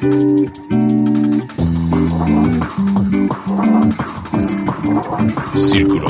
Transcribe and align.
Círculo 0.00 0.50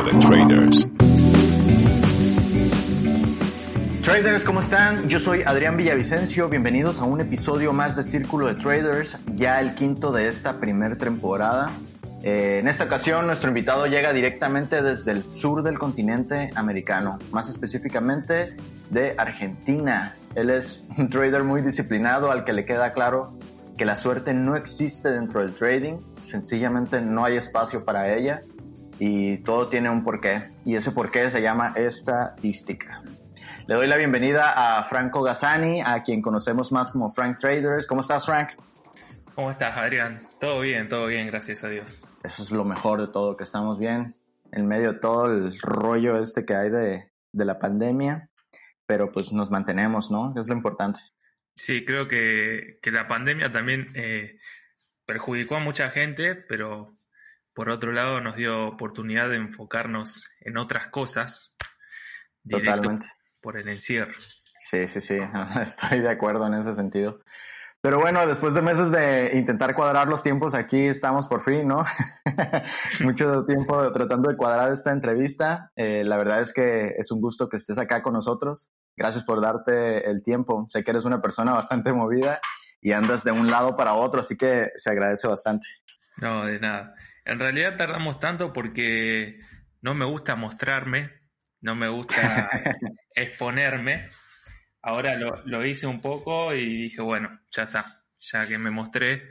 de 0.04 0.12
Traders. 0.20 0.88
Traders, 4.04 4.44
¿cómo 4.44 4.60
están? 4.60 5.08
Yo 5.08 5.18
soy 5.18 5.42
Adrián 5.42 5.76
Villavicencio. 5.76 6.48
Bienvenidos 6.48 7.00
a 7.00 7.04
un 7.04 7.20
episodio 7.20 7.72
más 7.72 7.96
de 7.96 8.04
Círculo 8.04 8.46
de 8.46 8.54
Traders, 8.54 9.18
ya 9.34 9.60
el 9.60 9.74
quinto 9.74 10.12
de 10.12 10.28
esta 10.28 10.60
primera 10.60 10.94
temporada. 10.94 11.72
Eh, 12.22 12.58
en 12.60 12.68
esta 12.68 12.84
ocasión, 12.84 13.26
nuestro 13.26 13.48
invitado 13.48 13.86
llega 13.86 14.12
directamente 14.12 14.82
desde 14.82 15.10
el 15.10 15.24
sur 15.24 15.64
del 15.64 15.80
continente 15.80 16.50
americano, 16.54 17.18
más 17.32 17.48
específicamente 17.48 18.56
de 18.90 19.16
Argentina. 19.18 20.14
Él 20.36 20.50
es 20.50 20.84
un 20.96 21.10
trader 21.10 21.42
muy 21.42 21.60
disciplinado 21.60 22.30
al 22.30 22.44
que 22.44 22.52
le 22.52 22.64
queda 22.64 22.92
claro 22.92 23.32
que 23.80 23.86
la 23.86 23.96
suerte 23.96 24.34
no 24.34 24.56
existe 24.56 25.10
dentro 25.10 25.40
del 25.40 25.54
trading, 25.54 26.00
sencillamente 26.26 27.00
no 27.00 27.24
hay 27.24 27.36
espacio 27.36 27.82
para 27.82 28.14
ella 28.14 28.42
y 28.98 29.38
todo 29.38 29.68
tiene 29.68 29.88
un 29.88 30.04
porqué 30.04 30.50
y 30.66 30.74
ese 30.76 30.92
porqué 30.92 31.30
se 31.30 31.40
llama 31.40 31.72
estadística. 31.74 33.02
Le 33.66 33.74
doy 33.74 33.86
la 33.86 33.96
bienvenida 33.96 34.52
a 34.52 34.84
Franco 34.84 35.22
Gazzani, 35.22 35.80
a 35.80 36.02
quien 36.02 36.20
conocemos 36.20 36.72
más 36.72 36.90
como 36.90 37.10
Frank 37.10 37.38
Traders. 37.38 37.86
¿Cómo 37.86 38.02
estás, 38.02 38.26
Frank? 38.26 38.50
¿Cómo 39.34 39.50
estás, 39.50 39.74
Adrián? 39.78 40.28
Todo 40.38 40.60
bien, 40.60 40.90
todo 40.90 41.06
bien, 41.06 41.28
gracias 41.28 41.64
a 41.64 41.70
Dios. 41.70 42.04
Eso 42.22 42.42
es 42.42 42.50
lo 42.50 42.66
mejor 42.66 43.00
de 43.00 43.08
todo, 43.10 43.38
que 43.38 43.44
estamos 43.44 43.78
bien 43.78 44.14
en 44.52 44.66
medio 44.66 44.92
de 44.92 44.98
todo 44.98 45.24
el 45.24 45.58
rollo 45.58 46.18
este 46.18 46.44
que 46.44 46.54
hay 46.54 46.68
de, 46.68 47.10
de 47.32 47.44
la 47.46 47.58
pandemia, 47.58 48.28
pero 48.84 49.10
pues 49.10 49.32
nos 49.32 49.50
mantenemos, 49.50 50.10
¿no? 50.10 50.34
Es 50.38 50.48
lo 50.48 50.54
importante. 50.54 51.00
Sí, 51.60 51.84
creo 51.84 52.08
que, 52.08 52.78
que 52.80 52.90
la 52.90 53.06
pandemia 53.06 53.52
también 53.52 53.86
eh, 53.94 54.38
perjudicó 55.04 55.56
a 55.56 55.60
mucha 55.60 55.90
gente, 55.90 56.34
pero 56.34 56.96
por 57.52 57.68
otro 57.68 57.92
lado 57.92 58.18
nos 58.22 58.36
dio 58.36 58.66
oportunidad 58.66 59.28
de 59.28 59.36
enfocarnos 59.36 60.30
en 60.40 60.56
otras 60.56 60.88
cosas. 60.88 61.54
Totalmente. 62.48 63.06
Por 63.42 63.58
el 63.58 63.68
encierro. 63.68 64.18
Sí, 64.70 64.88
sí, 64.88 65.02
sí, 65.02 65.18
estoy 65.62 66.00
de 66.00 66.08
acuerdo 66.08 66.46
en 66.46 66.54
ese 66.54 66.72
sentido. 66.72 67.22
Pero 67.82 67.98
bueno, 67.98 68.26
después 68.26 68.52
de 68.52 68.60
meses 68.60 68.90
de 68.90 69.30
intentar 69.34 69.74
cuadrar 69.74 70.06
los 70.06 70.22
tiempos, 70.22 70.52
aquí 70.52 70.86
estamos 70.86 71.26
por 71.26 71.42
fin, 71.42 71.66
¿no? 71.66 71.86
Mucho 73.04 73.46
tiempo 73.46 73.90
tratando 73.92 74.28
de 74.28 74.36
cuadrar 74.36 74.70
esta 74.70 74.92
entrevista. 74.92 75.72
Eh, 75.76 76.04
la 76.04 76.18
verdad 76.18 76.42
es 76.42 76.52
que 76.52 76.94
es 76.98 77.10
un 77.10 77.22
gusto 77.22 77.48
que 77.48 77.56
estés 77.56 77.78
acá 77.78 78.02
con 78.02 78.12
nosotros. 78.12 78.70
Gracias 78.96 79.24
por 79.24 79.40
darte 79.40 80.10
el 80.10 80.22
tiempo. 80.22 80.66
Sé 80.68 80.84
que 80.84 80.90
eres 80.90 81.06
una 81.06 81.22
persona 81.22 81.52
bastante 81.52 81.94
movida 81.94 82.40
y 82.82 82.92
andas 82.92 83.24
de 83.24 83.32
un 83.32 83.50
lado 83.50 83.76
para 83.76 83.94
otro, 83.94 84.20
así 84.20 84.36
que 84.36 84.68
se 84.76 84.90
agradece 84.90 85.26
bastante. 85.26 85.66
No, 86.18 86.44
de 86.44 86.60
nada. 86.60 86.94
En 87.24 87.38
realidad 87.38 87.76
tardamos 87.76 88.20
tanto 88.20 88.52
porque 88.52 89.40
no 89.80 89.94
me 89.94 90.04
gusta 90.04 90.36
mostrarme, 90.36 91.12
no 91.62 91.74
me 91.74 91.88
gusta 91.88 92.50
exponerme 93.14 94.10
ahora 94.82 95.16
lo, 95.16 95.44
lo, 95.44 95.64
hice 95.64 95.86
un 95.86 96.00
poco 96.00 96.54
y 96.54 96.82
dije, 96.84 97.02
bueno, 97.02 97.40
ya 97.50 97.64
está, 97.64 98.04
ya 98.18 98.46
que 98.46 98.58
me 98.58 98.70
mostré, 98.70 99.28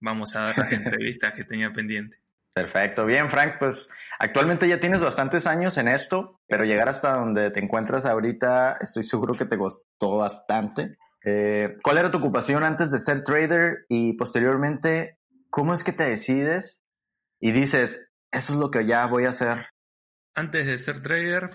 vamos 0.00 0.34
a 0.36 0.46
dar 0.46 0.58
las 0.58 0.72
entrevistas 0.72 1.32
que 1.32 1.44
tenía 1.44 1.72
pendiente. 1.72 2.18
Perfecto, 2.52 3.04
bien 3.04 3.28
Frank, 3.28 3.56
pues 3.58 3.86
actualmente 4.18 4.66
ya 4.66 4.80
tienes 4.80 5.00
bastantes 5.00 5.46
años 5.46 5.76
en 5.76 5.88
esto, 5.88 6.40
pero 6.48 6.64
llegar 6.64 6.88
hasta 6.88 7.12
donde 7.12 7.50
te 7.50 7.60
encuentras 7.60 8.06
ahorita 8.06 8.78
estoy 8.80 9.02
seguro 9.02 9.34
que 9.34 9.44
te 9.44 9.58
costó 9.58 10.16
bastante. 10.16 10.96
Eh, 11.22 11.76
¿Cuál 11.82 11.98
era 11.98 12.10
tu 12.10 12.18
ocupación 12.18 12.64
antes 12.64 12.90
de 12.90 12.98
ser 12.98 13.24
trader 13.24 13.84
y 13.90 14.14
posteriormente 14.14 15.18
cómo 15.50 15.74
es 15.74 15.84
que 15.84 15.92
te 15.92 16.04
decides 16.04 16.80
y 17.40 17.52
dices, 17.52 18.08
eso 18.30 18.52
es 18.54 18.58
lo 18.58 18.70
que 18.70 18.86
ya 18.86 19.04
voy 19.06 19.26
a 19.26 19.30
hacer? 19.30 19.66
Antes 20.34 20.64
de 20.64 20.78
ser 20.78 21.02
trader, 21.02 21.50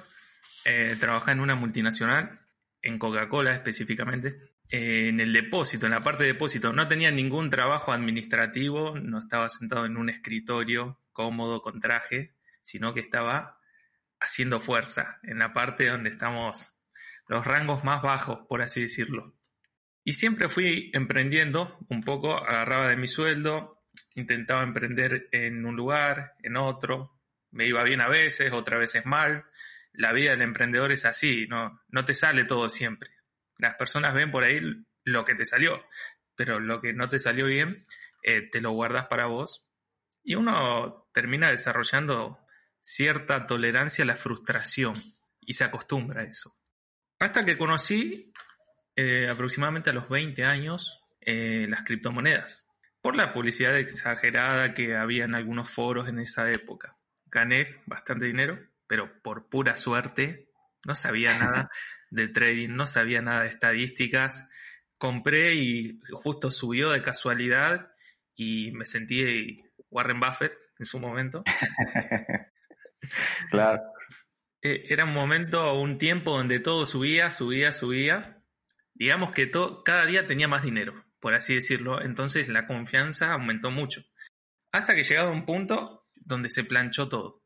eh, 0.66 0.96
trabajé 1.00 1.32
en 1.32 1.40
una 1.40 1.56
multinacional 1.56 2.41
en 2.82 2.98
Coca-Cola 2.98 3.54
específicamente, 3.54 4.54
eh, 4.70 5.10
en 5.10 5.20
el 5.20 5.34
depósito, 5.34 5.86
en 5.86 5.92
la 5.92 6.04
parte 6.04 6.24
de 6.24 6.34
depósito. 6.34 6.74
No 6.74 6.88
tenía 6.88 7.12
ningún 7.12 7.50
trabajo 7.50 7.92
administrativo, 7.92 8.98
no 8.98 9.20
estaba 9.20 9.50
sentado 9.50 9.86
en 9.86 9.98
un 9.98 10.10
escritorio 10.10 11.00
cómodo 11.12 11.62
con 11.62 11.80
traje, 11.80 12.36
sino 12.62 12.94
que 12.94 13.02
estaba 13.02 13.60
haciendo 14.20 14.60
fuerza 14.60 15.20
en 15.24 15.40
la 15.40 15.54
parte 15.54 15.88
donde 15.88 16.10
estamos 16.10 16.74
los 17.28 17.46
rangos 17.46 17.84
más 17.84 18.02
bajos, 18.02 18.46
por 18.48 18.62
así 18.62 18.82
decirlo. 18.82 19.36
Y 20.04 20.14
siempre 20.14 20.50
fui 20.50 20.92
emprendiendo 20.94 21.78
un 21.90 22.04
poco, 22.04 22.38
agarraba 22.38 22.88
de 22.88 22.98
mi 22.98 23.08
sueldo, 23.08 23.84
intentaba 24.16 24.64
emprender 24.64 25.28
en 25.32 25.66
un 25.66 25.76
lugar, 25.76 26.36
en 26.42 26.58
otro, 26.58 27.20
me 27.52 27.68
iba 27.68 27.84
bien 27.84 28.02
a 28.02 28.08
veces, 28.08 28.52
otras 28.52 28.80
veces 28.80 29.06
mal, 29.06 29.46
la 29.94 30.12
vida 30.14 30.32
del 30.32 30.42
emprendedor 30.42 30.92
es 30.92 31.06
así, 31.06 31.48
no, 31.48 31.82
no 31.90 32.06
te 32.06 32.16
sale 32.16 32.46
todo 32.46 32.70
siempre. 32.70 33.12
Las 33.58 33.76
personas 33.76 34.14
ven 34.14 34.32
por 34.32 34.44
ahí 34.44 34.62
lo 35.04 35.26
que 35.26 35.36
te 35.36 35.46
salió, 35.46 35.84
pero 36.36 36.60
lo 36.60 36.82
que 36.82 36.94
no 36.94 37.10
te 37.10 37.20
salió 37.20 37.46
bien, 37.46 37.86
eh, 38.24 38.50
te 38.50 38.62
lo 38.62 38.72
guardas 38.72 39.08
para 39.08 39.26
vos. 39.26 39.68
Y 40.24 40.36
uno 40.36 41.10
termina 41.14 41.50
desarrollando 41.50 42.40
cierta 42.80 43.46
tolerancia 43.48 44.04
a 44.04 44.08
la 44.08 44.16
frustración 44.16 44.96
y 45.42 45.54
se 45.54 45.64
acostumbra 45.64 46.22
a 46.22 46.26
eso. 46.26 46.56
Hasta 47.20 47.46
que 47.46 47.58
conocí 47.58 48.32
eh, 48.96 49.28
aproximadamente 49.30 49.90
a 49.90 49.94
los 49.94 50.10
20 50.10 50.44
años 50.44 51.04
eh, 51.22 51.68
las 51.70 51.84
criptomonedas, 51.84 52.68
por 53.02 53.16
la 53.16 53.34
publicidad 53.34 53.78
exagerada 53.78 54.74
que 54.74 54.96
había 54.96 55.26
en 55.26 55.36
algunos 55.36 55.70
foros 55.70 56.08
en 56.08 56.20
esa 56.20 56.50
época. 56.50 56.98
Gané 57.26 57.82
bastante 57.86 58.26
dinero 58.26 58.71
pero 58.92 59.22
por 59.22 59.48
pura 59.48 59.78
suerte, 59.78 60.50
no 60.86 60.96
sabía 60.96 61.34
nada 61.40 61.70
de 62.10 62.28
trading, 62.28 62.72
no 62.72 62.86
sabía 62.86 63.22
nada 63.22 63.44
de 63.44 63.48
estadísticas. 63.48 64.50
Compré 64.98 65.56
y 65.56 65.98
justo 66.12 66.52
subió 66.52 66.90
de 66.90 67.02
casualidad 67.02 67.94
y 68.36 68.74
me 68.74 68.86
sentí 68.86 69.64
Warren 69.90 70.20
Buffett 70.20 70.52
en 70.78 70.86
su 70.86 71.00
momento. 71.00 71.42
claro. 73.50 73.82
Eh, 74.62 74.84
era 74.90 75.06
un 75.06 75.14
momento, 75.14 75.74
un 75.80 75.98
tiempo 75.98 76.36
donde 76.36 76.60
todo 76.60 76.86
subía, 76.86 77.32
subía, 77.32 77.72
subía. 77.72 78.44
Digamos 78.94 79.32
que 79.32 79.48
todo, 79.48 79.86
cada 79.86 80.06
día 80.06 80.28
tenía 80.28 80.50
más 80.50 80.64
dinero, 80.64 81.06
por 81.22 81.34
así 81.34 81.56
decirlo. 81.56 82.02
Entonces 82.02 82.50
la 82.50 82.68
confianza 82.68 83.32
aumentó 83.32 83.72
mucho. 83.72 84.02
Hasta 84.74 84.96
que 84.96 85.06
llegado 85.06 85.30
a 85.30 85.34
un 85.34 85.46
punto 85.46 86.10
donde 86.14 86.50
se 86.50 86.66
planchó 86.66 87.08
todo. 87.08 87.42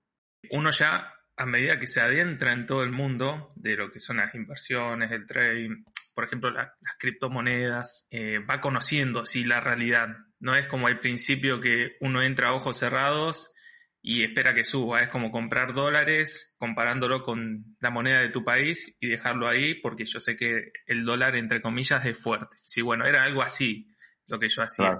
Uno 0.49 0.71
ya 0.71 1.14
a 1.37 1.45
medida 1.45 1.79
que 1.79 1.87
se 1.87 2.01
adentra 2.01 2.53
en 2.53 2.65
todo 2.65 2.83
el 2.83 2.91
mundo 2.91 3.49
de 3.55 3.75
lo 3.75 3.91
que 3.91 3.99
son 3.99 4.17
las 4.17 4.33
inversiones, 4.35 5.11
el 5.11 5.25
trading, 5.25 5.83
por 6.13 6.23
ejemplo, 6.23 6.49
las 6.49 6.71
criptomonedas, 6.97 8.07
eh, 8.09 8.39
va 8.39 8.61
conociendo 8.61 9.21
así 9.21 9.43
la 9.43 9.59
realidad. 9.59 10.07
No 10.39 10.55
es 10.55 10.67
como 10.67 10.87
al 10.87 10.99
principio 10.99 11.59
que 11.59 11.97
uno 11.99 12.21
entra 12.21 12.49
a 12.49 12.53
ojos 12.53 12.77
cerrados 12.77 13.53
y 14.01 14.23
espera 14.23 14.53
que 14.53 14.63
suba. 14.63 15.01
Es 15.01 15.09
como 15.09 15.29
comprar 15.29 15.73
dólares 15.73 16.55
comparándolo 16.57 17.21
con 17.21 17.75
la 17.81 17.89
moneda 17.89 18.21
de 18.21 18.29
tu 18.29 18.45
país 18.45 18.95
y 19.01 19.09
dejarlo 19.09 19.47
ahí 19.47 19.75
porque 19.75 20.05
yo 20.05 20.19
sé 20.21 20.37
que 20.37 20.71
el 20.85 21.03
dólar, 21.03 21.35
entre 21.35 21.61
comillas, 21.61 22.05
es 22.05 22.17
fuerte. 22.17 22.55
Sí, 22.61 22.81
bueno, 22.81 23.05
era 23.05 23.23
algo 23.23 23.41
así 23.41 23.89
lo 24.27 24.39
que 24.39 24.47
yo 24.47 24.63
hacía. 24.63 24.99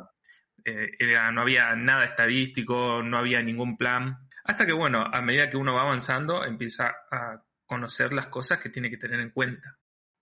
Eh, 0.66 0.90
era, 1.00 1.32
no 1.32 1.42
había 1.42 1.76
nada 1.76 2.04
estadístico, 2.04 3.04
no 3.04 3.18
había 3.18 3.42
ningún 3.42 3.78
plan 3.78 4.25
hasta 4.46 4.66
que, 4.66 4.74
bueno, 4.74 5.04
a 5.12 5.22
medida 5.22 5.50
que 5.50 5.58
uno 5.58 5.74
va 5.74 5.82
avanzando, 5.82 6.46
empieza 6.46 6.96
a 7.12 7.44
conocer 7.66 8.14
las 8.14 8.28
cosas 8.28 8.60
que 8.60 8.70
tiene 8.70 8.92
que 8.92 8.98
tener 8.98 9.20
en 9.20 9.32
cuenta. 9.32 9.80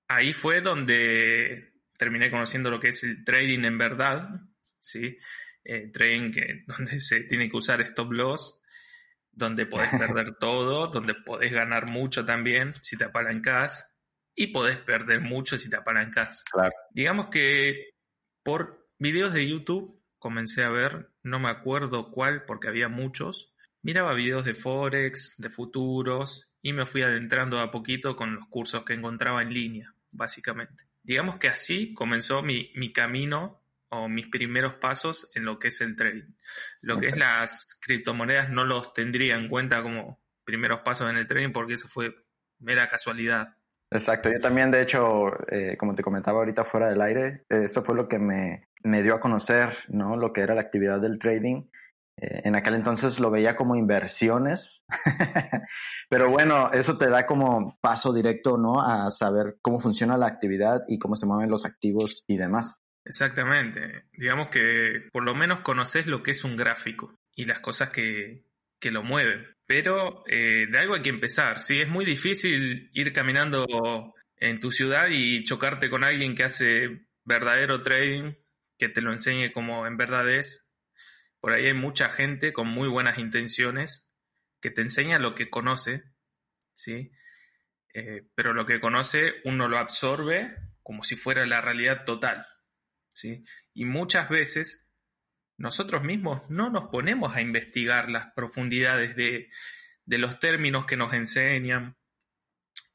Ahí 0.07 0.31
fue 0.31 0.61
donde 0.61 1.73
terminé 1.97 2.31
conociendo 2.31 2.71
lo 2.71 2.79
que 2.79 2.89
es 2.89 3.03
el 3.03 3.23
trading 3.25 3.65
en 3.65 3.77
verdad, 3.77 4.29
¿sí? 4.79 5.17
Eh, 5.65 5.91
trading 5.91 6.31
que, 6.31 6.63
donde 6.67 7.01
se 7.01 7.21
tiene 7.25 7.49
que 7.49 7.57
usar 7.57 7.81
stop 7.81 8.13
loss, 8.13 8.61
donde 9.29 9.65
podés 9.65 9.89
perder 9.99 10.35
todo, 10.35 10.87
donde 10.87 11.15
podés 11.15 11.51
ganar 11.51 11.87
mucho 11.87 12.25
también 12.25 12.73
si 12.75 12.95
te 12.95 13.03
apalancás 13.03 13.93
y 14.33 14.47
podés 14.47 14.77
perder 14.77 15.19
mucho 15.19 15.57
si 15.57 15.69
te 15.69 15.75
apalancás. 15.75 16.45
Claro. 16.49 16.71
Digamos 16.91 17.27
que 17.27 17.89
por 18.41 18.87
videos 18.97 19.33
de 19.33 19.49
YouTube 19.49 20.01
comencé 20.17 20.63
a 20.63 20.69
ver, 20.69 21.11
no 21.23 21.39
me 21.39 21.49
acuerdo 21.49 22.09
cuál 22.09 22.45
porque 22.45 22.69
había 22.69 22.87
muchos, 22.87 23.52
Miraba 23.83 24.13
videos 24.13 24.45
de 24.45 24.53
Forex, 24.53 25.35
de 25.37 25.49
futuros, 25.49 26.49
y 26.61 26.73
me 26.73 26.85
fui 26.85 27.03
adentrando 27.03 27.59
a 27.59 27.69
poquito 27.69 28.15
con 28.15 28.35
los 28.35 28.47
cursos 28.47 28.83
que 28.83 28.93
encontraba 28.93 29.41
en 29.41 29.53
línea, 29.53 29.93
básicamente. 30.11 30.85
Digamos 31.03 31.35
que 31.35 31.49
así 31.49 31.93
comenzó 31.93 32.41
mi, 32.41 32.71
mi 32.75 32.93
camino 32.93 33.61
o 33.89 34.07
mis 34.07 34.27
primeros 34.27 34.75
pasos 34.75 35.29
en 35.35 35.45
lo 35.45 35.59
que 35.59 35.67
es 35.67 35.81
el 35.81 35.95
trading. 35.95 36.33
Lo 36.81 36.97
que 36.97 37.07
es 37.07 37.17
las 37.17 37.77
criptomonedas 37.81 38.49
no 38.49 38.63
los 38.63 38.93
tendría 38.93 39.35
en 39.35 39.49
cuenta 39.49 39.83
como 39.83 40.23
primeros 40.45 40.79
pasos 40.79 41.09
en 41.09 41.17
el 41.17 41.27
trading 41.27 41.51
porque 41.51 41.73
eso 41.73 41.87
fue 41.87 42.15
mera 42.59 42.87
casualidad. 42.87 43.57
Exacto, 43.91 44.31
yo 44.31 44.39
también, 44.39 44.71
de 44.71 44.81
hecho, 44.81 45.27
eh, 45.51 45.77
como 45.77 45.93
te 45.93 46.01
comentaba 46.01 46.39
ahorita 46.39 46.63
fuera 46.63 46.89
del 46.89 47.01
aire, 47.01 47.43
eso 47.49 47.83
fue 47.83 47.95
lo 47.95 48.07
que 48.07 48.17
me, 48.17 48.69
me, 48.83 49.03
dio 49.03 49.13
a 49.13 49.19
conocer, 49.19 49.77
¿no? 49.89 50.17
Lo 50.17 50.33
que 50.33 50.41
era 50.41 50.55
la 50.55 50.61
actividad 50.61 50.99
del 50.99 51.19
trading. 51.19 51.65
Eh, 52.17 52.41
en 52.43 52.55
aquel 52.55 52.75
entonces 52.75 53.19
lo 53.19 53.31
veía 53.31 53.55
como 53.55 53.75
inversiones, 53.75 54.83
pero 56.09 56.29
bueno, 56.29 56.71
eso 56.71 56.97
te 56.97 57.09
da 57.09 57.25
como 57.25 57.77
paso 57.81 58.13
directo, 58.13 58.57
¿no? 58.57 58.81
A 58.81 59.09
saber 59.11 59.57
cómo 59.61 59.79
funciona 59.79 60.17
la 60.17 60.27
actividad 60.27 60.81
y 60.87 60.99
cómo 60.99 61.15
se 61.15 61.25
mueven 61.25 61.49
los 61.49 61.65
activos 61.65 62.23
y 62.27 62.37
demás. 62.37 62.75
Exactamente. 63.05 64.05
Digamos 64.13 64.49
que 64.49 65.09
por 65.11 65.23
lo 65.23 65.35
menos 65.35 65.61
conoces 65.61 66.07
lo 66.07 66.23
que 66.23 66.31
es 66.31 66.43
un 66.43 66.55
gráfico 66.55 67.15
y 67.35 67.45
las 67.45 67.59
cosas 67.59 67.89
que, 67.89 68.45
que 68.79 68.91
lo 68.91 69.03
mueven. 69.03 69.47
Pero 69.65 70.23
eh, 70.27 70.67
de 70.69 70.77
algo 70.77 70.95
hay 70.95 71.01
que 71.01 71.09
empezar. 71.09 71.59
Sí, 71.59 71.81
es 71.81 71.89
muy 71.89 72.05
difícil 72.05 72.89
ir 72.93 73.13
caminando 73.13 73.65
en 74.37 74.59
tu 74.59 74.71
ciudad 74.71 75.07
y 75.09 75.43
chocarte 75.43 75.89
con 75.89 76.03
alguien 76.03 76.35
que 76.35 76.43
hace 76.43 77.07
verdadero 77.23 77.81
trading, 77.81 78.33
que 78.77 78.89
te 78.89 79.01
lo 79.01 79.11
enseñe 79.11 79.51
como 79.51 79.87
en 79.87 79.97
verdad 79.97 80.29
es. 80.29 80.62
Por 81.43 81.51
ahí 81.51 81.65
hay 81.65 81.73
mucha 81.73 82.07
gente 82.07 82.53
con 82.53 82.69
muy 82.69 82.87
buenas 82.87 83.17
intenciones 83.17 84.09
que 84.61 84.71
te 84.71 84.81
enseña 84.81 85.19
lo 85.19 85.35
que 85.35 85.49
conoce, 85.49 86.05
¿sí? 86.73 87.11
Eh, 87.93 88.29
pero 88.33 88.53
lo 88.53 88.65
que 88.65 88.79
conoce 88.79 89.41
uno 89.43 89.67
lo 89.67 89.77
absorbe 89.77 90.55
como 90.83 91.03
si 91.03 91.17
fuera 91.17 91.45
la 91.45 91.59
realidad 91.59 92.05
total. 92.05 92.45
¿sí? 93.11 93.43
Y 93.73 93.83
muchas 93.83 94.29
veces 94.29 94.89
nosotros 95.57 96.01
mismos 96.01 96.43
no 96.47 96.69
nos 96.69 96.89
ponemos 96.89 97.35
a 97.35 97.41
investigar 97.41 98.09
las 98.09 98.27
profundidades 98.31 99.17
de, 99.17 99.49
los 100.05 100.39
términos 100.39 100.85
que 100.85 100.95
nos 100.95 101.13
enseñan 101.13 101.97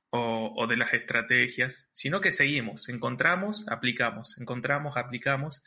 o, 0.09 0.67
de 0.67 0.79
las 0.79 0.94
estrategias, 0.94 1.91
sino 1.93 2.23
que 2.23 2.31
seguimos, 2.31 2.89
encontramos, 2.89 3.69
aplicamos, 3.69 4.39
encontramos, 4.39 4.97
aplicamos, 4.97 5.62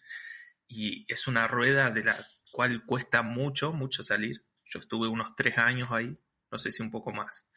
y 0.71 1.05
es 1.11 1.27
una 1.27 1.47
rueda 1.47 1.91
de 1.91 2.03
la 2.03 2.15
cual 2.51 2.85
cuesta 2.85 3.21
mucho, 3.21 3.73
mucho 3.73 4.03
salir. 4.03 4.45
Yo 4.65 4.79
estuve 4.79 5.07
unos 5.07 5.35
tres 5.35 5.57
años 5.57 5.89
ahí, 5.91 6.17
no 6.49 6.57
sé 6.57 6.71
si 6.71 6.81
un 6.81 6.89
poco 6.89 7.11
más. 7.11 7.51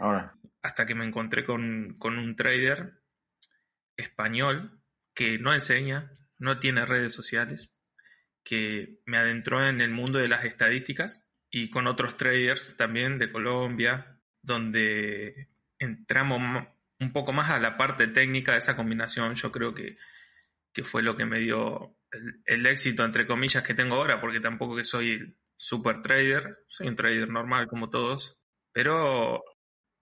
Ahora. 0.00 0.34
Hasta 0.62 0.84
que 0.84 0.94
me 0.94 1.06
encontré 1.06 1.44
con, 1.44 1.96
con 1.98 2.18
un 2.18 2.34
trader 2.34 3.02
español 3.96 4.82
que 5.14 5.38
no 5.38 5.54
enseña, 5.54 6.12
no 6.38 6.58
tiene 6.58 6.84
redes 6.84 7.12
sociales, 7.12 7.76
que 8.42 9.00
me 9.06 9.18
adentró 9.18 9.66
en 9.66 9.80
el 9.80 9.90
mundo 9.90 10.18
de 10.18 10.28
las 10.28 10.44
estadísticas 10.44 11.28
y 11.50 11.70
con 11.70 11.86
otros 11.86 12.16
traders 12.16 12.76
también 12.76 13.18
de 13.18 13.30
Colombia, 13.30 14.20
donde 14.42 15.48
entramos 15.78 16.66
un 17.00 17.12
poco 17.12 17.32
más 17.32 17.50
a 17.50 17.58
la 17.58 17.76
parte 17.76 18.08
técnica 18.08 18.52
de 18.52 18.58
esa 18.58 18.76
combinación. 18.76 19.34
Yo 19.34 19.52
creo 19.52 19.74
que, 19.74 19.96
fue 20.84 21.02
lo 21.02 21.16
que 21.16 21.26
me 21.26 21.40
dio 21.40 21.97
el, 22.46 22.66
éxito, 22.66 23.04
entre 23.04 23.26
comillas, 23.26 23.62
que 23.62 23.74
tengo 23.74 23.96
ahora, 23.96 24.20
porque 24.20 24.40
tampoco 24.40 24.76
que 24.76 24.84
soy 24.84 25.36
super 25.56 26.02
trader, 26.02 26.58
soy 26.68 26.88
un 26.88 26.96
trader 26.96 27.28
normal 27.28 27.68
como 27.68 27.90
todos, 27.90 28.38
pero 28.72 29.42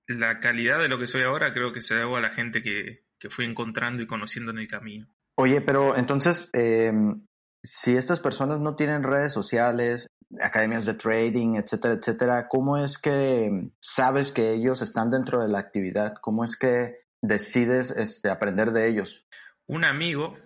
la 0.07 0.41
calidad 0.41 0.79
de 0.79 0.89
lo 0.89 0.99
que 0.99 1.07
soy 1.07 1.23
ahora 1.23 1.53
creo 1.53 1.73
que 1.73 1.83
se 1.83 1.95
debe 1.95 2.17
a 2.17 2.21
la 2.21 2.31
gente 2.31 2.63
que, 2.63 3.07
que 3.19 3.31
fui 3.31 3.45
encontrando 3.45 4.03
y 4.03 4.07
conociendo 4.07 4.53
en 4.53 4.59
el 4.59 4.69
camino. 4.69 5.09
Oye, 5.39 5.61
pero 5.61 5.97
entonces, 5.97 6.49
em, 6.53 7.27
si 7.63 7.97
estas 7.97 8.21
personas 8.21 8.61
no 8.61 8.77
tienen 8.77 9.03
redes 9.03 9.33
sociales, 9.33 10.07
academias 10.41 10.87
de 10.87 10.95
trading, 10.95 11.57
etcétera, 11.57 11.95
etcétera, 11.95 12.49
¿cómo 12.49 12.79
es 12.79 12.99
que 12.99 13.71
sabes 13.81 14.33
que 14.33 14.53
ellos 14.53 14.83
están 14.83 15.11
dentro 15.11 15.41
de 15.41 15.49
la 15.49 15.59
actividad? 15.59 16.15
¿Cómo 16.21 16.45
es 16.45 16.57
que 16.57 16.97
decides 17.23 17.91
este, 17.91 18.31
aprender 18.31 18.73
de 18.73 18.89
ellos? 18.89 19.27
Un 19.67 19.85
amigo 19.85 20.37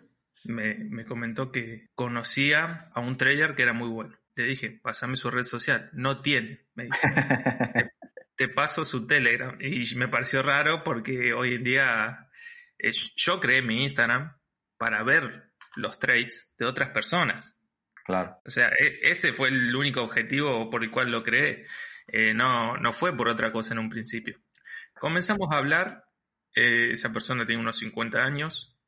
me, 0.44 1.04
comentó 1.04 1.52
que 1.52 1.88
conocía 1.94 2.90
a 2.94 3.00
un 3.00 3.16
trader 3.16 3.54
que 3.54 3.62
era 3.62 3.72
muy 3.72 3.88
bueno. 3.88 4.16
Le 4.36 4.44
dije, 4.44 4.80
pásame 4.82 5.16
su 5.16 5.30
red 5.30 5.42
social. 5.42 5.90
No 5.92 6.22
tiene, 6.22 6.66
me 6.74 6.84
dice. 6.84 7.00
te 8.36 8.48
paso 8.48 8.84
su 8.84 9.06
Telegram. 9.06 9.56
Y 9.60 9.94
me 9.96 10.08
pareció 10.08 10.42
raro 10.42 10.82
porque 10.82 11.32
hoy 11.32 11.54
en 11.54 11.64
día 11.64 12.30
eh, 12.78 12.90
yo 13.16 13.38
creé 13.38 13.62
mi 13.62 13.84
Instagram 13.84 14.36
para 14.78 15.02
ver 15.02 15.52
los 15.76 15.98
trades 15.98 16.54
de 16.58 16.64
otras 16.64 16.90
personas. 16.90 17.60
Claro. 18.04 18.40
O 18.44 18.50
sea, 18.50 18.68
e, 18.68 19.00
ese 19.02 19.32
fue 19.32 19.48
el 19.48 19.74
único 19.76 20.02
objetivo 20.02 20.70
por 20.70 20.82
el 20.82 20.90
cual 20.90 21.10
lo 21.10 21.22
creé. 21.22 21.66
Eh, 22.08 22.34
no, 22.34 22.76
no 22.78 22.92
fue 22.92 23.16
por 23.16 23.28
otra 23.28 23.52
cosa 23.52 23.74
en 23.74 23.80
un 23.80 23.90
principio. 23.90 24.40
Comenzamos 24.94 25.48
a 25.52 25.58
hablar. 25.58 26.04
Eh, 26.54 26.92
esa 26.92 27.12
persona 27.12 27.46
tiene 27.46 27.62
unos 27.62 27.78
50 27.78 28.18
años. 28.18 28.79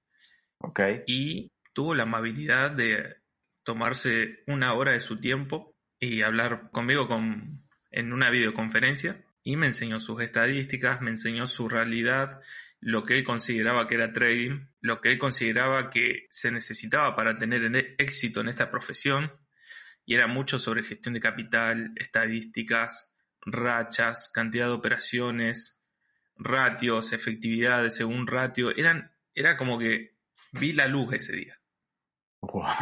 Ok. 0.62 0.80
Y 1.06 1.52
tuvo 1.72 1.94
la 1.94 2.04
amabilidad 2.04 2.70
de 2.70 3.16
tomarse 3.62 4.42
una 4.46 4.74
hora 4.74 4.92
de 4.92 5.00
su 5.00 5.20
tiempo 5.20 5.74
y 5.98 6.22
hablar 6.22 6.70
conmigo 6.70 7.06
con, 7.06 7.64
en 7.90 8.12
una 8.12 8.30
videoconferencia. 8.30 9.24
Y 9.44 9.56
me 9.56 9.66
enseñó 9.66 10.00
sus 10.00 10.22
estadísticas, 10.22 11.00
me 11.00 11.10
enseñó 11.10 11.46
su 11.46 11.68
realidad, 11.68 12.40
lo 12.80 13.02
que 13.04 13.18
él 13.18 13.24
consideraba 13.24 13.86
que 13.86 13.94
era 13.94 14.12
trading, 14.12 14.66
lo 14.80 15.00
que 15.00 15.10
él 15.10 15.18
consideraba 15.18 15.90
que 15.90 16.26
se 16.30 16.50
necesitaba 16.50 17.14
para 17.14 17.38
tener 17.38 17.94
éxito 17.98 18.40
en 18.40 18.48
esta 18.48 18.70
profesión, 18.70 19.32
y 20.04 20.14
era 20.14 20.26
mucho 20.26 20.58
sobre 20.58 20.82
gestión 20.82 21.14
de 21.14 21.20
capital, 21.20 21.92
estadísticas, 21.96 23.16
rachas, 23.40 24.30
cantidad 24.32 24.66
de 24.66 24.72
operaciones, 24.72 25.84
ratios, 26.36 27.12
efectividades 27.12 27.96
según 27.96 28.26
ratio, 28.26 28.74
eran, 28.76 29.12
era 29.34 29.56
como 29.56 29.78
que 29.78 30.11
vi 30.52 30.72
la 30.72 30.86
luz 30.86 31.12
ese 31.14 31.36
día. 31.36 31.58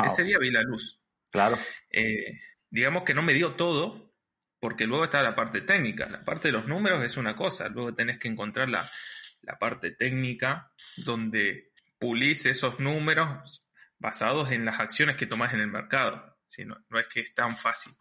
Ese 0.04 0.24
día 0.24 0.38
vi 0.38 0.50
la 0.50 0.62
luz. 0.62 1.00
Claro. 1.30 1.58
Eh, 1.90 2.40
digamos 2.70 3.04
que 3.04 3.14
no 3.14 3.22
me 3.22 3.34
dio 3.34 3.54
todo, 3.54 4.14
porque 4.58 4.86
luego 4.86 5.04
está 5.04 5.22
la 5.22 5.34
parte 5.34 5.60
técnica. 5.60 6.08
La 6.08 6.24
parte 6.24 6.48
de 6.48 6.52
los 6.52 6.66
números 6.66 7.04
es 7.04 7.16
una 7.16 7.36
cosa, 7.36 7.68
luego 7.68 7.94
tenés 7.94 8.18
que 8.18 8.28
encontrar 8.28 8.68
la, 8.68 8.88
la 9.42 9.58
parte 9.58 9.90
técnica, 9.90 10.72
donde 10.98 11.72
pulís 11.98 12.46
esos 12.46 12.80
números 12.80 13.64
basados 13.98 14.50
en 14.50 14.64
las 14.64 14.80
acciones 14.80 15.16
que 15.16 15.26
tomás 15.26 15.52
en 15.52 15.60
el 15.60 15.68
mercado. 15.68 16.36
Si 16.44 16.64
no, 16.64 16.76
no 16.88 16.98
es 16.98 17.06
que 17.06 17.20
es 17.20 17.34
tan 17.34 17.56
fácil. 17.56 17.92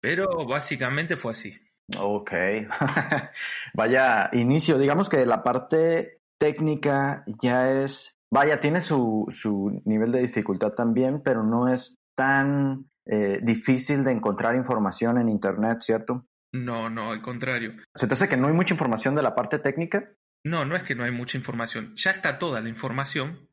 Pero 0.00 0.46
básicamente 0.46 1.16
fue 1.16 1.32
así. 1.32 1.56
Ok. 1.98 2.32
Vaya 3.74 4.30
inicio. 4.32 4.78
Digamos 4.78 5.08
que 5.08 5.26
la 5.26 5.42
parte 5.42 6.22
técnica 6.38 7.24
ya 7.40 7.70
es, 7.70 8.11
vaya, 8.32 8.60
tiene 8.60 8.80
su, 8.80 9.26
su 9.28 9.82
nivel 9.84 10.10
de 10.10 10.22
dificultad 10.22 10.72
también, 10.72 11.22
pero 11.22 11.42
no 11.42 11.68
es 11.68 11.98
tan 12.16 12.90
eh, 13.04 13.40
difícil 13.42 14.02
de 14.04 14.12
encontrar 14.12 14.56
información 14.56 15.18
en 15.18 15.28
Internet, 15.28 15.82
¿cierto? 15.82 16.26
No, 16.50 16.88
no, 16.88 17.12
al 17.12 17.20
contrario. 17.20 17.74
¿Se 17.94 18.06
te 18.06 18.14
hace 18.14 18.28
que 18.28 18.38
no 18.38 18.48
hay 18.48 18.54
mucha 18.54 18.72
información 18.72 19.14
de 19.14 19.22
la 19.22 19.34
parte 19.34 19.58
técnica? 19.58 20.14
No, 20.44 20.64
no 20.64 20.76
es 20.76 20.82
que 20.82 20.94
no 20.94 21.04
hay 21.04 21.10
mucha 21.10 21.36
información. 21.36 21.92
Ya 21.96 22.10
está 22.10 22.38
toda 22.38 22.62
la 22.62 22.70
información, 22.70 23.50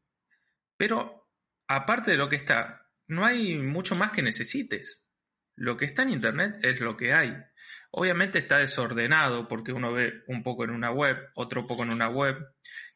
pero 0.77 1.27
aparte 1.67 2.11
de 2.11 2.17
lo 2.17 2.29
que 2.29 2.37
está, 2.37 2.89
no 3.07 3.25
hay 3.25 3.57
mucho 3.57 3.95
más 3.95 4.11
que 4.11 4.21
necesites. 4.21 5.09
Lo 5.57 5.75
que 5.75 5.85
está 5.85 6.03
en 6.03 6.11
Internet 6.11 6.57
es 6.63 6.79
lo 6.79 6.95
que 6.95 7.13
hay. 7.13 7.35
Obviamente 7.91 8.39
está 8.39 8.59
desordenado 8.59 9.49
porque 9.49 9.73
uno 9.73 9.91
ve 9.91 10.23
un 10.27 10.41
poco 10.41 10.63
en 10.63 10.69
una 10.69 10.91
web, 10.91 11.17
otro 11.35 11.67
poco 11.67 11.83
en 11.83 11.91
una 11.91 12.07
web, 12.07 12.37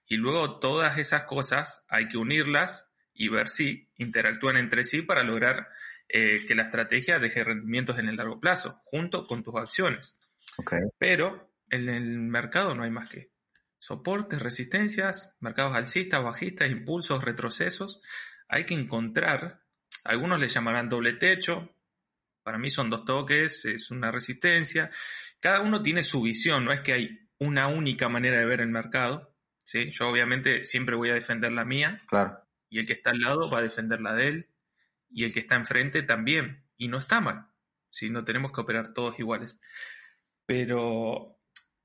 y 0.08 0.18
luego 0.18 0.60
todas 0.60 0.98
esas 0.98 1.24
cosas 1.24 1.86
hay 1.90 2.08
que 2.08 2.18
unirlas 2.18 2.94
y 3.14 3.30
ver 3.30 3.48
si 3.48 3.90
interactúan 3.96 4.58
entre 4.58 4.84
sí 4.84 5.02
para 5.02 5.24
lograr 5.24 5.70
eh, 6.10 6.46
que 6.46 6.56
la 6.56 6.64
estrategia 6.64 7.20
deje 7.20 7.44
rendimientos 7.44 8.00
en 8.00 8.10
el 8.10 8.18
largo 8.18 8.40
plazo, 8.40 8.80
junto 8.84 9.26
con 9.26 9.44
tus 9.44 9.56
acciones. 9.56 10.22
Pero 10.98 11.54
en 11.70 11.90
el 11.90 12.20
mercado 12.20 12.76
no 12.76 12.84
hay 12.84 12.92
más 12.92 13.10
que 13.10 13.32
soportes, 13.80 14.42
resistencias, 14.42 15.36
mercados 15.40 15.76
alcistas, 15.76 16.24
bajistas, 16.24 16.70
impulsos, 16.70 17.24
retrocesos. 17.24 18.02
Hay 18.48 18.66
que 18.66 18.74
encontrar, 18.74 19.64
algunos 20.04 20.40
le 20.40 20.48
llamarán 20.48 20.90
doble 20.90 21.14
techo, 21.14 21.76
para 22.44 22.58
mí 22.58 22.70
son 22.70 22.90
dos 22.90 23.06
toques, 23.06 23.66
es 23.66 23.90
una 23.90 24.12
resistencia. 24.12 24.92
Cada 25.40 25.62
uno 25.62 25.82
tiene 25.82 26.04
su 26.04 26.22
visión, 26.22 26.64
no 26.66 26.72
es 26.72 26.82
que 26.82 26.94
hay 26.94 27.30
una 27.40 27.68
única 27.68 28.10
manera 28.10 28.40
de 28.40 28.46
ver 28.46 28.62
el 28.62 28.70
mercado. 28.70 29.33
¿Sí? 29.63 29.91
Yo 29.91 30.10
obviamente 30.10 30.65
siempre 30.65 30.96
voy 30.96 31.10
a 31.10 31.15
defender 31.15 31.51
la 31.51 31.65
mía. 31.65 31.98
Claro. 32.08 32.39
Y 32.70 32.79
el 32.79 32.88
que 32.88 32.93
está 32.93 33.12
al 33.12 33.22
lado 33.22 33.50
va 33.50 33.60
a 33.60 33.63
defender 33.63 34.01
la 34.01 34.13
de 34.13 34.27
él 34.27 34.50
y 35.10 35.25
el 35.25 35.34
que 35.34 35.39
está 35.39 35.55
enfrente 35.55 36.01
también. 36.03 36.65
Y 36.77 36.88
no 36.88 36.98
está 36.98 37.22
mal. 37.22 37.48
Si 37.89 38.10
no 38.10 38.24
tenemos 38.24 38.51
que 38.51 38.62
operar 38.62 38.93
todos 38.93 39.20
iguales. 39.20 39.60
Pero 40.46 41.39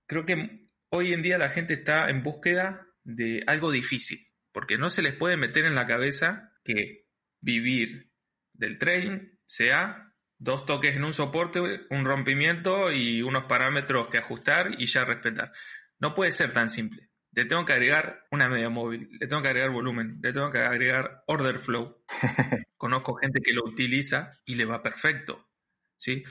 creo 0.06 0.24
que 0.24 0.68
hoy 0.90 1.12
en 1.12 1.22
día 1.22 1.38
la 1.38 1.50
gente 1.50 1.74
está 1.74 2.08
en 2.08 2.22
búsqueda 2.22 2.86
de 3.04 3.44
algo 3.46 3.70
difícil. 3.70 4.32
Porque 4.52 4.78
no 4.78 4.90
se 4.90 5.02
les 5.02 5.14
puede 5.14 5.36
meter 5.36 5.66
en 5.66 5.74
la 5.74 5.86
cabeza 5.86 6.54
que 6.64 7.06
vivir 7.40 8.10
del 8.54 8.78
trading 8.78 9.38
sea 9.46 10.14
dos 10.38 10.66
toques 10.66 10.96
en 10.96 11.04
un 11.04 11.12
soporte, 11.12 11.60
un 11.90 12.04
rompimiento 12.04 12.92
y 12.92 13.22
unos 13.22 13.44
parámetros 13.44 14.08
que 14.08 14.18
ajustar 14.18 14.74
y 14.78 14.86
ya 14.86 15.04
respetar. 15.04 15.52
No 15.98 16.14
puede 16.14 16.32
ser 16.32 16.52
tan 16.52 16.70
simple. 16.70 17.07
Le 17.32 17.44
tengo 17.44 17.64
que 17.64 17.72
agregar 17.72 18.26
una 18.30 18.48
media 18.48 18.68
móvil, 18.68 19.08
le 19.18 19.26
tengo 19.26 19.42
que 19.42 19.48
agregar 19.48 19.70
volumen, 19.70 20.18
le 20.22 20.32
tengo 20.32 20.50
que 20.50 20.58
agregar 20.58 21.22
order 21.26 21.58
flow. 21.58 22.02
Conozco 22.76 23.14
gente 23.16 23.40
que 23.40 23.52
lo 23.52 23.64
utiliza 23.64 24.32
y 24.44 24.54
le 24.54 24.64
va 24.64 24.82
perfecto, 24.82 25.48
¿sí? 25.96 26.24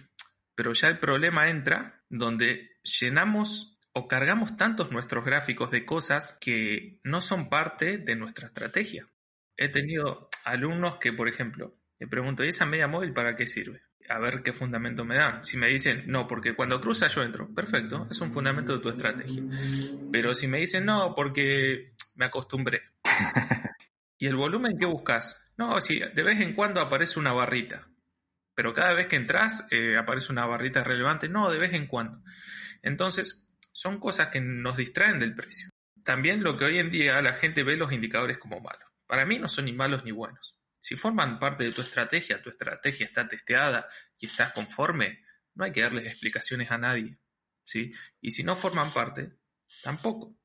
Pero 0.55 0.73
ya 0.73 0.87
el 0.87 0.99
problema 0.99 1.49
entra 1.49 2.03
donde 2.09 2.77
llenamos 2.83 3.79
o 3.93 4.07
cargamos 4.07 4.57
tantos 4.57 4.91
nuestros 4.91 5.25
gráficos 5.25 5.71
de 5.71 5.85
cosas 5.85 6.37
que 6.39 6.99
no 7.03 7.21
son 7.21 7.49
parte 7.49 7.97
de 7.97 8.15
nuestra 8.15 8.47
estrategia. 8.47 9.07
He 9.57 9.69
tenido 9.69 10.29
alumnos 10.45 10.97
que, 10.97 11.13
por 11.13 11.27
ejemplo, 11.27 11.75
le 11.99 12.07
pregunto, 12.07 12.43
¿y 12.43 12.49
esa 12.49 12.65
media 12.65 12.87
móvil 12.87 13.13
para 13.13 13.35
qué 13.35 13.47
sirve? 13.47 13.86
A 14.09 14.19
ver 14.19 14.41
qué 14.41 14.53
fundamento 14.53 15.03
me 15.03 15.15
dan. 15.15 15.43
Si 15.43 15.57
me 15.57 15.67
dicen, 15.67 16.03
no, 16.07 16.27
porque 16.27 16.55
cuando 16.55 16.79
cruza 16.79 17.07
yo 17.07 17.23
entro, 17.23 17.53
perfecto, 17.53 18.07
es 18.09 18.21
un 18.21 18.31
fundamento 18.31 18.73
de 18.73 18.79
tu 18.79 18.89
estrategia. 18.89 19.43
Pero 20.11 20.33
si 20.33 20.47
me 20.47 20.59
dicen, 20.59 20.85
no, 20.85 21.13
porque 21.13 21.93
me 22.15 22.25
acostumbré. 22.25 22.83
¿Y 24.17 24.27
el 24.27 24.35
volumen 24.35 24.77
qué 24.79 24.85
buscas? 24.85 25.51
No, 25.57 25.79
sí, 25.81 25.99
de 25.99 26.23
vez 26.23 26.39
en 26.39 26.53
cuando 26.53 26.81
aparece 26.81 27.19
una 27.19 27.33
barrita. 27.33 27.89
Pero 28.55 28.73
cada 28.73 28.93
vez 28.93 29.07
que 29.07 29.17
entras 29.17 29.67
eh, 29.71 29.97
aparece 29.97 30.31
una 30.31 30.45
barrita 30.45 30.83
relevante. 30.83 31.29
No, 31.29 31.51
de 31.51 31.59
vez 31.59 31.73
en 31.73 31.85
cuando. 31.85 32.23
Entonces, 32.81 33.47
son 33.71 33.99
cosas 33.99 34.29
que 34.29 34.41
nos 34.41 34.77
distraen 34.77 35.19
del 35.19 35.35
precio. 35.35 35.69
También 36.03 36.43
lo 36.43 36.57
que 36.57 36.65
hoy 36.65 36.79
en 36.79 36.89
día 36.89 37.21
la 37.21 37.33
gente 37.33 37.63
ve 37.63 37.77
los 37.77 37.91
indicadores 37.91 38.37
como 38.37 38.59
malos. 38.59 38.89
Para 39.05 39.25
mí 39.25 39.37
no 39.37 39.47
son 39.47 39.65
ni 39.65 39.73
malos 39.73 40.03
ni 40.03 40.11
buenos. 40.11 40.56
Si 40.87 40.95
forman 40.95 41.37
parte 41.37 41.65
de 41.65 41.73
tu 41.73 41.81
estrategia, 41.81 42.41
tu 42.41 42.49
estrategia 42.49 43.05
está 43.05 43.27
testeada 43.27 43.89
y 44.17 44.27
estás 44.27 44.53
conforme, 44.53 45.21
no 45.53 45.65
hay 45.65 45.73
que 45.73 45.81
darles 45.81 46.07
explicaciones 46.07 46.71
a 46.71 46.77
nadie. 46.77 47.17
¿sí? 47.61 47.91
Y 48.21 48.31
si 48.31 48.41
no 48.41 48.55
forman 48.55 48.93
parte, 48.93 49.33
tampoco. 49.83 50.37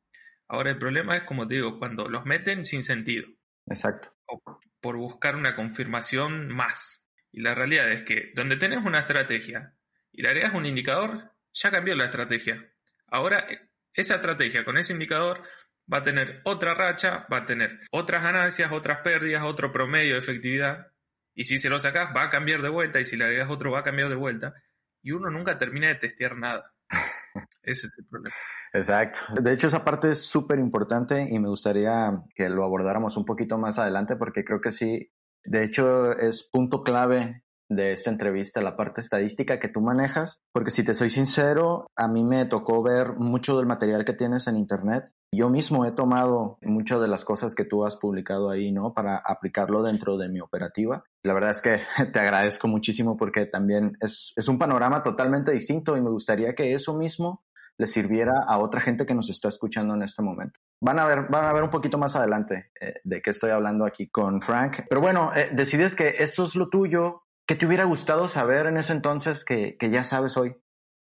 Ahora 0.49 0.71
el 0.71 0.79
problema 0.79 1.17
es, 1.17 1.23
como 1.23 1.47
te 1.47 1.55
digo, 1.55 1.79
cuando 1.79 2.09
los 2.09 2.25
meten 2.25 2.67
sin 2.67 2.83
sentido. 2.83 3.29
Exacto. 3.67 4.17
O 4.27 4.43
por 4.81 4.97
buscar 4.97 5.37
una 5.37 5.55
confirmación 5.55 6.49
más. 6.49 7.07
Y 7.31 7.41
la 7.41 7.55
realidad 7.55 7.93
es 7.93 8.03
que 8.03 8.33
donde 8.35 8.57
tenés 8.57 8.85
una 8.85 8.99
estrategia 8.99 9.77
y 10.11 10.23
le 10.23 10.29
agregas 10.31 10.55
un 10.55 10.67
indicador, 10.67 11.37
ya 11.53 11.71
cambió 11.71 11.95
la 11.95 12.07
estrategia. 12.07 12.69
Ahora 13.07 13.47
esa 13.95 14.17
estrategia 14.17 14.65
con 14.65 14.77
ese 14.77 14.93
indicador 14.93 15.45
va 15.91 15.99
a 15.99 16.03
tener 16.03 16.41
otra 16.45 16.75
racha, 16.75 17.27
va 17.33 17.39
a 17.39 17.45
tener 17.45 17.79
otras 17.91 18.23
ganancias, 18.23 18.73
otras 18.73 18.99
pérdidas, 18.99 19.43
otro 19.43 19.73
promedio 19.73 20.15
de 20.15 20.19
efectividad. 20.19 20.89
Y 21.35 21.45
si 21.45 21.59
se 21.59 21.71
lo 21.71 21.79
sacas, 21.79 22.15
va 22.15 22.25
a 22.25 22.31
cambiar 22.31 22.63
de 22.63 22.69
vuelta. 22.69 23.01
Y 23.01 23.05
si 23.05 23.17
le 23.17 23.25
agregas 23.25 23.51
otro, 23.51 23.73
va 23.73 23.81
a 23.81 23.85
cambiar 23.85 24.09
de 24.09 24.17
vuelta. 24.17 24.55
Y 25.03 25.13
uno 25.13 25.31
nunca 25.31 25.59
termina 25.59 25.89
de 25.89 25.95
testear 25.95 26.37
nada. 26.37 26.73
Ese 27.63 27.87
es 27.87 27.95
el 27.99 28.07
problema. 28.07 28.35
Exacto. 28.73 29.21
De 29.41 29.53
hecho, 29.53 29.67
esa 29.67 29.85
parte 29.85 30.11
es 30.11 30.23
súper 30.25 30.59
importante 30.59 31.27
y 31.31 31.39
me 31.39 31.49
gustaría 31.49 32.13
que 32.35 32.49
lo 32.49 32.65
abordáramos 32.65 33.17
un 33.17 33.25
poquito 33.25 33.59
más 33.59 33.79
adelante 33.79 34.17
porque 34.17 34.45
creo 34.45 34.61
que 34.61 34.71
sí, 34.71 35.13
de 35.45 35.65
hecho, 35.65 36.13
es 36.13 36.49
punto 36.51 36.83
clave 36.83 37.43
de 37.69 37.93
esta 37.93 38.11
entrevista, 38.11 38.61
la 38.61 38.77
parte 38.77 39.01
estadística 39.01 39.59
que 39.59 39.69
tú 39.69 39.81
manejas, 39.81 40.41
porque 40.53 40.71
si 40.71 40.85
te 40.85 40.95
soy 40.95 41.11
sincero, 41.11 41.87
a 41.97 42.09
mí 42.09 42.23
me 42.23 42.45
tocó 42.45 42.83
ver 42.83 43.15
mucho 43.17 43.57
del 43.57 43.67
material 43.67 44.05
que 44.05 44.13
tienes 44.13 44.47
en 44.47 44.57
Internet. 44.57 45.05
Yo 45.35 45.49
mismo 45.49 45.87
he 45.87 45.93
tomado 45.93 46.59
muchas 46.63 47.01
de 47.01 47.09
las 47.09 47.25
cosas 47.25 47.55
que 47.55 47.65
tú 47.65 47.85
has 47.85 47.97
publicado 47.97 48.51
ahí, 48.51 48.71
¿no? 48.71 48.93
Para 48.93 49.17
aplicarlo 49.17 49.83
dentro 49.83 50.19
de 50.19 50.29
mi 50.29 50.41
operativa. 50.41 51.05
La 51.23 51.33
verdad 51.33 51.53
es 51.53 51.63
que 51.63 51.81
te 52.13 52.19
agradezco 52.21 52.69
muchísimo 52.69 53.17
porque 53.17 53.47
también 53.47 53.97
es, 54.01 54.35
un 54.47 54.59
panorama 54.59 55.03
totalmente 55.03 55.53
distinto 55.53 55.97
y 55.97 56.03
me 56.03 56.11
gustaría 56.11 56.55
que 56.55 56.75
eso 56.75 56.97
mismo 56.97 57.45
le 57.79 57.87
sirviera 57.87 58.45
a 58.47 58.59
otra 58.59 58.83
gente 58.83 59.07
que 59.07 59.15
nos 59.15 59.31
está 59.31 59.49
escuchando 59.49 59.95
en 59.95 60.03
este 60.03 60.23
momento. 60.23 60.61
Van 60.81 60.99
a 60.99 61.07
ver, 61.07 61.29
van 61.31 61.47
a 61.47 61.53
ver 61.53 61.63
un 61.63 61.71
poquito 61.71 61.97
más 61.97 62.15
adelante 62.15 62.71
eh, 62.79 63.01
de 63.03 63.23
qué 63.23 63.31
estoy 63.31 63.51
hablando 63.51 63.87
aquí 63.87 64.09
con 64.09 64.43
Frank. 64.43 64.83
Pero 64.89 65.01
bueno, 65.01 65.31
eh, 65.35 65.49
decides 65.53 65.97
que 65.97 66.17
esto 66.19 66.45
es 66.45 66.55
lo 66.55 66.69
tuyo, 66.69 67.23
¿Qué 67.47 67.57
te 67.57 67.67
hubiera 67.67 67.85
gustado 67.85 68.29
saber 68.29 68.67
en 68.67 68.77
ese 68.77 68.93
entonces 68.93 69.45
que, 69.45 69.77
ya 69.81 70.05
sabes 70.05 70.37
hoy? 70.37 70.55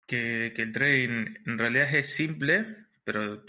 Que, 0.07 0.47
el 0.47 0.71
trading 0.71 1.35
en 1.45 1.57
realidad 1.57 1.93
es 1.93 2.15
simple, 2.15 2.87
pero 3.03 3.43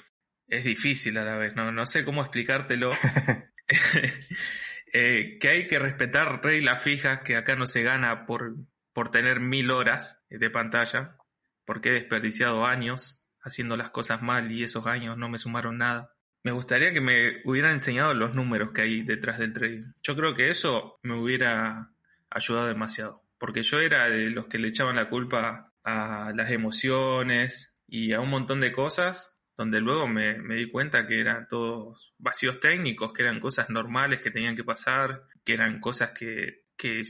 es 0.53 0.65
difícil 0.65 1.17
a 1.17 1.25
la 1.25 1.37
vez. 1.37 1.57
No, 1.57 1.73
no 1.73 1.87
sé 1.87 2.05
cómo 2.05 2.21
explicártelo. 2.21 2.91
Eh, 4.95 5.39
que 5.41 5.49
hay 5.49 5.69
que 5.69 5.79
respetar 5.79 6.45
reglas 6.45 6.83
fijas, 6.83 7.21
que 7.21 7.37
acá 7.37 7.57
no 7.57 7.65
se 7.65 7.83
gana 7.83 8.27
por, 8.27 8.57
por 8.93 9.11
tener 9.11 9.41
mil 9.41 9.71
horas 9.71 10.27
de 10.29 10.51
pantalla, 10.51 11.17
porque 11.65 11.89
he 11.89 11.93
desperdiciado 11.95 12.67
años 12.67 13.25
haciendo 13.41 13.79
las 13.79 13.89
cosas 13.89 14.21
mal 14.21 14.53
y 14.53 14.65
esos 14.65 14.87
años 14.87 15.17
no 15.17 15.31
me 15.31 15.39
sumaron 15.39 15.79
nada. 15.79 16.13
Me 16.45 16.53
gustaría 16.53 16.93
que 16.93 17.01
me 17.01 17.41
hubieran 17.47 17.73
enseñado 17.73 18.13
los 18.13 18.35
números 18.35 18.73
que 18.73 18.83
hay 18.83 19.03
detrás 19.03 19.39
del 19.39 19.55
trading. 19.55 19.95
Yo 20.03 20.15
creo 20.15 20.35
que 20.35 20.51
eso 20.51 20.99
me 21.03 21.15
hubiera 21.15 21.91
ayudado 22.29 22.67
demasiado. 22.67 23.23
Porque 23.39 23.63
yo 23.63 23.81
era 23.81 24.11
de 24.11 24.29
los 24.29 24.47
que 24.49 24.59
le 24.59 24.69
echaban 24.69 24.97
la 24.97 25.09
culpa 25.09 25.73
a 25.85 26.33
las 26.35 26.51
emociones 26.51 27.79
y 27.87 28.13
a 28.13 28.21
un 28.21 28.29
montón 28.29 28.61
de 28.61 28.73
cosas, 28.73 29.42
donde 29.63 29.81
luego 29.81 30.09
me, 30.09 30.35
di 30.57 30.69
cuenta 30.69 31.07
que 31.07 31.21
eran 31.21 31.47
todos 31.47 32.15
vacíos 32.19 32.59
técnicos, 32.59 33.13
que 33.13 33.23
eran 33.23 33.39
cosas 33.39 33.71
normales 33.71 34.21
que 34.21 34.33
tenían 34.33 34.57
que 34.57 34.65
pasar, 34.65 35.23
que 35.45 35.55
eran 35.55 35.79
cosas 35.79 36.11
que, 36.11 36.63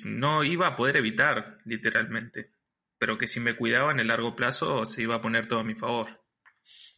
no 0.04 0.44
iba 0.44 0.66
a 0.66 0.76
poder 0.76 0.98
evitar, 0.98 1.56
literalmente. 1.64 2.52
Pero 2.98 3.16
que 3.16 3.26
si 3.26 3.40
me 3.40 3.56
cuidaba 3.56 3.90
en 3.90 4.00
el 4.00 4.08
largo 4.08 4.36
plazo 4.36 4.84
se 4.84 5.00
iba 5.00 5.14
a 5.14 5.22
poner 5.22 5.46
todo 5.46 5.60
a 5.60 5.64
mi 5.64 5.74
favor. 5.74 6.20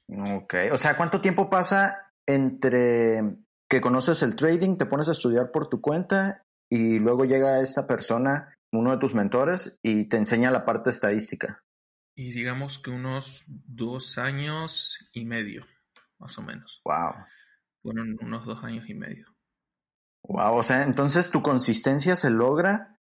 Ok, 0.09 0.55
o 0.73 0.77
sea, 0.77 0.97
¿cuánto 0.97 1.21
tiempo 1.21 1.49
pasa 1.49 2.11
entre 2.27 3.21
que 3.69 3.81
conoces 3.81 4.25
el 4.25 4.35
trading, 4.35 4.77
te 4.77 4.87
pones 4.87 5.09
a 5.09 5.13
estudiar 5.13 5.53
por 5.53 5.69
tu 5.69 5.81
cuenta 5.81 6.45
y 6.69 6.99
luego 6.99 7.25
llega 7.25 7.61
esta 7.61 7.87
persona, 7.87 8.59
uno 8.73 8.91
de 8.91 8.99
tus 8.99 9.15
mentores, 9.15 9.79
y 9.83 10.09
te 10.09 10.17
enseña 10.17 10.51
la 10.51 10.65
parte 10.65 10.91
estadística. 10.91 11.63
Y 12.17 12.33
digamos 12.33 12.79
que 12.79 12.91
unos 12.91 13.45
dos 13.47 14.19
años 14.19 15.09
y 15.13 15.25
medio, 15.25 15.67
más 16.19 16.39
o 16.39 16.43
menos. 16.43 16.81
Wow. 16.85 17.27
Fueron 17.83 18.17
unos 18.21 18.47
dos 18.47 18.63
años 18.63 18.89
y 18.89 18.95
medio. 18.95 19.35
Wow, 20.23 20.57
o 20.57 20.63
sea, 20.63 20.85
entonces 20.85 21.31
tu 21.31 21.43
consistencia 21.43 22.17
se 22.17 22.31
logra 22.31 22.99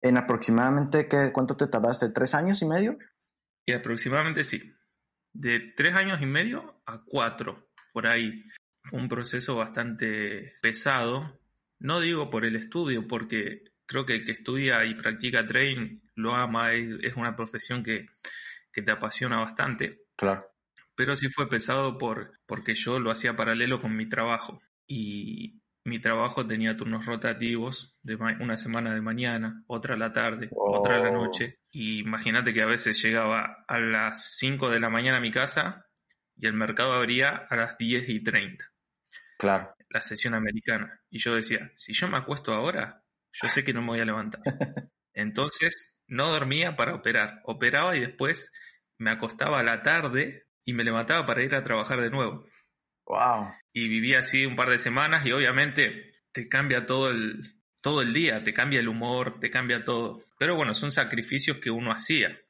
en 0.00 0.16
aproximadamente, 0.16 1.06
¿qué, 1.08 1.30
¿cuánto 1.32 1.56
te 1.56 1.66
tardaste? 1.66 2.08
¿Tres 2.10 2.34
años 2.34 2.62
y 2.62 2.66
medio? 2.66 2.98
Y 3.66 3.72
aproximadamente 3.72 4.42
sí. 4.42 4.74
De 5.32 5.60
tres 5.76 5.94
años 5.94 6.20
y 6.20 6.26
medio 6.26 6.82
a 6.86 7.02
cuatro, 7.04 7.68
por 7.92 8.06
ahí. 8.06 8.44
Fue 8.84 8.98
un 8.98 9.08
proceso 9.08 9.54
bastante 9.56 10.54
pesado, 10.60 11.40
no 11.78 12.00
digo 12.00 12.30
por 12.30 12.44
el 12.44 12.56
estudio, 12.56 13.06
porque 13.06 13.62
creo 13.86 14.04
que 14.06 14.14
el 14.14 14.24
que 14.24 14.32
estudia 14.32 14.84
y 14.84 14.94
practica 14.94 15.46
trading 15.46 16.00
lo 16.14 16.34
ama, 16.34 16.72
es, 16.72 17.14
una 17.16 17.36
profesión 17.36 17.82
que, 17.84 18.06
te 18.80 18.92
apasiona 18.92 19.38
bastante. 19.38 20.04
Claro. 20.16 20.46
Pero 20.94 21.14
sí 21.16 21.28
fue 21.28 21.50
pesado 21.50 21.98
por, 21.98 22.38
porque 22.46 22.74
yo 22.74 22.98
lo 22.98 23.10
hacía 23.10 23.36
paralelo 23.36 23.80
con 23.80 23.94
mi 23.94 24.08
trabajo. 24.08 24.62
Y 24.86 25.60
mi 25.84 26.00
trabajo 26.00 26.46
tenía 26.46 26.76
turnos 26.76 27.04
rotativos, 27.04 27.98
de 28.02 28.14
una 28.14 28.56
semana 28.56 28.94
de 28.94 29.02
mañana, 29.02 29.62
otra 29.66 29.94
a 29.94 29.98
la 29.98 30.12
tarde, 30.12 30.48
otra 30.52 30.96
a 30.96 31.00
la 31.00 31.10
oh. 31.10 31.24
noche. 31.24 31.58
Y 31.70 31.98
imagínate 31.98 32.54
que 32.54 32.62
a 32.62 32.66
veces 32.66 33.02
llegaba 33.02 33.64
a 33.68 33.78
las 33.78 34.36
5 34.38 34.70
de 34.70 34.80
la 34.80 34.88
mañana 34.88 35.18
a 35.18 35.20
mi 35.20 35.30
casa 35.30 35.86
y 36.36 36.46
el 36.46 36.54
mercado 36.54 36.94
abría 36.94 37.46
a 37.50 37.56
las 37.56 37.76
10 37.76 38.08
y 38.08 38.22
30. 38.22 38.64
Claro 39.38 39.74
la 39.92 40.00
sesión 40.00 40.34
americana. 40.34 41.00
Y 41.10 41.18
yo 41.18 41.34
decía, 41.34 41.70
si 41.74 41.92
yo 41.92 42.08
me 42.08 42.16
acuesto 42.16 42.52
ahora, 42.52 43.04
yo 43.32 43.48
sé 43.48 43.62
que 43.62 43.72
no 43.72 43.82
me 43.82 43.88
voy 43.88 44.00
a 44.00 44.04
levantar. 44.04 44.40
Entonces, 45.14 45.91
no 46.06 46.30
dormía 46.30 46.76
para 46.76 46.94
operar. 46.94 47.40
Operaba 47.44 47.96
y 47.96 48.00
después 48.00 48.52
me 48.98 49.10
acostaba 49.10 49.60
a 49.60 49.62
la 49.62 49.82
tarde 49.82 50.46
y 50.64 50.72
me 50.72 50.84
levantaba 50.84 51.26
para 51.26 51.42
ir 51.42 51.54
a 51.54 51.64
trabajar 51.64 52.00
de 52.00 52.10
nuevo. 52.10 52.46
Wow. 53.06 53.50
Y 53.72 53.88
vivía 53.88 54.20
así 54.20 54.46
un 54.46 54.56
par 54.56 54.70
de 54.70 54.78
semanas 54.78 55.26
y 55.26 55.32
obviamente 55.32 56.14
te 56.32 56.48
cambia 56.48 56.86
todo 56.86 57.10
el, 57.10 57.60
todo 57.80 58.00
el 58.00 58.12
día, 58.12 58.44
te 58.44 58.54
cambia 58.54 58.80
el 58.80 58.88
humor, 58.88 59.40
te 59.40 59.50
cambia 59.50 59.84
todo. 59.84 60.24
Pero 60.38 60.56
bueno, 60.56 60.72
son 60.74 60.90
sacrificios 60.90 61.58
que 61.58 61.70
uno 61.70 61.92
hacía. 61.92 62.40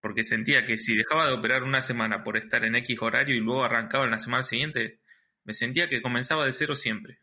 Porque 0.00 0.22
sentía 0.22 0.66
que 0.66 0.76
si 0.76 0.94
dejaba 0.94 1.26
de 1.26 1.32
operar 1.32 1.62
una 1.62 1.80
semana 1.80 2.22
por 2.22 2.36
estar 2.36 2.64
en 2.64 2.76
X 2.76 2.98
horario 3.00 3.34
y 3.34 3.40
luego 3.40 3.64
arrancaba 3.64 4.04
en 4.04 4.10
la 4.10 4.18
semana 4.18 4.42
siguiente, 4.42 5.00
me 5.44 5.54
sentía 5.54 5.88
que 5.88 6.02
comenzaba 6.02 6.44
de 6.44 6.52
cero 6.52 6.76
siempre. 6.76 7.20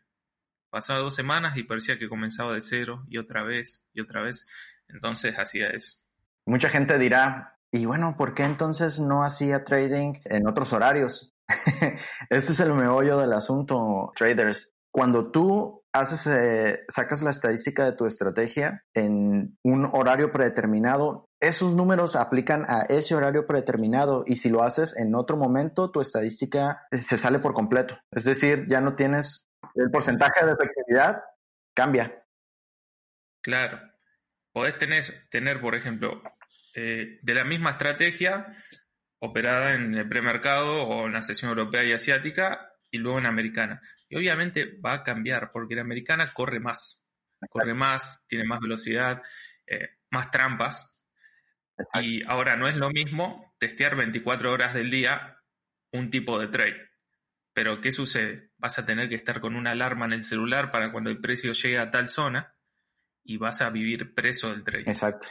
Pasaba 0.68 0.98
dos 1.00 1.14
semanas 1.14 1.56
y 1.56 1.62
parecía 1.62 1.98
que 1.98 2.08
comenzaba 2.08 2.54
de 2.54 2.60
cero 2.60 3.04
y 3.08 3.18
otra 3.18 3.42
vez 3.42 3.86
y 3.92 4.00
otra 4.00 4.22
vez. 4.22 4.46
Entonces 4.92 5.38
hacía 5.38 5.68
eso. 5.68 5.98
Mucha 6.46 6.68
gente 6.68 6.98
dirá, 6.98 7.58
y 7.70 7.86
bueno, 7.86 8.16
¿por 8.16 8.34
qué 8.34 8.44
entonces 8.44 9.00
no 9.00 9.24
hacía 9.24 9.64
trading 9.64 10.14
en 10.24 10.46
otros 10.46 10.72
horarios? 10.72 11.32
este 12.30 12.52
es 12.52 12.60
el 12.60 12.74
meollo 12.74 13.18
del 13.18 13.32
asunto, 13.32 14.12
traders. 14.16 14.74
Cuando 14.90 15.30
tú 15.30 15.82
haces, 15.92 16.26
eh, 16.26 16.80
sacas 16.88 17.22
la 17.22 17.30
estadística 17.30 17.84
de 17.84 17.92
tu 17.92 18.04
estrategia 18.04 18.84
en 18.92 19.56
un 19.62 19.88
horario 19.92 20.32
predeterminado, 20.32 21.30
esos 21.40 21.74
números 21.74 22.14
aplican 22.14 22.64
a 22.68 22.82
ese 22.82 23.14
horario 23.14 23.46
predeterminado 23.46 24.24
y 24.26 24.36
si 24.36 24.50
lo 24.50 24.62
haces 24.62 24.94
en 24.96 25.14
otro 25.14 25.36
momento, 25.36 25.90
tu 25.90 26.00
estadística 26.00 26.86
se 26.90 27.16
sale 27.16 27.38
por 27.38 27.54
completo. 27.54 27.96
Es 28.10 28.24
decir, 28.24 28.66
ya 28.68 28.80
no 28.80 28.94
tienes 28.94 29.48
el 29.74 29.90
porcentaje 29.90 30.44
de 30.44 30.52
efectividad, 30.52 31.22
cambia. 31.74 32.24
Claro. 33.42 33.91
Podés 34.52 34.76
tener, 34.78 35.02
tener 35.30 35.60
por 35.60 35.74
ejemplo, 35.74 36.22
eh, 36.74 37.18
de 37.22 37.34
la 37.34 37.44
misma 37.44 37.70
estrategia 37.70 38.46
operada 39.18 39.74
en 39.74 39.94
el 39.94 40.08
premercado 40.08 40.82
o 40.82 41.06
en 41.06 41.12
la 41.12 41.22
sesión 41.22 41.50
europea 41.50 41.84
y 41.84 41.92
asiática 41.92 42.72
y 42.90 42.98
luego 42.98 43.18
en 43.18 43.26
americana. 43.26 43.80
Y 44.08 44.16
obviamente 44.16 44.78
va 44.84 44.94
a 44.94 45.02
cambiar 45.02 45.50
porque 45.52 45.74
la 45.74 45.82
americana 45.82 46.32
corre 46.32 46.60
más, 46.60 47.06
corre 47.48 47.74
más, 47.74 48.26
tiene 48.26 48.44
más 48.44 48.60
velocidad, 48.60 49.22
eh, 49.66 49.90
más 50.10 50.30
trampas. 50.30 51.02
Y 52.00 52.22
ahora 52.28 52.56
no 52.56 52.68
es 52.68 52.76
lo 52.76 52.90
mismo 52.90 53.54
testear 53.58 53.96
24 53.96 54.52
horas 54.52 54.74
del 54.74 54.90
día 54.90 55.38
un 55.92 56.10
tipo 56.10 56.38
de 56.38 56.48
trade. 56.48 56.90
Pero 57.54 57.80
¿qué 57.80 57.92
sucede? 57.92 58.50
Vas 58.56 58.78
a 58.78 58.86
tener 58.86 59.08
que 59.08 59.14
estar 59.14 59.40
con 59.40 59.56
una 59.56 59.70
alarma 59.70 60.06
en 60.06 60.12
el 60.14 60.24
celular 60.24 60.70
para 60.70 60.90
cuando 60.90 61.10
el 61.10 61.20
precio 61.20 61.52
llegue 61.52 61.78
a 61.78 61.90
tal 61.90 62.08
zona 62.08 62.51
y 63.24 63.36
vas 63.38 63.62
a 63.62 63.70
vivir 63.70 64.14
preso 64.14 64.50
del 64.50 64.62
trade. 64.64 64.84
Exacto. 64.86 65.28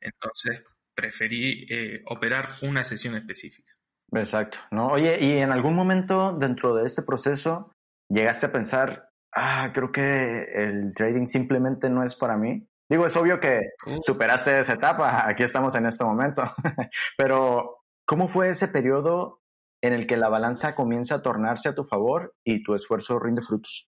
Entonces, 0.00 0.62
preferí 0.94 1.66
eh, 1.70 2.02
operar 2.06 2.48
una 2.62 2.84
sesión 2.84 3.14
específica. 3.16 3.72
Exacto, 4.12 4.58
¿no? 4.70 4.88
Oye, 4.88 5.18
¿y 5.20 5.38
en 5.38 5.50
algún 5.50 5.74
momento 5.74 6.32
dentro 6.38 6.74
de 6.74 6.84
este 6.84 7.02
proceso 7.02 7.72
llegaste 8.08 8.46
a 8.46 8.52
pensar, 8.52 9.08
ah, 9.34 9.70
creo 9.74 9.90
que 9.90 10.44
el 10.54 10.94
trading 10.94 11.26
simplemente 11.26 11.90
no 11.90 12.04
es 12.04 12.14
para 12.14 12.36
mí? 12.36 12.66
Digo, 12.88 13.06
es 13.06 13.16
obvio 13.16 13.40
que 13.40 13.60
Uh. 13.86 14.00
superaste 14.02 14.58
esa 14.60 14.74
etapa, 14.74 15.26
aquí 15.28 15.42
estamos 15.42 15.74
en 15.74 15.86
este 15.86 16.04
momento, 16.04 16.42
pero 17.16 17.78
¿cómo 18.06 18.28
fue 18.28 18.50
ese 18.50 18.68
periodo 18.68 19.40
en 19.82 19.94
el 19.94 20.06
que 20.06 20.16
la 20.16 20.28
balanza 20.28 20.74
comienza 20.74 21.16
a 21.16 21.22
tornarse 21.22 21.70
a 21.70 21.74
tu 21.74 21.84
favor 21.84 22.34
y 22.44 22.62
tu 22.62 22.74
esfuerzo 22.74 23.18
rinde 23.18 23.42
frutos? 23.42 23.88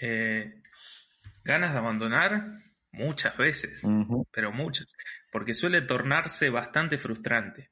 Eh, 0.00 0.62
ganas 1.46 1.72
de 1.72 1.78
abandonar 1.78 2.62
muchas 2.92 3.36
veces, 3.36 3.88
pero 4.30 4.52
muchas, 4.52 4.94
porque 5.30 5.54
suele 5.54 5.82
tornarse 5.82 6.50
bastante 6.50 6.98
frustrante. 6.98 7.70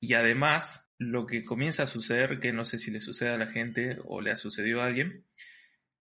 Y 0.00 0.14
además, 0.14 0.92
lo 0.98 1.26
que 1.26 1.44
comienza 1.44 1.84
a 1.84 1.86
suceder, 1.86 2.40
que 2.40 2.52
no 2.52 2.64
sé 2.64 2.78
si 2.78 2.90
le 2.90 3.00
sucede 3.00 3.30
a 3.30 3.38
la 3.38 3.48
gente 3.48 3.98
o 4.04 4.20
le 4.20 4.30
ha 4.30 4.36
sucedido 4.36 4.82
a 4.82 4.86
alguien, 4.86 5.26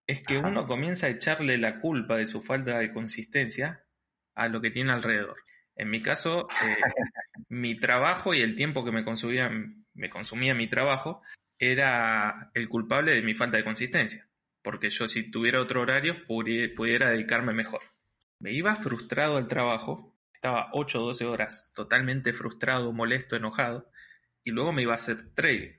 es 0.07 0.21
que 0.21 0.37
Ajá. 0.37 0.47
uno 0.47 0.67
comienza 0.67 1.07
a 1.07 1.09
echarle 1.09 1.57
la 1.57 1.79
culpa 1.79 2.17
de 2.17 2.27
su 2.27 2.41
falta 2.41 2.79
de 2.79 2.91
consistencia 2.93 3.85
a 4.35 4.47
lo 4.47 4.61
que 4.61 4.71
tiene 4.71 4.91
alrededor. 4.91 5.37
En 5.75 5.89
mi 5.89 6.01
caso, 6.01 6.47
eh, 6.63 6.75
mi 7.49 7.79
trabajo 7.79 8.33
y 8.33 8.41
el 8.41 8.55
tiempo 8.55 8.83
que 8.83 8.91
me 8.91 9.03
consumía, 9.03 9.49
me 9.93 10.09
consumía 10.09 10.53
mi 10.53 10.67
trabajo 10.67 11.21
era 11.57 12.51
el 12.53 12.67
culpable 12.67 13.11
de 13.11 13.21
mi 13.21 13.35
falta 13.35 13.57
de 13.57 13.63
consistencia. 13.63 14.27
Porque 14.63 14.89
yo 14.89 15.07
si 15.07 15.31
tuviera 15.31 15.59
otro 15.61 15.81
horario 15.81 16.25
pudi- 16.27 16.73
pudiera 16.75 17.09
dedicarme 17.09 17.53
mejor. 17.53 17.81
Me 18.39 18.51
iba 18.51 18.75
frustrado 18.75 19.37
al 19.37 19.47
trabajo, 19.47 20.15
estaba 20.33 20.69
8 20.73 21.01
o 21.03 21.07
12 21.07 21.25
horas 21.25 21.71
totalmente 21.75 22.33
frustrado, 22.33 22.91
molesto, 22.93 23.35
enojado, 23.35 23.89
y 24.43 24.51
luego 24.51 24.71
me 24.73 24.81
iba 24.83 24.93
a 24.93 24.95
hacer 24.95 25.33
trading. 25.35 25.77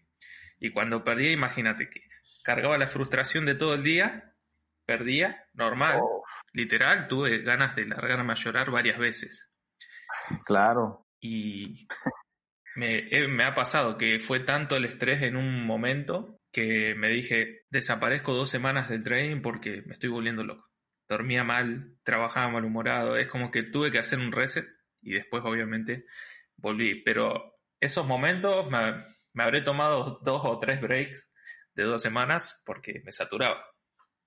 Y 0.61 0.71
cuando 0.71 1.03
perdía, 1.05 1.33
imagínate 1.33 1.89
que 1.91 2.01
cargaba 2.45 2.79
la 2.79 2.87
frustración 2.87 3.47
de 3.47 3.55
todo 3.57 3.75
el 3.75 3.83
día, 3.83 4.35
perdía, 4.87 5.49
normal, 5.55 5.99
Oh, 6.01 6.23
literal, 6.53 7.09
tuve 7.09 7.39
ganas 7.43 7.75
de 7.75 7.87
largarme 7.87 8.33
a 8.33 8.37
llorar 8.37 8.71
varias 8.71 8.99
veces. 8.99 9.49
claro. 10.45 11.07
Y 11.21 11.87
me, 12.77 12.97
eh, 13.11 13.29
me 13.29 13.45
ha 13.45 13.55
pasado 13.55 13.97
que 13.99 14.19
fue 14.19 14.41
tanto 14.41 14.77
el 14.77 14.85
estrés 14.85 15.23
en 15.23 15.37
un 15.37 15.65
momento 15.65 16.41
que 16.53 16.95
me 16.95 17.09
dije, 17.09 17.65
desaparezco 17.71 18.35
dos 18.35 18.51
semanas 18.51 18.89
del 18.89 19.03
trading 19.03 19.41
porque 19.41 19.83
me 19.87 19.95
estoy 19.95 20.11
volviendo 20.11 20.45
loco. 20.45 20.71
Dormía 21.09 21.45
mal, 21.45 21.97
trabajaba 22.05 22.51
malhumorado, 22.51 23.17
es 23.17 23.29
como 23.29 23.51
que 23.51 23.63
tuve 23.63 23.91
que 23.91 23.99
hacer 23.99 24.19
un 24.19 24.33
reset 24.33 24.67
y 25.01 25.15
después 25.15 25.43
obviamente 25.45 26.05
volví. 26.57 27.03
Pero 27.03 27.59
esos 27.81 28.07
momentos 28.07 28.71
me, 28.71 29.05
me 29.33 29.43
habré 29.43 29.63
tomado 29.63 30.21
dos 30.23 30.43
o 30.45 30.59
tres 30.59 30.81
breaks 30.81 31.33
de 31.75 31.85
dos 31.85 32.03
semanas 32.03 32.63
porque 32.65 33.03
me 33.05 33.13
saturaba. 33.13 33.65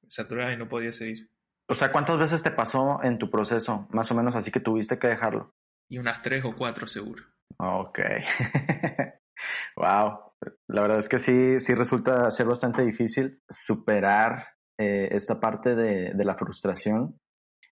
Me 0.02 0.10
saturaba 0.10 0.52
y 0.52 0.58
no 0.58 0.68
podía 0.68 0.92
seguir. 0.92 1.30
O 1.68 1.76
sea, 1.76 1.92
¿cuántas 1.92 2.18
veces 2.18 2.44
te 2.44 2.52
pasó 2.52 3.00
en 3.04 3.18
tu 3.18 3.30
proceso? 3.30 3.88
Más 3.92 4.12
o 4.12 4.16
menos 4.16 4.36
así 4.36 4.52
que 4.52 4.60
tuviste 4.60 5.00
que 5.00 5.08
dejarlo. 5.08 5.56
Y 5.88 5.98
unas 5.98 6.22
tres 6.22 6.44
o 6.46 6.56
cuatro 6.56 6.88
seguro. 6.88 7.24
Ok. 7.58 8.00
wow. 9.76 10.25
La 10.68 10.82
verdad 10.82 11.00
es 11.00 11.10
que 11.10 11.20
sí, 11.20 11.60
sí 11.60 11.74
resulta 11.74 12.30
ser 12.32 12.48
bastante 12.48 12.84
difícil 12.84 13.42
superar 13.50 14.48
eh, 14.78 15.10
esta 15.12 15.40
parte 15.40 15.76
de, 15.76 16.14
de 16.14 16.26
la 16.26 16.36
frustración 16.36 17.20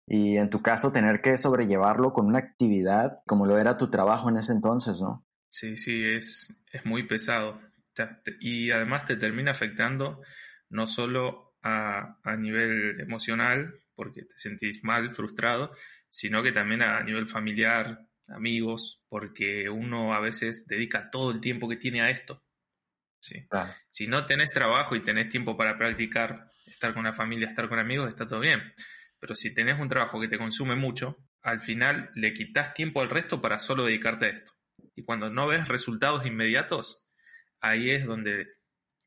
y 0.07 0.39
en 0.39 0.49
tu 0.49 0.63
caso 0.63 0.91
tener 0.91 1.21
que 1.21 1.37
sobrellevarlo 1.37 2.13
con 2.13 2.27
una 2.27 2.39
actividad 2.39 3.19
como 3.27 3.45
lo 3.45 3.59
era 3.59 3.77
tu 3.77 3.91
trabajo 3.91 4.31
en 4.31 4.39
ese 4.39 4.53
entonces, 4.53 5.01
¿no? 5.01 5.27
Sí, 5.51 5.77
sí, 5.77 6.05
es, 6.05 6.55
es 6.73 6.85
muy 6.87 7.07
pesado. 7.07 7.61
Y 8.41 8.71
además 8.71 9.05
te 9.05 9.17
termina 9.17 9.51
afectando 9.51 10.23
no 10.71 10.87
solo 10.87 11.57
a, 11.63 12.19
a 12.23 12.37
nivel 12.37 13.01
emocional, 13.01 13.83
porque 13.95 14.23
te 14.23 14.39
sentís 14.39 14.83
mal, 14.83 15.11
frustrado, 15.11 15.75
sino 16.09 16.43
que 16.43 16.53
también 16.53 16.83
a 16.83 17.03
nivel 17.03 17.29
familiar, 17.29 18.07
amigos, 18.29 19.03
porque 19.09 19.69
uno 19.69 20.15
a 20.15 20.21
veces 20.21 20.67
dedica 20.69 21.11
todo 21.11 21.33
el 21.33 21.41
tiempo 21.41 21.69
que 21.69 21.77
tiene 21.77 22.01
a 22.01 22.11
esto. 22.11 22.43
Sí. 23.21 23.47
Claro. 23.49 23.71
Si 23.89 24.07
no 24.07 24.27
tenés 24.27 24.51
trabajo 24.51 24.95
y 24.97 25.03
tenés 25.03 25.29
tiempo 25.29 25.57
para 25.57 25.77
practicar, 25.77 26.47
estar 26.67 26.95
con 26.95 27.05
la 27.05 27.13
familia, 27.13 27.47
estar 27.47 27.69
con 27.69 27.79
amigos, 27.79 28.09
está 28.09 28.27
todo 28.27 28.41
bien. 28.41 28.73
Pero 29.19 29.35
si 29.35 29.53
tenés 29.53 29.79
un 29.79 29.89
trabajo 29.89 30.21
que 30.21 30.29
te 30.29 30.39
consume 30.39 30.77
mucho, 30.77 31.17
al 31.43 31.61
final 31.61 32.11
le 32.15 32.33
quitas 32.33 32.75
tiempo 32.75 33.01
al 33.01 33.11
resto 33.11 33.41
para 33.41 33.59
solo 33.59 33.85
dedicarte 33.85 34.27
a 34.27 34.31
esto. 34.31 34.53
Y 34.95 35.05
cuando 35.05 35.31
no 35.31 35.47
ves 35.47 35.69
resultados 35.69 36.27
inmediatos, 36.27 37.05
ahí 37.61 37.91
es 37.91 38.05
donde 38.07 38.47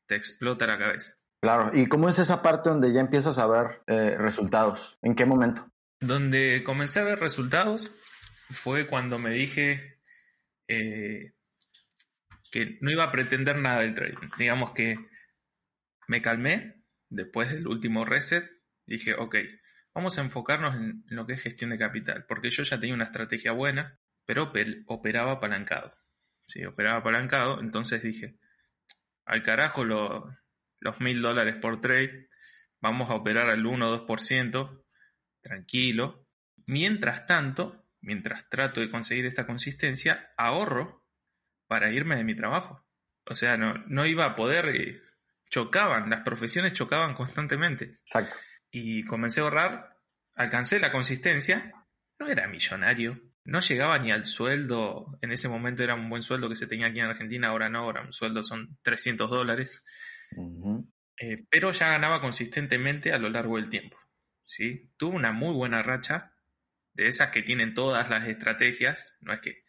te 0.06 0.16
explota 0.16 0.66
la 0.66 0.78
cabeza. 0.78 1.14
Claro. 1.40 1.70
¿Y 1.72 1.86
cómo 1.86 2.08
es 2.08 2.18
esa 2.18 2.40
parte 2.40 2.70
donde 2.70 2.92
ya 2.92 3.00
empiezas 3.00 3.38
a 3.38 3.46
ver 3.46 3.82
eh, 3.86 4.16
resultados? 4.16 4.98
¿En 5.02 5.14
qué 5.14 5.24
momento? 5.24 5.70
Donde 6.00 6.62
comencé 6.64 7.00
a 7.00 7.04
ver 7.04 7.18
resultados 7.18 7.96
fue 8.50 8.86
cuando 8.86 9.18
me 9.18 9.30
dije 9.30 10.00
eh, 10.68 11.32
que 12.52 12.78
no 12.80 12.90
iba 12.92 13.02
a 13.04 13.10
pretender 13.10 13.56
nada 13.56 13.80
del 13.80 13.94
trading. 13.94 14.28
Digamos 14.38 14.70
que 14.72 14.96
me 16.06 16.22
calmé 16.22 16.84
después 17.08 17.50
del 17.50 17.66
último 17.66 18.04
reset. 18.04 18.48
Dije, 18.86 19.14
ok, 19.14 19.36
vamos 19.94 20.18
a 20.18 20.22
enfocarnos 20.22 20.74
en 20.76 21.02
lo 21.08 21.26
que 21.26 21.34
es 21.34 21.42
gestión 21.42 21.70
de 21.70 21.78
capital, 21.78 22.26
porque 22.28 22.50
yo 22.50 22.62
ya 22.62 22.78
tenía 22.78 22.94
una 22.94 23.04
estrategia 23.04 23.52
buena, 23.52 23.98
pero 24.26 24.52
oper- 24.52 24.84
operaba 24.86 25.32
apalancado. 25.32 25.96
Sí, 26.44 26.64
operaba 26.64 26.98
apalancado, 26.98 27.60
entonces 27.60 28.02
dije, 28.02 28.38
al 29.24 29.42
carajo 29.42 29.84
lo- 29.84 30.36
los 30.80 31.00
mil 31.00 31.22
dólares 31.22 31.56
por 31.56 31.80
trade, 31.80 32.28
vamos 32.80 33.08
a 33.10 33.14
operar 33.14 33.48
al 33.48 33.64
1 33.64 33.88
o 33.88 33.90
2%, 33.90 34.84
tranquilo. 35.40 36.26
Mientras 36.66 37.26
tanto, 37.26 37.88
mientras 38.00 38.48
trato 38.50 38.80
de 38.80 38.90
conseguir 38.90 39.24
esta 39.26 39.46
consistencia, 39.46 40.32
ahorro 40.36 41.01
para 41.72 41.90
irme 41.90 42.16
de 42.16 42.24
mi 42.24 42.34
trabajo. 42.34 42.86
O 43.24 43.34
sea, 43.34 43.56
no, 43.56 43.72
no 43.86 44.04
iba 44.04 44.26
a 44.26 44.36
poder, 44.36 44.66
eh, 44.76 45.00
chocaban, 45.48 46.10
las 46.10 46.20
profesiones 46.20 46.74
chocaban 46.74 47.14
constantemente. 47.14 47.96
Exacto. 48.02 48.36
Y 48.70 49.06
comencé 49.06 49.40
a 49.40 49.44
ahorrar, 49.44 49.96
alcancé 50.34 50.80
la 50.80 50.92
consistencia, 50.92 51.72
no 52.18 52.28
era 52.28 52.46
millonario, 52.46 53.18
no 53.44 53.60
llegaba 53.60 53.98
ni 53.98 54.10
al 54.10 54.26
sueldo, 54.26 55.18
en 55.22 55.32
ese 55.32 55.48
momento 55.48 55.82
era 55.82 55.94
un 55.94 56.10
buen 56.10 56.20
sueldo 56.20 56.50
que 56.50 56.56
se 56.56 56.66
tenía 56.66 56.88
aquí 56.88 57.00
en 57.00 57.06
Argentina, 57.06 57.48
ahora 57.48 57.70
no, 57.70 57.78
ahora 57.78 58.02
un 58.02 58.12
sueldo 58.12 58.44
son 58.44 58.76
300 58.82 59.30
dólares, 59.30 59.82
eh, 61.16 61.46
pero 61.48 61.72
ya 61.72 61.88
ganaba 61.88 62.20
consistentemente 62.20 63.14
a 63.14 63.18
lo 63.18 63.30
largo 63.30 63.56
del 63.56 63.70
tiempo. 63.70 63.96
¿sí? 64.44 64.90
Tuve 64.98 65.16
una 65.16 65.32
muy 65.32 65.54
buena 65.54 65.82
racha, 65.82 66.34
de 66.92 67.06
esas 67.06 67.30
que 67.30 67.40
tienen 67.40 67.72
todas 67.72 68.10
las 68.10 68.28
estrategias, 68.28 69.16
no 69.22 69.32
es 69.32 69.40
que 69.40 69.61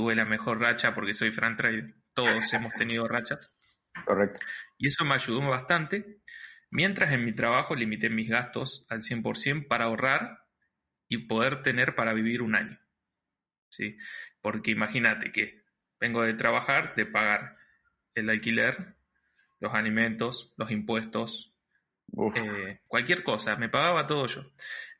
tuve 0.00 0.14
la 0.14 0.24
mejor 0.24 0.58
racha 0.58 0.94
porque 0.94 1.12
soy 1.12 1.30
Frank 1.30 1.58
Trade, 1.58 1.94
todos 2.14 2.50
hemos 2.54 2.72
tenido 2.72 3.06
rachas, 3.06 3.54
Correcto. 4.06 4.40
y 4.78 4.88
eso 4.88 5.04
me 5.04 5.12
ayudó 5.12 5.46
bastante, 5.46 6.22
mientras 6.70 7.12
en 7.12 7.22
mi 7.22 7.32
trabajo 7.32 7.74
limité 7.74 8.08
mis 8.08 8.30
gastos 8.30 8.86
al 8.88 9.02
100% 9.02 9.68
para 9.68 9.84
ahorrar 9.84 10.46
y 11.06 11.26
poder 11.26 11.60
tener 11.60 11.94
para 11.94 12.14
vivir 12.14 12.40
un 12.40 12.54
año. 12.54 12.80
¿sí? 13.68 13.98
Porque 14.40 14.70
imagínate 14.70 15.32
que 15.32 15.64
vengo 16.00 16.22
de 16.22 16.32
trabajar, 16.32 16.94
de 16.94 17.04
pagar 17.04 17.58
el 18.14 18.30
alquiler, 18.30 18.96
los 19.58 19.74
alimentos, 19.74 20.54
los 20.56 20.70
impuestos, 20.70 21.54
eh, 22.36 22.80
cualquier 22.86 23.22
cosa, 23.22 23.56
me 23.56 23.68
pagaba 23.68 24.06
todo 24.06 24.26
yo. 24.28 24.50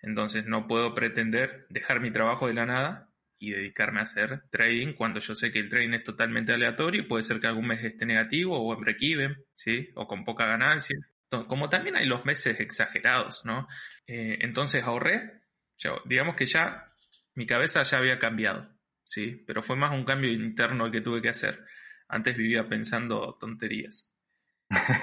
Entonces 0.02 0.44
no 0.44 0.66
puedo 0.66 0.94
pretender 0.94 1.66
dejar 1.70 2.00
mi 2.00 2.10
trabajo 2.10 2.48
de 2.48 2.54
la 2.54 2.66
nada 2.66 3.09
y 3.42 3.52
dedicarme 3.52 4.00
a 4.00 4.02
hacer 4.02 4.42
trading 4.50 4.92
cuando 4.92 5.18
yo 5.18 5.34
sé 5.34 5.50
que 5.50 5.60
el 5.60 5.70
trading 5.70 5.94
es 5.94 6.04
totalmente 6.04 6.52
aleatorio 6.52 7.00
y 7.00 7.06
puede 7.06 7.22
ser 7.22 7.40
que 7.40 7.46
algún 7.46 7.66
mes 7.66 7.82
esté 7.82 8.04
negativo 8.04 8.58
o 8.58 8.74
en 8.74 8.80
break-even, 8.80 9.44
¿sí? 9.54 9.88
O 9.94 10.06
con 10.06 10.26
poca 10.26 10.44
ganancia. 10.44 10.98
Como 11.48 11.70
también 11.70 11.96
hay 11.96 12.04
los 12.04 12.26
meses 12.26 12.60
exagerados, 12.60 13.46
¿no? 13.46 13.66
Eh, 14.06 14.38
entonces 14.42 14.84
ahorré, 14.84 15.40
digamos 16.04 16.36
que 16.36 16.44
ya 16.44 16.92
mi 17.34 17.46
cabeza 17.46 17.82
ya 17.82 17.96
había 17.96 18.18
cambiado, 18.18 18.76
¿sí? 19.04 19.42
Pero 19.46 19.62
fue 19.62 19.76
más 19.76 19.92
un 19.92 20.04
cambio 20.04 20.30
interno 20.30 20.84
el 20.84 20.92
que 20.92 21.00
tuve 21.00 21.22
que 21.22 21.30
hacer. 21.30 21.64
Antes 22.08 22.36
vivía 22.36 22.68
pensando 22.68 23.38
tonterías. 23.40 24.12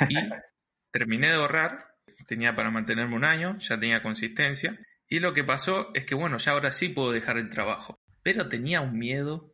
Y 0.10 0.16
terminé 0.92 1.30
de 1.30 1.36
ahorrar, 1.36 1.96
tenía 2.28 2.56
para 2.56 2.70
mantenerme 2.70 3.16
un 3.16 3.26
año, 3.26 3.58
ya 3.58 3.80
tenía 3.80 4.04
consistencia. 4.04 4.78
Y 5.10 5.22
lo 5.22 5.34
que 5.34 5.44
pasó 5.44 5.90
es 5.96 6.06
que, 6.06 6.14
bueno, 6.14 6.38
ya 6.38 6.52
ahora 6.52 6.72
sí 6.72 6.90
puedo 6.90 7.12
dejar 7.12 7.40
el 7.40 7.50
trabajo 7.50 8.00
pero 8.28 8.50
tenía 8.50 8.82
un 8.82 9.00
miedo, 9.00 9.54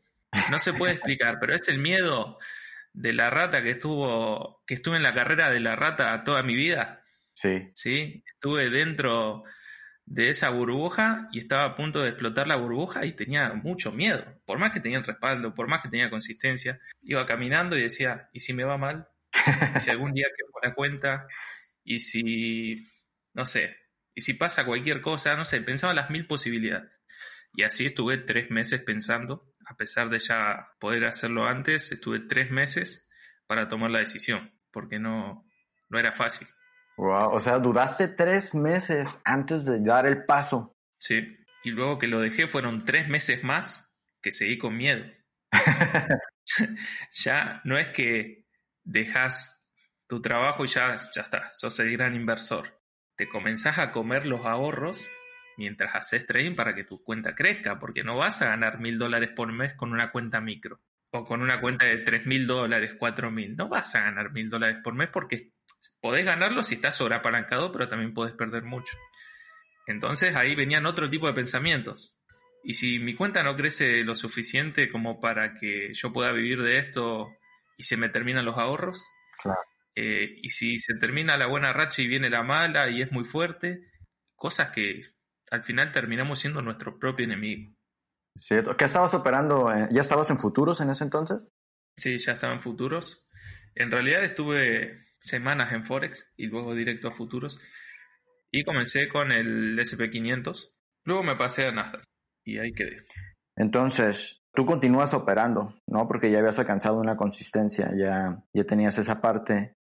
no 0.49 0.57
se 0.57 0.73
puede 0.73 0.93
explicar, 0.93 1.37
pero 1.39 1.53
es 1.53 1.67
el 1.67 1.77
miedo 1.77 2.39
de 2.91 3.13
la 3.13 3.29
rata 3.29 3.61
que 3.61 3.69
estuvo, 3.69 4.63
que 4.65 4.73
estuve 4.73 4.97
en 4.97 5.03
la 5.03 5.13
carrera 5.13 5.51
de 5.51 5.59
la 5.59 5.75
rata 5.75 6.23
toda 6.23 6.41
mi 6.41 6.55
vida. 6.55 7.03
Sí. 7.35 7.69
Sí, 7.75 8.23
estuve 8.25 8.71
dentro 8.71 9.43
de 10.07 10.31
esa 10.31 10.49
burbuja 10.49 11.29
y 11.31 11.37
estaba 11.37 11.65
a 11.65 11.75
punto 11.75 12.01
de 12.01 12.09
explotar 12.09 12.47
la 12.47 12.55
burbuja 12.55 13.05
y 13.05 13.11
tenía 13.11 13.53
mucho 13.53 13.91
miedo. 13.91 14.41
Por 14.43 14.57
más 14.57 14.71
que 14.71 14.79
tenía 14.79 14.97
el 14.97 15.05
respaldo, 15.05 15.53
por 15.53 15.67
más 15.67 15.81
que 15.83 15.89
tenía 15.89 16.09
consistencia, 16.09 16.79
iba 17.03 17.27
caminando 17.27 17.77
y 17.77 17.83
decía, 17.83 18.31
¿y 18.33 18.39
si 18.39 18.53
me 18.53 18.63
va 18.63 18.79
mal? 18.79 19.07
¿Y 19.75 19.79
si 19.81 19.91
algún 19.91 20.13
día 20.13 20.25
quemo 20.35 20.57
la 20.63 20.73
cuenta? 20.73 21.27
¿Y 21.83 21.99
si, 21.99 22.87
no 23.33 23.45
sé, 23.45 23.77
y 24.15 24.21
si 24.21 24.33
pasa 24.33 24.65
cualquier 24.65 24.99
cosa? 24.99 25.35
No 25.35 25.45
sé, 25.45 25.61
pensaba 25.61 25.93
las 25.93 26.09
mil 26.09 26.25
posibilidades. 26.25 27.02
Y 27.53 27.63
así 27.63 27.85
estuve 27.85 28.17
tres 28.17 28.49
meses 28.49 28.81
pensando, 28.81 29.53
a 29.65 29.75
pesar 29.75 30.09
de 30.09 30.19
ya 30.19 30.69
poder 30.79 31.05
hacerlo 31.05 31.45
antes, 31.45 31.91
estuve 31.91 32.19
tres 32.19 32.51
meses 32.51 33.07
para 33.47 33.67
tomar 33.67 33.91
la 33.91 33.99
decisión, 33.99 34.59
porque 34.71 34.99
no, 34.99 35.45
no 35.89 35.99
era 35.99 36.11
fácil. 36.11 36.47
Wow, 36.97 37.33
o 37.33 37.39
sea, 37.39 37.57
duraste 37.59 38.07
tres 38.07 38.53
meses 38.55 39.17
antes 39.23 39.65
de 39.65 39.79
dar 39.79 40.05
el 40.05 40.25
paso. 40.25 40.75
Sí, 40.97 41.37
y 41.63 41.71
luego 41.71 41.97
que 41.99 42.07
lo 42.07 42.19
dejé 42.19 42.47
fueron 42.47 42.85
tres 42.85 43.07
meses 43.07 43.43
más 43.43 43.95
que 44.21 44.31
seguí 44.31 44.57
con 44.57 44.75
miedo. 44.75 45.05
ya 47.13 47.61
no 47.63 47.77
es 47.77 47.89
que 47.89 48.45
dejas 48.83 49.69
tu 50.07 50.21
trabajo 50.21 50.65
y 50.65 50.67
ya, 50.67 50.97
ya 51.13 51.21
está, 51.21 51.51
sos 51.51 51.79
el 51.79 51.91
gran 51.91 52.15
inversor. 52.15 52.81
Te 53.15 53.27
comenzás 53.27 53.77
a 53.77 53.91
comer 53.91 54.25
los 54.25 54.45
ahorros 54.45 55.09
mientras 55.57 55.95
haces 55.95 56.25
trading 56.25 56.55
para 56.55 56.75
que 56.75 56.83
tu 56.83 57.03
cuenta 57.03 57.35
crezca, 57.35 57.79
porque 57.79 58.03
no 58.03 58.17
vas 58.17 58.41
a 58.41 58.49
ganar 58.49 58.79
mil 58.79 58.97
dólares 58.97 59.29
por 59.35 59.51
mes 59.51 59.73
con 59.73 59.91
una 59.91 60.11
cuenta 60.11 60.41
micro 60.41 60.81
o 61.11 61.25
con 61.25 61.41
una 61.41 61.61
cuenta 61.61 61.85
de 61.85 61.99
tres 61.99 62.25
mil 62.25 62.47
dólares, 62.47 62.95
cuatro 62.97 63.29
mil. 63.31 63.55
No 63.55 63.69
vas 63.69 63.93
a 63.95 64.01
ganar 64.01 64.31
mil 64.31 64.49
dólares 64.49 64.77
por 64.83 64.95
mes 64.95 65.09
porque 65.09 65.51
podés 66.01 66.25
ganarlo 66.25 66.63
si 66.63 66.75
estás 66.75 66.95
sobreapalancado, 66.95 67.71
pero 67.71 67.87
también 67.87 68.13
podés 68.13 68.33
perder 68.33 68.63
mucho. 68.63 68.97
Entonces 69.85 70.35
ahí 70.35 70.55
venían 70.55 70.85
otro 70.85 71.09
tipo 71.09 71.27
de 71.27 71.33
pensamientos. 71.33 72.15
Y 72.63 72.75
si 72.75 72.99
mi 72.99 73.13
cuenta 73.13 73.43
no 73.43 73.55
crece 73.55 74.03
lo 74.03 74.15
suficiente 74.15 74.89
como 74.89 75.19
para 75.19 75.53
que 75.53 75.93
yo 75.93 76.13
pueda 76.13 76.31
vivir 76.31 76.61
de 76.61 76.77
esto 76.77 77.29
y 77.77 77.83
se 77.83 77.97
me 77.97 78.09
terminan 78.09 78.45
los 78.45 78.57
ahorros, 78.57 79.05
eh, 79.95 80.35
y 80.41 80.49
si 80.49 80.79
se 80.79 80.95
termina 80.95 81.37
la 81.37 81.45
buena 81.45 81.73
racha 81.73 82.01
y 82.01 82.07
viene 82.07 82.29
la 82.29 82.41
mala 82.41 82.89
y 82.89 83.01
es 83.01 83.11
muy 83.11 83.25
fuerte, 83.25 83.81
cosas 84.35 84.71
que 84.71 85.01
al 85.53 85.63
final 85.63 85.91
terminamos 85.91 86.39
siendo 86.39 86.63
nuestro 86.63 86.97
propio 86.97 87.25
enemigo. 87.25 87.71
¿Cierto? 88.39 88.75
¿Qué 88.75 88.85
estabas 88.85 89.13
operando? 89.13 89.71
Eh, 89.71 89.87
¿Ya 89.91 90.01
estabas 90.01 90.31
en 90.31 90.39
futuros 90.39 90.81
en 90.81 90.89
ese 90.89 91.03
entonces? 91.03 91.47
Sí, 91.95 92.17
ya 92.17 92.31
estaba 92.31 92.53
en 92.53 92.59
futuros. 92.59 93.27
En 93.75 93.91
realidad 93.91 94.23
estuve 94.23 95.05
semanas 95.19 95.71
en 95.71 95.85
Forex 95.85 96.33
y 96.37 96.47
luego 96.47 96.73
directo 96.73 97.07
a 97.07 97.11
futuros. 97.11 97.61
Y 98.51 98.63
comencé 98.63 99.07
con 99.07 99.31
el 99.31 99.77
SP500. 99.77 100.71
Luego 101.05 101.21
me 101.21 101.35
pasé 101.35 101.67
a 101.67 101.71
Nasdaq 101.71 102.03
y 102.43 102.57
ahí 102.57 102.73
quedé. 102.73 103.05
Entonces, 103.55 104.41
tú 104.55 104.65
continúas 104.65 105.13
operando, 105.13 105.79
¿no? 105.87 106.07
Porque 106.07 106.31
ya 106.31 106.39
habías 106.39 106.57
alcanzado 106.57 106.97
una 106.97 107.15
consistencia, 107.15 107.91
ya, 107.95 108.43
ya 108.53 108.63
tenías 108.63 108.97
esa 108.97 109.21
parte 109.21 109.75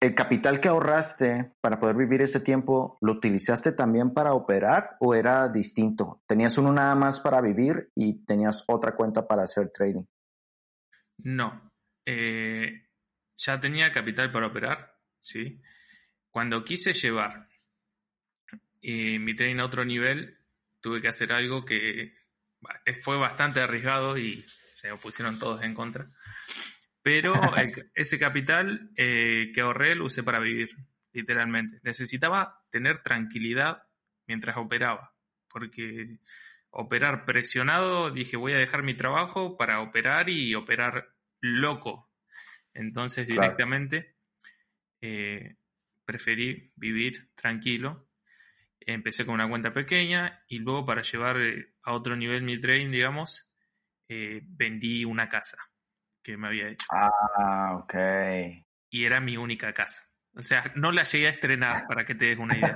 ¿El 0.00 0.14
capital 0.14 0.60
que 0.60 0.68
ahorraste 0.68 1.54
para 1.60 1.80
poder 1.80 1.96
vivir 1.96 2.22
ese 2.22 2.38
tiempo 2.38 2.98
lo 3.00 3.12
utilizaste 3.12 3.72
también 3.72 4.14
para 4.14 4.32
operar 4.32 4.96
o 5.00 5.12
era 5.12 5.48
distinto? 5.48 6.22
¿Tenías 6.26 6.56
uno 6.56 6.72
nada 6.72 6.94
más 6.94 7.18
para 7.18 7.40
vivir 7.40 7.90
y 7.96 8.24
tenías 8.24 8.62
otra 8.68 8.94
cuenta 8.94 9.26
para 9.26 9.42
hacer 9.42 9.70
trading? 9.70 10.04
No. 11.18 11.72
Eh, 12.06 12.86
ya 13.36 13.58
tenía 13.58 13.90
capital 13.90 14.30
para 14.30 14.46
operar, 14.46 14.94
sí. 15.18 15.60
Cuando 16.30 16.64
quise 16.64 16.92
llevar 16.92 17.48
eh, 18.80 19.18
mi 19.18 19.34
trading 19.34 19.58
a 19.58 19.64
otro 19.64 19.84
nivel, 19.84 20.38
tuve 20.80 21.02
que 21.02 21.08
hacer 21.08 21.32
algo 21.32 21.64
que 21.64 22.14
fue 23.02 23.16
bastante 23.16 23.60
arriesgado 23.60 24.16
y 24.16 24.44
se 24.76 24.92
me 24.92 24.96
pusieron 24.96 25.40
todos 25.40 25.62
en 25.62 25.74
contra. 25.74 26.08
Pero 27.08 27.32
ese 27.94 28.18
capital 28.18 28.90
eh, 28.94 29.50
que 29.54 29.62
ahorré 29.62 29.94
lo 29.94 30.04
usé 30.04 30.22
para 30.22 30.40
vivir, 30.40 30.68
literalmente. 31.14 31.80
Necesitaba 31.82 32.66
tener 32.70 32.98
tranquilidad 32.98 33.84
mientras 34.26 34.58
operaba, 34.58 35.14
porque 35.48 36.18
operar 36.68 37.24
presionado, 37.24 38.10
dije 38.10 38.36
voy 38.36 38.52
a 38.52 38.58
dejar 38.58 38.82
mi 38.82 38.92
trabajo 38.92 39.56
para 39.56 39.80
operar 39.80 40.28
y 40.28 40.54
operar 40.54 41.14
loco. 41.40 42.12
Entonces 42.74 43.26
directamente 43.26 44.16
eh, 45.00 45.56
preferí 46.04 46.74
vivir 46.76 47.30
tranquilo. 47.34 48.10
Empecé 48.80 49.24
con 49.24 49.36
una 49.36 49.48
cuenta 49.48 49.72
pequeña 49.72 50.44
y 50.46 50.58
luego 50.58 50.84
para 50.84 51.00
llevar 51.00 51.40
eh, 51.40 51.72
a 51.84 51.94
otro 51.94 52.16
nivel 52.16 52.42
mi 52.42 52.60
trading, 52.60 52.90
digamos, 52.90 53.50
vendí 54.08 55.06
una 55.06 55.26
casa 55.30 55.56
que 56.28 56.36
me 56.36 56.48
había 56.48 56.68
hecho. 56.68 56.86
Ah, 56.90 57.74
ok. 57.78 57.94
Y 58.90 59.04
era 59.06 59.18
mi 59.18 59.38
única 59.38 59.72
casa. 59.72 60.10
O 60.34 60.42
sea, 60.42 60.70
no 60.74 60.92
la 60.92 61.04
llegué 61.04 61.26
a 61.26 61.30
estrenar 61.30 61.86
para 61.88 62.04
que 62.04 62.14
te 62.14 62.26
des 62.26 62.38
una 62.38 62.54
idea. 62.54 62.74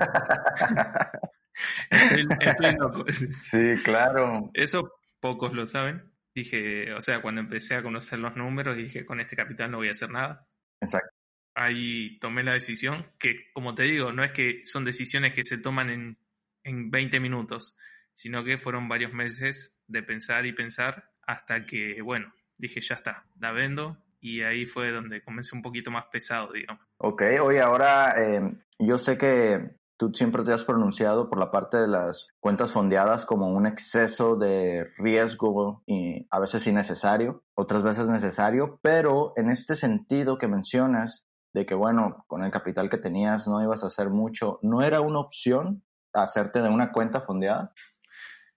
estoy, 2.41 2.75
loco. 2.77 3.05
Sí, 3.13 3.75
claro. 3.85 4.51
Eso 4.55 4.91
pocos 5.21 5.53
lo 5.53 5.67
saben. 5.67 6.15
Dije, 6.35 6.95
o 6.95 7.03
sea, 7.03 7.21
cuando 7.21 7.43
empecé 7.43 7.75
a 7.75 7.83
conocer 7.83 8.21
los 8.21 8.37
números, 8.37 8.75
dije, 8.75 9.05
con 9.05 9.21
este 9.21 9.37
capital 9.37 9.71
no 9.71 9.77
voy 9.79 9.89
a 9.89 9.93
hacer 9.93 10.09
nada. 10.09 10.49
Exacto. 10.81 11.15
Ahí 11.55 12.19
tomé 12.21 12.43
la 12.43 12.55
decisión, 12.55 13.13
que 13.19 13.53
como 13.53 13.75
te 13.75 13.83
digo, 13.83 14.15
no 14.15 14.25
es 14.25 14.33
que 14.33 14.63
son 14.65 14.87
decisiones 14.87 15.35
que 15.35 15.45
se 15.45 15.59
toman 15.59 15.91
en, 15.91 16.19
en 16.65 16.91
20 16.91 17.21
minutos, 17.21 17.77
sino 18.15 18.45
que 18.45 18.57
fueron 18.57 18.89
varios 18.89 19.13
meses 19.13 19.79
de 19.87 20.03
pensar 20.03 20.47
y 20.47 20.55
pensar 20.55 21.13
hasta 21.27 21.67
que, 21.67 22.01
bueno, 22.01 22.33
dije, 22.63 22.81
ya 22.81 22.95
está, 22.95 23.27
la 23.39 23.53
vendo. 23.53 23.99
Y 24.21 24.43
ahí 24.43 24.67
fue 24.67 24.93
donde 24.93 25.23
comencé 25.23 25.57
un 25.57 25.63
poquito 25.63 25.91
más 25.91 26.05
pesado, 26.07 26.53
digamos. 26.53 26.83
Ok, 26.99 27.23
oye, 27.43 27.61
ahora 27.61 28.15
eh, 28.23 28.57
yo 28.79 28.97
sé 28.97 29.19
que 29.19 29.77
tú 29.97 30.13
siempre 30.15 30.45
te 30.45 30.53
has 30.53 30.65
pronunciado 30.65 31.29
por 31.29 31.41
la 31.41 31.51
parte 31.51 31.77
de 31.77 31.89
las 31.89 32.29
cuentas 32.39 32.71
fondeadas 32.71 33.27
como 33.27 33.49
un 33.49 33.67
exceso 33.67 34.37
de 34.37 34.93
riesgo 34.97 35.83
y 35.87 36.29
a 36.31 36.39
veces 36.39 36.67
innecesario, 36.69 37.43
otras 37.55 37.83
veces 37.83 38.09
necesario, 38.09 38.79
pero 38.81 39.33
en 39.37 39.51
este 39.51 39.75
sentido 39.75 40.39
que 40.39 40.47
mencionas 40.47 41.27
de 41.53 41.67
que, 41.67 41.75
bueno, 41.75 42.25
con 42.29 42.45
el 42.45 42.53
capital 42.53 42.89
que 42.89 42.99
tenías 42.99 43.49
no 43.49 43.61
ibas 43.61 43.83
a 43.83 43.89
hacer 43.89 44.09
mucho, 44.09 44.61
¿no 44.63 44.83
era 44.83 45.01
una 45.01 45.19
opción 45.19 45.83
hacerte 46.13 46.63
de 46.63 46.69
una 46.69 46.93
cuenta 46.93 47.21
fondeada? 47.21 47.73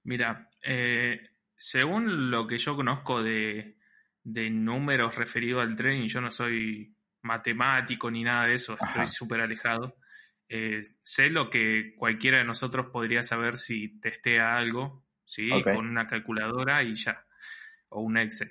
Mira, 0.03 0.49
eh, 0.63 1.21
según 1.57 2.29
lo 2.29 2.45
que 2.45 2.59
yo 2.59 2.75
conozco 2.75 3.23
de, 3.23 3.77
de 4.25 4.49
números 4.49 5.15
referidos 5.15 5.61
al 5.61 5.75
trading, 5.75 6.07
yo 6.07 6.19
no 6.19 6.31
soy 6.31 6.93
matemático 7.21 8.09
ni 8.09 8.23
nada 8.23 8.47
de 8.47 8.55
eso, 8.55 8.77
estoy 8.83 9.05
súper 9.05 9.39
alejado. 9.39 9.95
Eh, 10.49 10.81
sé 11.03 11.29
lo 11.29 11.49
que 11.49 11.93
cualquiera 11.95 12.39
de 12.39 12.43
nosotros 12.43 12.87
podría 12.91 13.21
saber 13.21 13.55
si 13.55 13.99
testea 13.99 14.57
algo, 14.57 15.05
¿sí? 15.23 15.49
Con 15.63 15.87
una 15.87 16.07
calculadora 16.07 16.83
y 16.83 16.95
ya, 16.95 17.25
o 17.89 18.01
un 18.01 18.17
Excel. 18.17 18.49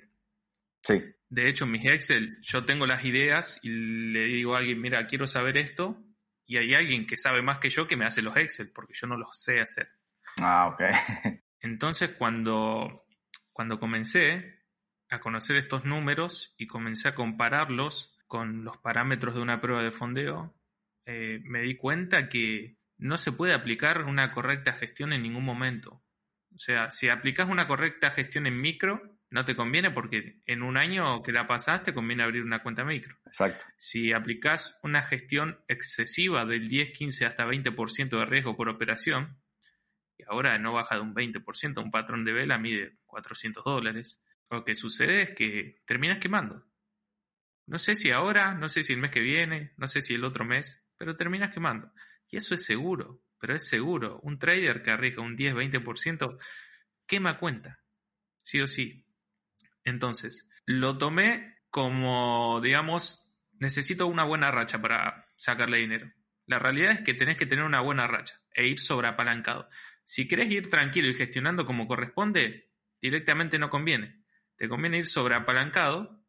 Sí. 0.81 1.03
De 1.27 1.49
hecho, 1.49 1.65
en 1.65 1.71
mis 1.71 1.85
Excel, 1.85 2.37
yo 2.41 2.63
tengo 2.63 2.85
las 2.85 3.03
ideas 3.03 3.59
y 3.61 3.69
le 3.69 4.25
digo 4.25 4.55
a 4.55 4.59
alguien, 4.59 4.79
mira, 4.79 5.05
quiero 5.07 5.27
saber 5.27 5.57
esto, 5.57 6.01
y 6.45 6.57
hay 6.57 6.73
alguien 6.73 7.05
que 7.05 7.17
sabe 7.17 7.41
más 7.41 7.57
que 7.59 7.69
yo 7.69 7.85
que 7.87 7.97
me 7.97 8.05
hace 8.05 8.21
los 8.21 8.37
Excel, 8.37 8.71
porque 8.73 8.93
yo 8.93 9.07
no 9.07 9.17
los 9.17 9.41
sé 9.41 9.59
hacer. 9.59 9.89
Ah, 10.37 10.67
ok. 10.67 10.81
Entonces, 11.59 12.11
cuando, 12.11 13.07
cuando 13.51 13.79
comencé, 13.79 14.64
a 15.09 15.19
conocer 15.19 15.57
estos 15.57 15.85
números 15.85 16.53
y 16.57 16.67
comencé 16.67 17.09
a 17.09 17.15
compararlos 17.15 18.17
con 18.27 18.63
los 18.63 18.77
parámetros 18.77 19.35
de 19.35 19.41
una 19.41 19.61
prueba 19.61 19.83
de 19.83 19.91
fondeo, 19.91 20.57
eh, 21.05 21.39
me 21.43 21.61
di 21.61 21.75
cuenta 21.75 22.27
que 22.27 22.77
no 22.97 23.17
se 23.17 23.31
puede 23.31 23.53
aplicar 23.53 24.03
una 24.03 24.31
correcta 24.31 24.73
gestión 24.73 25.13
en 25.13 25.21
ningún 25.21 25.45
momento. 25.45 26.03
O 26.53 26.57
sea, 26.57 26.89
si 26.89 27.09
aplicas 27.09 27.47
una 27.49 27.67
correcta 27.67 28.11
gestión 28.11 28.47
en 28.47 28.59
micro, 28.59 29.19
no 29.29 29.43
te 29.43 29.55
conviene 29.55 29.91
porque 29.91 30.41
en 30.45 30.63
un 30.63 30.77
año 30.77 31.21
que 31.21 31.33
la 31.33 31.47
pasaste 31.47 31.93
conviene 31.93 32.23
abrir 32.23 32.43
una 32.43 32.63
cuenta 32.63 32.85
micro. 32.85 33.17
Exacto. 33.25 33.63
Si 33.77 34.13
aplicas 34.13 34.79
una 34.81 35.01
gestión 35.01 35.59
excesiva 35.67 36.45
del 36.45 36.69
10, 36.69 36.91
15 36.91 37.25
hasta 37.25 37.45
20% 37.45 38.17
de 38.17 38.25
riesgo 38.25 38.55
por 38.55 38.69
operación, 38.69 39.41
y 40.17 40.23
ahora 40.27 40.57
no 40.57 40.71
baja 40.71 40.95
de 40.95 41.01
un 41.01 41.13
20%, 41.13 41.83
un 41.83 41.91
patrón 41.91 42.23
de 42.23 42.31
vela 42.31 42.57
mide 42.57 42.97
400 43.05 43.63
dólares, 43.65 44.21
lo 44.49 44.63
que 44.63 44.75
sucede 44.75 45.21
es 45.23 45.31
que 45.31 45.83
terminas 45.85 46.19
quemando. 46.19 46.65
No 47.67 47.79
sé 47.79 47.95
si 47.95 48.11
ahora, 48.11 48.53
no 48.53 48.69
sé 48.69 48.83
si 48.83 48.93
el 48.93 48.99
mes 48.99 49.11
que 49.11 49.21
viene, 49.21 49.73
no 49.77 49.87
sé 49.87 50.01
si 50.01 50.13
el 50.13 50.23
otro 50.23 50.45
mes, 50.45 50.85
pero 50.97 51.15
terminas 51.15 51.53
quemando. 51.53 51.91
Y 52.29 52.37
eso 52.37 52.53
es 52.53 52.63
seguro, 52.63 53.23
pero 53.39 53.55
es 53.55 53.67
seguro. 53.67 54.19
Un 54.21 54.37
trader 54.37 54.83
que 54.83 54.91
arriesga 54.91 55.23
un 55.23 55.35
10, 55.35 55.55
20% 55.55 56.37
quema 57.07 57.39
cuenta, 57.39 57.83
sí 58.43 58.61
o 58.61 58.67
sí. 58.67 59.07
Entonces, 59.83 60.49
lo 60.65 60.97
tomé 60.97 61.59
como, 61.69 62.61
digamos, 62.61 63.31
necesito 63.59 64.07
una 64.07 64.23
buena 64.23 64.51
racha 64.51 64.81
para 64.81 65.27
sacarle 65.37 65.77
dinero. 65.77 66.11
La 66.45 66.59
realidad 66.59 66.91
es 66.91 67.01
que 67.01 67.13
tenés 67.13 67.37
que 67.37 67.45
tener 67.45 67.65
una 67.65 67.81
buena 67.81 68.07
racha 68.07 68.39
e 68.53 68.67
ir 68.67 68.79
sobreapalancado. 68.79 69.69
Si 70.03 70.27
querés 70.27 70.51
ir 70.51 70.69
tranquilo 70.69 71.09
y 71.09 71.15
gestionando 71.15 71.65
como 71.65 71.87
corresponde, 71.87 72.71
directamente 73.01 73.57
no 73.57 73.69
conviene. 73.69 74.24
Te 74.55 74.69
conviene 74.69 74.99
ir 74.99 75.07
sobreapalancado 75.07 76.25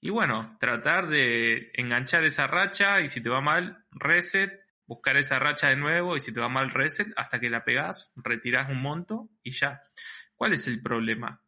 y 0.00 0.10
bueno, 0.10 0.56
tratar 0.60 1.08
de 1.08 1.70
enganchar 1.74 2.24
esa 2.24 2.46
racha 2.46 3.00
y 3.00 3.08
si 3.08 3.22
te 3.22 3.28
va 3.28 3.40
mal, 3.40 3.84
reset, 3.90 4.60
buscar 4.86 5.16
esa 5.16 5.38
racha 5.38 5.68
de 5.68 5.76
nuevo 5.76 6.16
y 6.16 6.20
si 6.20 6.32
te 6.32 6.40
va 6.40 6.48
mal, 6.48 6.70
reset 6.70 7.08
hasta 7.16 7.40
que 7.40 7.50
la 7.50 7.64
pegás, 7.64 8.12
retirás 8.16 8.70
un 8.70 8.80
monto 8.80 9.30
y 9.42 9.50
ya. 9.50 9.82
¿Cuál 10.34 10.52
es 10.52 10.66
el 10.66 10.80
problema? 10.80 11.42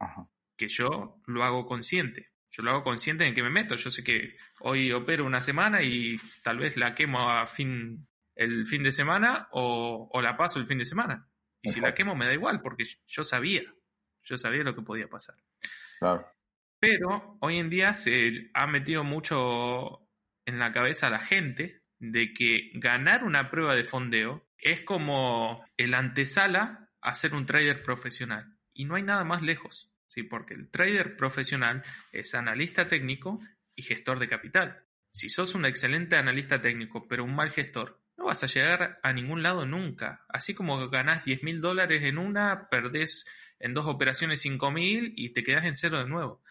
Que 0.57 0.69
yo 0.69 1.21
lo 1.27 1.45
hago 1.45 1.67
consciente. 1.67 2.33
Yo 2.51 2.63
lo 2.63 2.71
hago 2.71 2.83
consciente 2.83 3.27
en 3.27 3.35
que 3.35 3.43
me 3.43 3.51
meto. 3.51 3.77
Yo 3.77 3.91
sé 3.91 4.03
que 4.03 4.37
hoy 4.61 4.91
opero 4.91 5.25
una 5.25 5.41
semana 5.41 5.83
y 5.83 6.17
tal 6.43 6.59
vez 6.59 6.77
la 6.77 6.95
quemo 6.95 7.31
a 7.31 7.47
fin, 7.47 8.09
el 8.35 8.67
fin 8.67 8.83
de 8.83 8.91
semana 8.91 9.49
o, 9.53 10.09
o 10.11 10.23
la 10.23 10.37
paso 10.37 10.59
el 10.59 10.67
fin 10.67 10.79
de 10.79 10.85
semana. 10.87 11.29
Y 11.63 11.69
si 11.69 11.81
la 11.81 11.95
quemo 11.95 12.17
me 12.17 12.25
da 12.25 12.33
igual 12.33 12.61
porque 12.63 12.85
yo 13.07 13.23
sabía. 13.23 13.63
Yo 14.23 14.39
sabía 14.39 14.65
lo 14.65 14.75
que 14.75 14.83
podía 14.83 15.09
pasar. 15.09 15.37
Pero 16.81 17.39
hoy 17.41 17.59
en 17.59 17.71
día 17.71 17.95
se 17.95 18.51
ha 18.55 18.67
metido 18.67 19.05
mucho 19.05 20.09
en 20.47 20.59
la 20.59 20.73
cabeza 20.73 21.09
a 21.09 21.11
la 21.11 21.19
gente 21.19 21.83
de 21.99 22.33
que 22.33 22.71
ganar 22.75 23.25
una 23.25 23.51
prueba 23.51 23.75
de 23.75 23.85
fondeo 23.85 24.49
es 24.59 24.81
como 24.83 25.65
el 25.77 25.95
antesala 25.95 26.91
a 27.01 27.15
ser 27.15 27.35
un 27.35 27.47
trader 27.47 27.83
profesional. 27.83 28.57
Y 28.73 28.85
no 28.85 28.95
hay 28.95 29.03
nada 29.03 29.25
más 29.25 29.43
lejos, 29.43 29.93
¿sí? 30.07 30.23
porque 30.23 30.55
el 30.55 30.71
trader 30.71 31.17
profesional 31.17 31.83
es 32.13 32.35
analista 32.35 32.89
técnico 32.89 33.41
y 33.75 33.83
gestor 33.83 34.19
de 34.19 34.29
capital. 34.29 34.85
Si 35.13 35.29
sos 35.29 35.55
un 35.55 35.65
excelente 35.65 36.17
analista 36.17 36.61
técnico 36.61 37.09
pero 37.09 37.25
un 37.25 37.35
mal 37.35 37.51
gestor, 37.51 38.01
no 38.17 38.27
vas 38.27 38.43
a 38.43 38.47
llegar 38.47 39.01
a 39.03 39.13
ningún 39.13 39.43
lado 39.43 39.67
nunca. 39.67 40.25
Así 40.29 40.55
como 40.55 40.89
ganás 40.91 41.25
10 41.25 41.43
mil 41.43 41.61
dólares 41.61 42.03
en 42.03 42.19
una, 42.19 42.69
perdés 42.69 43.27
en 43.61 43.75
dos 43.75 43.87
operaciones 43.87 44.41
5 44.41 44.71
mil 44.71 45.13
y 45.17 45.31
te 45.31 45.43
quedas 45.43 45.65
en 45.65 45.77
cero 45.77 45.99
de 45.99 46.09
nuevo. 46.09 46.43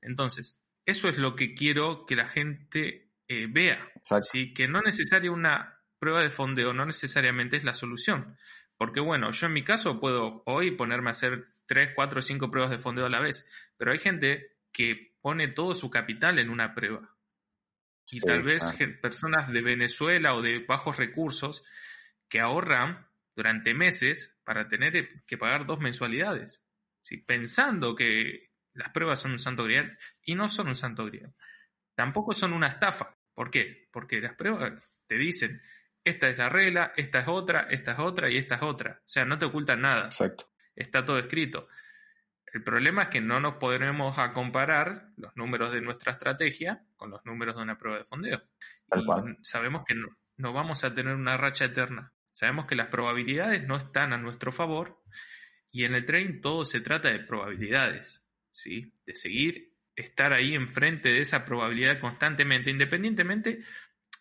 Entonces, 0.00 0.60
eso 0.86 1.08
es 1.08 1.18
lo 1.18 1.36
que 1.36 1.54
quiero 1.54 2.06
que 2.06 2.16
la 2.16 2.26
gente 2.26 3.10
eh, 3.28 3.46
vea. 3.48 3.88
¿sí? 4.22 4.52
Que 4.52 4.68
no 4.68 4.80
necesaria 4.80 5.30
una 5.30 5.80
prueba 5.98 6.22
de 6.22 6.30
fondeo, 6.30 6.72
no 6.72 6.86
necesariamente 6.86 7.56
es 7.56 7.64
la 7.64 7.74
solución. 7.74 8.36
Porque 8.76 9.00
bueno, 9.00 9.30
yo 9.30 9.46
en 9.46 9.52
mi 9.52 9.62
caso 9.62 10.00
puedo 10.00 10.42
hoy 10.46 10.70
ponerme 10.72 11.10
a 11.10 11.12
hacer 11.12 11.48
3, 11.66 11.90
4, 11.94 12.22
5 12.22 12.50
pruebas 12.50 12.70
de 12.70 12.78
fondeo 12.78 13.06
a 13.06 13.10
la 13.10 13.20
vez, 13.20 13.48
pero 13.76 13.92
hay 13.92 13.98
gente 13.98 14.56
que 14.72 15.14
pone 15.20 15.48
todo 15.48 15.74
su 15.74 15.90
capital 15.90 16.38
en 16.38 16.50
una 16.50 16.74
prueba. 16.74 17.14
Y 18.10 18.20
tal 18.20 18.42
vez 18.42 18.74
personas 19.00 19.52
de 19.52 19.62
Venezuela 19.62 20.34
o 20.34 20.42
de 20.42 20.58
bajos 20.60 20.96
recursos 20.96 21.62
que 22.28 22.40
ahorran 22.40 23.06
durante 23.36 23.74
meses 23.74 24.39
para 24.50 24.66
tener 24.66 25.22
que 25.26 25.38
pagar 25.38 25.64
dos 25.64 25.78
mensualidades. 25.78 26.66
¿sí? 27.02 27.18
Pensando 27.18 27.94
que 27.94 28.50
las 28.72 28.88
pruebas 28.88 29.20
son 29.20 29.30
un 29.30 29.38
santo 29.38 29.62
grial 29.62 29.96
y 30.24 30.34
no 30.34 30.48
son 30.48 30.66
un 30.66 30.74
santo 30.74 31.06
grial. 31.06 31.32
Tampoco 31.94 32.34
son 32.34 32.52
una 32.52 32.66
estafa. 32.66 33.16
¿Por 33.32 33.52
qué? 33.52 33.86
Porque 33.92 34.20
las 34.20 34.34
pruebas 34.34 34.90
te 35.06 35.14
dicen, 35.18 35.62
esta 36.02 36.28
es 36.28 36.38
la 36.38 36.48
regla, 36.48 36.92
esta 36.96 37.20
es 37.20 37.28
otra, 37.28 37.68
esta 37.70 37.92
es 37.92 38.00
otra 38.00 38.28
y 38.28 38.38
esta 38.38 38.56
es 38.56 38.62
otra. 38.62 39.00
O 39.04 39.08
sea, 39.08 39.24
no 39.24 39.38
te 39.38 39.46
ocultan 39.46 39.82
nada. 39.82 40.06
Exacto. 40.06 40.50
Está 40.74 41.04
todo 41.04 41.20
escrito. 41.20 41.68
El 42.52 42.64
problema 42.64 43.02
es 43.02 43.08
que 43.10 43.20
no 43.20 43.38
nos 43.38 43.54
podremos 43.54 44.18
a 44.18 44.32
comparar 44.32 45.12
los 45.16 45.36
números 45.36 45.70
de 45.70 45.80
nuestra 45.80 46.10
estrategia 46.10 46.84
con 46.96 47.12
los 47.12 47.24
números 47.24 47.54
de 47.54 47.62
una 47.62 47.78
prueba 47.78 47.98
de 47.98 48.04
fondeo. 48.04 48.42
sabemos 49.42 49.84
que 49.86 49.94
no, 49.94 50.08
no 50.38 50.52
vamos 50.52 50.82
a 50.82 50.92
tener 50.92 51.14
una 51.14 51.36
racha 51.36 51.66
eterna. 51.66 52.12
Sabemos 52.32 52.66
que 52.66 52.76
las 52.76 52.88
probabilidades 52.88 53.66
no 53.66 53.76
están 53.76 54.12
a 54.12 54.18
nuestro 54.18 54.52
favor 54.52 55.02
y 55.70 55.84
en 55.84 55.94
el 55.94 56.06
trading 56.06 56.40
todo 56.40 56.64
se 56.64 56.80
trata 56.80 57.10
de 57.10 57.20
probabilidades. 57.20 58.28
¿sí? 58.52 58.94
De 59.06 59.14
seguir, 59.14 59.74
estar 59.96 60.32
ahí 60.32 60.54
enfrente 60.54 61.10
de 61.10 61.20
esa 61.20 61.44
probabilidad 61.44 61.98
constantemente, 61.98 62.70
independientemente 62.70 63.62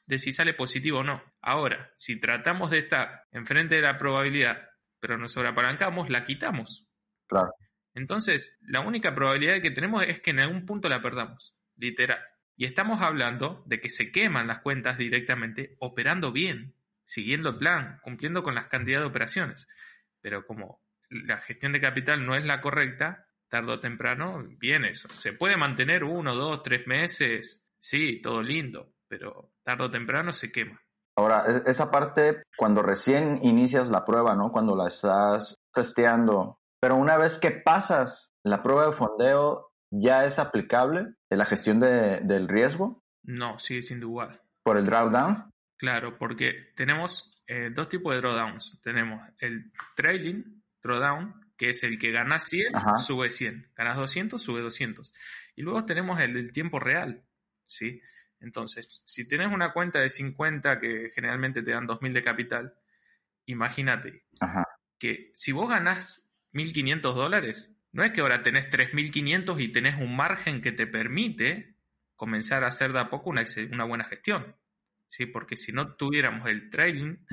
de 0.05 0.19
si 0.19 0.33
sale 0.33 0.53
positivo 0.53 0.99
o 0.99 1.03
no. 1.03 1.23
Ahora, 1.41 1.93
si 1.95 2.19
tratamos 2.19 2.71
de 2.71 2.79
estar 2.79 3.27
enfrente 3.31 3.75
de 3.75 3.81
la 3.81 3.97
probabilidad, 3.97 4.69
pero 4.99 5.17
nos 5.17 5.33
sobreapalancamos, 5.33 6.09
la 6.09 6.23
quitamos. 6.23 6.87
Claro. 7.27 7.51
Entonces, 7.93 8.57
la 8.61 8.81
única 8.81 9.13
probabilidad 9.13 9.61
que 9.61 9.71
tenemos 9.71 10.03
es 10.03 10.19
que 10.19 10.31
en 10.31 10.39
algún 10.39 10.65
punto 10.65 10.89
la 10.89 11.01
perdamos, 11.01 11.55
literal. 11.75 12.19
Y 12.55 12.65
estamos 12.65 13.01
hablando 13.01 13.63
de 13.67 13.79
que 13.79 13.89
se 13.89 14.11
queman 14.11 14.47
las 14.47 14.59
cuentas 14.59 14.97
directamente 14.97 15.75
operando 15.79 16.31
bien, 16.31 16.75
siguiendo 17.09 17.49
el 17.49 17.57
plan, 17.57 17.97
cumpliendo 18.03 18.43
con 18.43 18.53
las 18.53 18.67
cantidades 18.67 19.03
de 19.03 19.09
operaciones. 19.09 19.67
Pero 20.21 20.45
como 20.45 20.79
la 21.09 21.37
gestión 21.37 21.71
de 21.73 21.81
capital 21.81 22.23
no 22.23 22.35
es 22.35 22.45
la 22.45 22.61
correcta, 22.61 23.25
tarde 23.47 23.73
o 23.73 23.79
temprano 23.79 24.45
viene 24.59 24.89
eso. 24.89 25.09
Se 25.09 25.33
puede 25.33 25.57
mantener 25.57 26.03
uno, 26.03 26.35
dos, 26.35 26.61
tres 26.61 26.85
meses, 26.85 27.67
sí, 27.79 28.21
todo 28.21 28.43
lindo, 28.43 28.93
pero 29.07 29.53
tarde 29.63 29.85
o 29.85 29.91
temprano 29.91 30.31
se 30.31 30.51
quema. 30.51 30.79
Ahora, 31.17 31.45
e-, 31.47 31.67
esa 31.67 31.89
parte 31.89 32.43
cuando 32.55 32.83
recién 32.83 33.39
inicias 33.41 33.89
la 33.89 34.05
prueba, 34.05 34.35
¿no? 34.35 34.51
Cuando 34.51 34.75
la 34.75 34.85
estás 34.85 35.55
testeando, 35.73 36.59
pero 36.79 36.95
una 36.95 37.17
vez 37.17 37.39
que 37.39 37.49
pasas 37.49 38.29
la 38.43 38.61
prueba 38.61 38.85
de 38.85 38.93
fondeo, 38.93 39.71
¿ya 39.89 40.25
es 40.25 40.37
aplicable 40.37 41.07
en 41.31 41.37
la 41.39 41.45
gestión 41.45 41.79
de, 41.79 42.19
del 42.19 42.47
riesgo? 42.47 43.01
No, 43.23 43.57
sigue 43.57 43.81
siendo 43.81 44.05
igual. 44.05 44.39
¿Por 44.61 44.77
el 44.77 44.85
drawdown? 44.85 45.49
Claro, 45.79 46.17
porque 46.17 46.73
tenemos 46.75 47.41
eh, 47.47 47.69
dos 47.71 47.87
tipos 47.87 48.13
de 48.13 48.19
drawdowns. 48.19 48.81
Tenemos 48.83 49.25
el 49.39 49.71
trailing 49.95 50.61
drawdown, 50.83 51.53
que 51.55 51.69
es 51.69 51.83
el 51.85 51.97
que 51.97 52.11
gana 52.11 52.37
100, 52.37 52.73
sube 52.97 53.29
100. 53.29 53.71
Ganas 53.77 53.95
200, 53.95 54.43
sube 54.43 54.59
200. 54.59 55.13
Y 55.55 55.61
luego 55.61 55.85
tenemos 55.85 56.19
el 56.19 56.33
del 56.33 56.51
tiempo 56.51 56.81
real, 56.81 57.23
¿sí? 57.65 58.01
Entonces, 58.41 59.01
si 59.05 59.25
tienes 59.25 59.53
una 59.53 59.71
cuenta 59.71 60.01
de 60.01 60.09
50 60.09 60.81
que 60.81 61.09
generalmente 61.15 61.61
te 61.61 61.71
dan 61.71 61.87
2.000 61.87 62.11
de 62.11 62.23
capital, 62.23 62.73
imagínate 63.45 64.25
que 64.97 65.31
si 65.33 65.53
vos 65.53 65.69
ganás 65.69 66.29
1.500 66.51 67.13
dólares, 67.13 67.77
no 67.93 68.03
es 68.03 68.11
que 68.11 68.19
ahora 68.19 68.43
tenés 68.43 68.69
3.500 68.69 69.61
y 69.61 69.71
tenés 69.71 69.95
un 69.95 70.13
margen 70.13 70.61
que 70.61 70.73
te 70.73 70.87
permite 70.87 71.77
comenzar 72.17 72.65
a 72.65 72.67
hacer 72.67 72.91
de 72.91 72.99
a 72.99 73.09
poco 73.09 73.29
una, 73.29 73.45
una 73.71 73.85
buena 73.85 74.03
gestión. 74.03 74.57
¿Sí? 75.09 75.25
Porque 75.25 75.57
si 75.57 75.73
no 75.73 75.95
tuviéramos 75.95 76.47
el 76.47 76.69
trailing, 76.69 77.25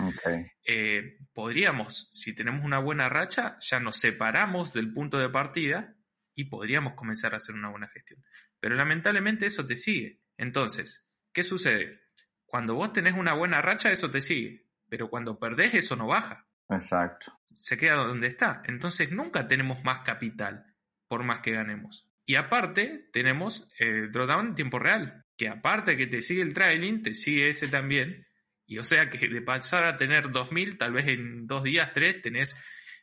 eh, 0.64 1.18
podríamos, 1.32 2.08
si 2.12 2.34
tenemos 2.34 2.64
una 2.64 2.78
buena 2.78 3.08
racha, 3.08 3.58
ya 3.60 3.78
nos 3.78 3.98
separamos 3.98 4.72
del 4.72 4.92
punto 4.92 5.18
de 5.18 5.28
partida 5.28 5.94
y 6.34 6.46
podríamos 6.46 6.94
comenzar 6.94 7.34
a 7.34 7.36
hacer 7.36 7.54
una 7.54 7.70
buena 7.70 7.88
gestión. 7.88 8.24
Pero 8.58 8.74
lamentablemente 8.74 9.46
eso 9.46 9.66
te 9.66 9.76
sigue. 9.76 10.22
Entonces, 10.36 11.12
¿qué 11.32 11.44
sucede? 11.44 12.00
Cuando 12.46 12.74
vos 12.74 12.92
tenés 12.92 13.14
una 13.14 13.34
buena 13.34 13.62
racha, 13.62 13.92
eso 13.92 14.10
te 14.10 14.20
sigue. 14.20 14.66
Pero 14.88 15.08
cuando 15.10 15.38
perdés, 15.38 15.74
eso 15.74 15.96
no 15.96 16.06
baja. 16.06 16.48
Exacto. 16.68 17.38
Se 17.44 17.76
queda 17.76 17.94
donde 17.94 18.26
está. 18.26 18.62
Entonces 18.64 19.12
nunca 19.12 19.46
tenemos 19.46 19.84
más 19.84 20.00
capital 20.00 20.74
por 21.08 21.24
más 21.24 21.40
que 21.40 21.52
ganemos. 21.52 22.10
Y 22.24 22.34
aparte, 22.36 23.08
tenemos 23.12 23.70
el 23.78 24.10
drawdown 24.10 24.48
en 24.48 24.54
tiempo 24.54 24.78
real 24.78 25.25
que 25.36 25.48
aparte 25.48 25.96
que 25.96 26.06
te 26.06 26.22
sigue 26.22 26.42
el 26.42 26.54
trailing, 26.54 27.02
te 27.02 27.14
sigue 27.14 27.48
ese 27.48 27.68
también. 27.68 28.26
Y 28.66 28.78
o 28.78 28.84
sea 28.84 29.10
que 29.10 29.28
de 29.28 29.42
pasar 29.42 29.84
a 29.84 29.96
tener 29.96 30.26
2.000, 30.26 30.78
tal 30.78 30.92
vez 30.92 31.06
en 31.08 31.46
dos 31.46 31.62
días, 31.62 31.92
tres, 31.94 32.20
tenés 32.22 32.60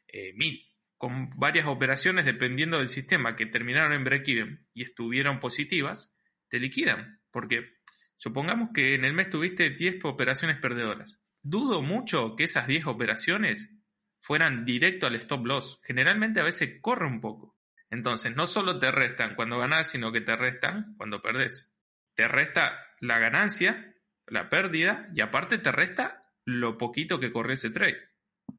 eh, 0.08 0.34
1.000. 0.36 0.70
Con 0.98 1.30
varias 1.32 1.68
operaciones, 1.68 2.26
dependiendo 2.26 2.80
del 2.80 2.90
sistema, 2.90 3.36
que 3.36 3.46
terminaron 3.46 3.94
en 3.94 4.04
break-even 4.04 4.68
y 4.74 4.84
estuvieron 4.84 5.40
positivas, 5.40 6.16
te 6.48 6.60
liquidan. 6.60 7.22
Porque 7.32 7.78
supongamos 8.16 8.70
que 8.74 8.96
en 8.96 9.06
el 9.06 9.14
mes 9.14 9.30
tuviste 9.30 9.70
10 9.70 10.06
operaciones 10.06 10.58
perdedoras. 10.58 11.22
Dudo 11.42 11.82
mucho 11.82 12.36
que 12.38 12.46
esas 12.46 12.68
10 12.68 12.88
operaciones 12.88 13.76
fueran 14.22 14.64
directo 14.64 15.08
al 15.08 15.16
stop 15.16 15.46
loss. 15.46 15.80
Generalmente 15.84 16.40
a 16.40 16.44
veces 16.44 16.80
corre 16.80 17.06
un 17.06 17.20
poco. 17.20 17.58
Entonces, 17.90 18.36
no 18.36 18.48
solo 18.48 18.80
te 18.80 18.90
restan 18.90 19.36
cuando 19.36 19.60
ganas, 19.60 19.90
sino 19.90 20.12
que 20.12 20.22
te 20.22 20.36
restan 20.36 20.96
cuando 20.98 21.22
perdés. 21.22 21.73
Te 22.16 22.28
resta 22.28 22.80
la 23.00 23.20
ganancia, 23.20 23.96
la 24.28 24.50
pérdida, 24.50 25.10
y 25.14 25.22
aparte 25.22 25.58
te 25.58 25.72
resta 25.72 26.26
lo 26.46 26.78
poquito 26.78 27.20
que 27.20 27.32
corre 27.32 27.54
ese 27.54 27.70
trade. 27.70 27.98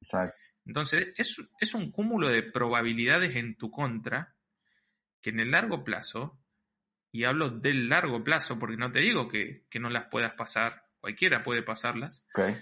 Exacto. 0.00 0.36
Entonces, 0.66 1.12
es, 1.16 1.36
es 1.60 1.74
un 1.74 1.90
cúmulo 1.92 2.28
de 2.28 2.42
probabilidades 2.42 3.36
en 3.36 3.56
tu 3.56 3.70
contra 3.70 4.36
que 5.20 5.30
en 5.30 5.40
el 5.40 5.50
largo 5.50 5.84
plazo, 5.84 6.40
y 7.12 7.24
hablo 7.24 7.50
del 7.50 7.88
largo 7.88 8.24
plazo 8.24 8.58
porque 8.58 8.76
no 8.76 8.90
te 8.90 9.00
digo 9.00 9.28
que, 9.28 9.66
que 9.70 9.78
no 9.80 9.88
las 9.90 10.06
puedas 10.08 10.34
pasar, 10.34 10.88
cualquiera 10.98 11.42
puede 11.44 11.62
pasarlas, 11.62 12.26
Ok. 12.34 12.54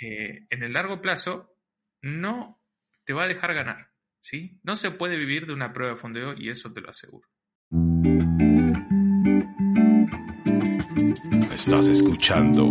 eh, 0.00 0.46
en 0.50 0.62
el 0.62 0.72
largo 0.72 1.00
plazo 1.00 1.56
no 2.00 2.62
te 3.04 3.12
va 3.12 3.24
a 3.24 3.28
dejar 3.28 3.54
ganar. 3.54 3.90
¿sí? 4.20 4.60
No 4.62 4.76
se 4.76 4.90
puede 4.90 5.16
vivir 5.16 5.46
de 5.46 5.54
una 5.54 5.72
prueba 5.72 5.94
de 5.94 6.00
fondeo 6.00 6.34
y 6.36 6.50
eso 6.50 6.72
te 6.72 6.80
lo 6.80 6.90
aseguro. 6.90 7.28
Estás 11.58 11.88
escuchando 11.88 12.70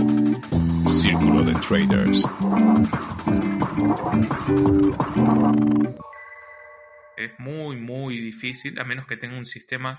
Círculo 0.87 1.43
de 1.43 1.53
Traders. 1.55 2.23
Es 7.17 7.31
muy, 7.37 7.75
muy 7.75 8.21
difícil, 8.21 8.79
a 8.79 8.85
menos 8.85 9.05
que 9.05 9.17
tenga 9.17 9.37
un 9.37 9.43
sistema 9.43 9.97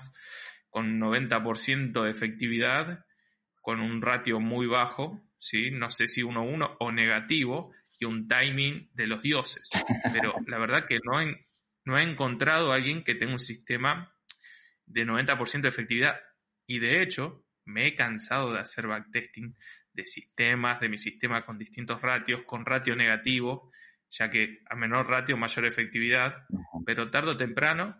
con 0.71 0.99
90% 0.99 2.03
de 2.03 2.09
efectividad, 2.09 3.05
con 3.61 3.79
un 3.79 4.01
ratio 4.01 4.39
muy 4.39 4.65
bajo, 4.65 5.21
¿sí? 5.37 5.69
no 5.69 5.91
sé 5.91 6.07
si 6.07 6.23
1-1 6.23 6.77
o 6.79 6.91
negativo, 6.91 7.71
y 7.99 8.05
un 8.05 8.27
timing 8.27 8.89
de 8.95 9.05
los 9.05 9.21
dioses. 9.21 9.69
Pero 10.11 10.33
la 10.47 10.57
verdad 10.57 10.87
que 10.89 10.97
no 11.03 11.21
he, 11.21 11.47
no 11.85 11.99
he 11.99 12.03
encontrado 12.03 12.71
a 12.71 12.75
alguien 12.75 13.03
que 13.03 13.13
tenga 13.13 13.33
un 13.33 13.39
sistema 13.39 14.11
de 14.87 15.05
90% 15.05 15.61
de 15.61 15.69
efectividad. 15.69 16.19
Y 16.65 16.79
de 16.79 17.03
hecho, 17.03 17.45
me 17.69 17.87
he 17.87 17.95
cansado 17.95 18.53
de 18.53 18.59
hacer 18.59 18.87
backtesting 18.87 19.55
de 19.93 20.05
sistemas, 20.05 20.79
de 20.79 20.89
mi 20.89 20.97
sistema 20.97 21.45
con 21.45 21.57
distintos 21.57 22.01
ratios, 22.01 22.41
con 22.45 22.65
ratio 22.65 22.95
negativo, 22.95 23.71
ya 24.09 24.29
que 24.29 24.59
a 24.69 24.75
menor 24.75 25.07
ratio, 25.07 25.37
mayor 25.37 25.65
efectividad, 25.65 26.45
pero 26.85 27.09
tarde 27.09 27.31
o 27.31 27.37
temprano 27.37 27.97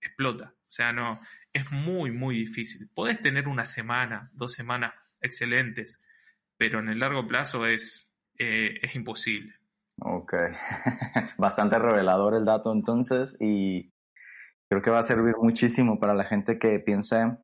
explota. 0.00 0.54
O 0.56 0.70
sea, 0.70 0.92
no, 0.92 1.20
es 1.52 1.70
muy, 1.72 2.10
muy 2.10 2.36
difícil. 2.36 2.88
Podés 2.94 3.20
tener 3.20 3.48
una 3.48 3.64
semana, 3.64 4.30
dos 4.32 4.52
semanas 4.52 4.94
excelentes, 5.20 6.02
pero 6.56 6.80
en 6.80 6.88
el 6.88 6.98
largo 6.98 7.26
plazo 7.26 7.66
es, 7.66 8.14
eh, 8.38 8.78
es 8.82 8.94
imposible. 8.94 9.54
Ok. 10.00 10.34
Bastante 11.38 11.78
revelador 11.78 12.34
el 12.34 12.44
dato 12.44 12.72
entonces 12.72 13.36
y 13.40 13.92
creo 14.68 14.82
que 14.82 14.90
va 14.90 14.98
a 14.98 15.04
servir 15.04 15.36
muchísimo 15.40 15.98
para 15.98 16.14
la 16.14 16.24
gente 16.24 16.58
que 16.58 16.78
piensa 16.80 17.42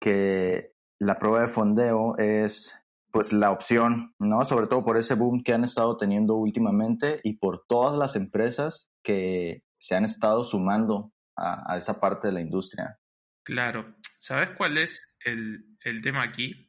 que 0.00 0.73
la 1.04 1.18
prueba 1.18 1.42
de 1.42 1.48
fondeo 1.48 2.16
es 2.18 2.74
pues 3.10 3.32
la 3.32 3.52
opción, 3.52 4.14
¿no? 4.18 4.44
Sobre 4.44 4.66
todo 4.66 4.84
por 4.84 4.96
ese 4.96 5.14
boom 5.14 5.44
que 5.44 5.52
han 5.52 5.62
estado 5.62 5.96
teniendo 5.96 6.34
últimamente 6.34 7.20
y 7.22 7.34
por 7.34 7.64
todas 7.68 7.96
las 7.96 8.16
empresas 8.16 8.90
que 9.04 9.62
se 9.78 9.94
han 9.94 10.04
estado 10.04 10.42
sumando 10.42 11.12
a, 11.36 11.72
a 11.72 11.76
esa 11.76 12.00
parte 12.00 12.28
de 12.28 12.32
la 12.32 12.40
industria. 12.40 12.98
Claro. 13.44 13.96
¿Sabes 14.18 14.50
cuál 14.50 14.78
es 14.78 15.14
el, 15.24 15.76
el 15.84 16.02
tema 16.02 16.22
aquí? 16.22 16.68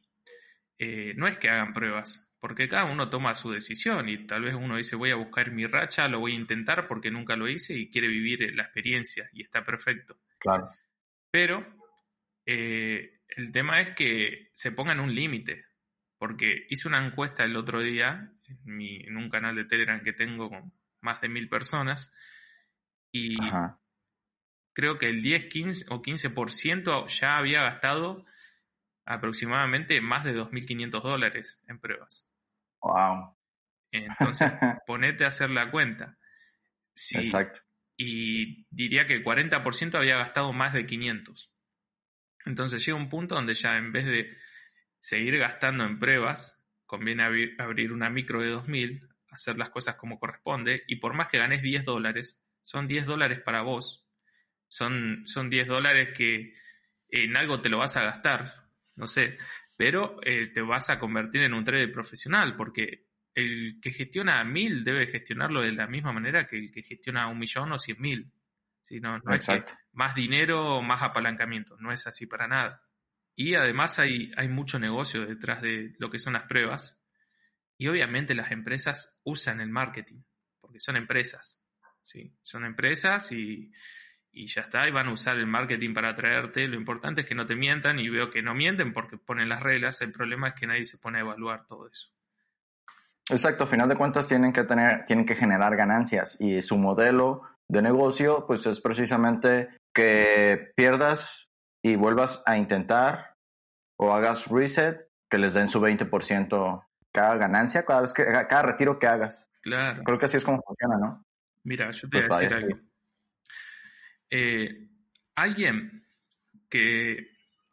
Eh, 0.78 1.14
no 1.16 1.26
es 1.26 1.38
que 1.38 1.48
hagan 1.48 1.72
pruebas, 1.72 2.30
porque 2.38 2.68
cada 2.68 2.84
uno 2.84 3.08
toma 3.08 3.34
su 3.34 3.50
decisión 3.50 4.08
y 4.08 4.26
tal 4.26 4.42
vez 4.42 4.54
uno 4.54 4.76
dice 4.76 4.94
voy 4.94 5.10
a 5.10 5.16
buscar 5.16 5.50
mi 5.50 5.66
racha, 5.66 6.06
lo 6.06 6.20
voy 6.20 6.32
a 6.32 6.36
intentar 6.36 6.86
porque 6.86 7.10
nunca 7.10 7.34
lo 7.34 7.48
hice 7.48 7.74
y 7.74 7.90
quiere 7.90 8.08
vivir 8.08 8.54
la 8.54 8.64
experiencia 8.64 9.28
y 9.32 9.42
está 9.42 9.64
perfecto. 9.64 10.18
Claro. 10.38 10.68
Pero 11.30 11.66
eh, 12.44 13.15
el 13.36 13.52
tema 13.52 13.80
es 13.80 13.90
que 13.90 14.50
se 14.54 14.72
pongan 14.72 14.98
un 14.98 15.14
límite, 15.14 15.66
porque 16.18 16.66
hice 16.70 16.88
una 16.88 17.04
encuesta 17.04 17.44
el 17.44 17.56
otro 17.56 17.80
día 17.80 18.32
en, 18.44 18.58
mi, 18.64 18.96
en, 18.96 19.16
un 19.18 19.28
canal 19.28 19.54
de 19.54 19.66
Telegram 19.66 20.02
que 20.02 20.14
tengo 20.14 20.48
con 20.48 20.72
más 21.02 21.20
de 21.20 21.28
mil 21.28 21.48
personas 21.48 22.12
y 23.12 23.40
Ajá. 23.42 23.78
creo 24.72 24.96
que 24.96 25.10
el 25.10 25.22
10, 25.22 25.44
15 25.46 25.86
o 25.90 26.00
15% 26.00 27.08
ya 27.08 27.36
había 27.36 27.62
gastado 27.62 28.24
aproximadamente 29.04 30.00
más 30.00 30.24
de 30.24 30.34
2.500 30.34 31.02
dólares 31.02 31.62
en 31.68 31.78
pruebas. 31.78 32.26
Wow. 32.80 33.36
Entonces, 33.92 34.50
ponete 34.86 35.24
a 35.24 35.28
hacer 35.28 35.50
la 35.50 35.70
cuenta. 35.70 36.16
Sí, 36.94 37.18
Exacto. 37.18 37.60
Y 37.98 38.66
diría 38.70 39.06
que 39.06 39.14
el 39.14 39.24
40% 39.24 39.94
había 39.94 40.16
gastado 40.16 40.52
más 40.54 40.72
de 40.72 40.86
500. 40.86 41.52
Entonces 42.46 42.84
llega 42.84 42.96
un 42.96 43.10
punto 43.10 43.34
donde 43.34 43.54
ya 43.54 43.76
en 43.76 43.92
vez 43.92 44.06
de 44.06 44.34
seguir 44.98 45.36
gastando 45.38 45.84
en 45.84 45.98
pruebas, 45.98 46.64
conviene 46.86 47.24
abrir, 47.24 47.56
abrir 47.58 47.92
una 47.92 48.08
micro 48.08 48.40
de 48.40 48.48
2000, 48.48 49.08
hacer 49.30 49.58
las 49.58 49.68
cosas 49.68 49.96
como 49.96 50.18
corresponde, 50.18 50.84
y 50.86 50.96
por 50.96 51.12
más 51.12 51.28
que 51.28 51.38
ganes 51.38 51.60
10 51.60 51.84
dólares, 51.84 52.42
son 52.62 52.88
10 52.88 53.04
dólares 53.04 53.40
para 53.40 53.62
vos. 53.62 54.08
Son, 54.68 55.26
son 55.26 55.50
10 55.50 55.66
dólares 55.68 56.10
que 56.16 56.54
en 57.08 57.36
algo 57.36 57.60
te 57.60 57.68
lo 57.68 57.78
vas 57.78 57.96
a 57.96 58.04
gastar, 58.04 58.70
no 58.94 59.06
sé, 59.06 59.38
pero 59.76 60.18
eh, 60.22 60.46
te 60.46 60.62
vas 60.62 60.90
a 60.90 60.98
convertir 60.98 61.42
en 61.42 61.54
un 61.54 61.64
trader 61.64 61.92
profesional, 61.92 62.56
porque 62.56 63.06
el 63.34 63.78
que 63.80 63.92
gestiona 63.92 64.40
a 64.40 64.44
mil 64.44 64.82
debe 64.84 65.06
gestionarlo 65.06 65.60
de 65.60 65.72
la 65.72 65.86
misma 65.86 66.12
manera 66.12 66.46
que 66.46 66.56
el 66.58 66.70
que 66.70 66.82
gestiona 66.82 67.28
un 67.28 67.38
millón 67.38 67.72
o 67.72 67.78
cien 67.78 68.00
mil. 68.00 68.32
No, 68.90 69.18
no 69.18 69.34
es 69.34 69.44
que 69.44 69.64
más 69.92 70.14
dinero, 70.14 70.82
más 70.82 71.02
apalancamiento, 71.02 71.76
no 71.78 71.92
es 71.92 72.06
así 72.06 72.26
para 72.26 72.46
nada. 72.46 72.82
Y 73.34 73.54
además 73.54 73.98
hay, 73.98 74.32
hay 74.36 74.48
mucho 74.48 74.78
negocio 74.78 75.26
detrás 75.26 75.60
de 75.60 75.94
lo 75.98 76.10
que 76.10 76.18
son 76.18 76.32
las 76.32 76.44
pruebas. 76.44 77.02
Y 77.78 77.88
obviamente 77.88 78.34
las 78.34 78.52
empresas 78.52 79.20
usan 79.24 79.60
el 79.60 79.68
marketing, 79.68 80.22
porque 80.60 80.80
son 80.80 80.96
empresas. 80.96 81.66
¿sí? 82.02 82.34
Son 82.42 82.64
empresas 82.64 83.32
y, 83.32 83.72
y 84.32 84.46
ya 84.46 84.62
está, 84.62 84.88
y 84.88 84.92
van 84.92 85.08
a 85.08 85.12
usar 85.12 85.36
el 85.36 85.46
marketing 85.46 85.92
para 85.92 86.10
atraerte. 86.10 86.68
Lo 86.68 86.76
importante 86.76 87.22
es 87.22 87.26
que 87.26 87.34
no 87.34 87.46
te 87.46 87.56
mientan 87.56 87.98
y 87.98 88.08
veo 88.08 88.30
que 88.30 88.42
no 88.42 88.54
mienten 88.54 88.92
porque 88.92 89.18
ponen 89.18 89.48
las 89.48 89.62
reglas. 89.62 90.00
El 90.00 90.12
problema 90.12 90.48
es 90.48 90.54
que 90.54 90.66
nadie 90.66 90.84
se 90.84 90.98
pone 90.98 91.18
a 91.18 91.22
evaluar 91.22 91.66
todo 91.66 91.88
eso. 91.88 92.10
Exacto, 93.28 93.64
a 93.64 93.66
final 93.66 93.88
de 93.88 93.96
cuentas 93.96 94.28
tienen 94.28 94.52
que 94.52 94.62
tener, 94.62 95.04
tienen 95.04 95.26
que 95.26 95.34
generar 95.34 95.74
ganancias 95.76 96.36
y 96.38 96.62
su 96.62 96.78
modelo 96.78 97.42
de 97.68 97.82
negocio 97.82 98.46
pues 98.46 98.66
es 98.66 98.80
precisamente 98.80 99.68
que 99.94 100.72
pierdas 100.76 101.48
y 101.82 101.96
vuelvas 101.96 102.42
a 102.46 102.56
intentar 102.56 103.34
o 103.98 104.12
hagas 104.12 104.46
reset, 104.46 105.08
que 105.30 105.38
les 105.38 105.54
den 105.54 105.68
su 105.68 105.80
20% 105.80 106.86
cada 107.12 107.36
ganancia, 107.36 107.84
cada 107.84 108.02
vez 108.02 108.12
que, 108.12 108.24
cada 108.24 108.62
retiro 108.62 108.98
que 108.98 109.06
hagas. 109.06 109.48
Claro. 109.62 110.04
Creo 110.04 110.18
que 110.18 110.26
así 110.26 110.36
es 110.36 110.44
como 110.44 110.62
funciona, 110.62 110.98
¿no? 110.98 111.24
Mira, 111.64 111.90
yo 111.90 112.08
te 112.08 112.18
voy 112.18 112.26
a 112.30 112.38
decir 112.38 112.54
algo. 112.54 112.78
Eh, 114.30 114.88
alguien 115.34 116.06
que 116.68 117.30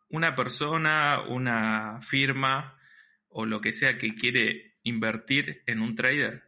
una 0.10 0.36
persona, 0.36 1.22
una 1.28 2.00
firma 2.02 2.80
o 3.30 3.46
lo 3.46 3.62
que 3.62 3.74
sea 3.74 3.98
que 3.98 4.16
quiere 4.16 4.78
invertir 4.84 5.64
en 5.66 5.82
un 5.82 5.96
trader, 5.96 6.44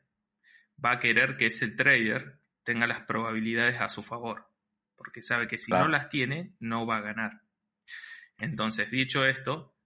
va 0.83 0.93
a 0.93 0.99
querer 0.99 1.35
que 1.37 1.47
ese 1.47 1.71
trader 1.71 2.39
tenga 2.65 2.87
las 2.87 3.01
probabilidades 3.01 3.79
a 3.79 3.87
su 3.87 4.03
favor, 4.03 4.51
porque 4.97 5.21
sabe 5.21 5.47
que 5.47 5.57
si 5.57 5.67
claro. 5.67 5.85
no 5.85 5.91
las 5.91 6.09
tiene, 6.09 6.55
no 6.59 6.85
va 6.85 6.97
a 6.97 7.01
ganar. 7.01 7.43
Entonces, 8.37 8.91
dicho 8.91 9.23
esto, 9.25 9.77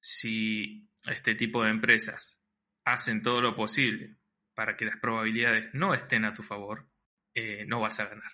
si 0.00 0.88
este 1.04 1.34
tipo 1.34 1.62
de 1.64 1.70
empresas 1.70 2.42
hacen 2.84 3.22
todo 3.22 3.42
lo 3.42 3.54
posible 3.54 4.16
para 4.54 4.76
que 4.76 4.86
las 4.86 4.96
probabilidades 4.96 5.68
no 5.74 5.92
estén 5.92 6.24
a 6.24 6.32
tu 6.32 6.42
favor, 6.42 6.88
eh, 7.34 7.64
no 7.66 7.80
vas 7.80 8.00
a 8.00 8.06
ganar. 8.06 8.32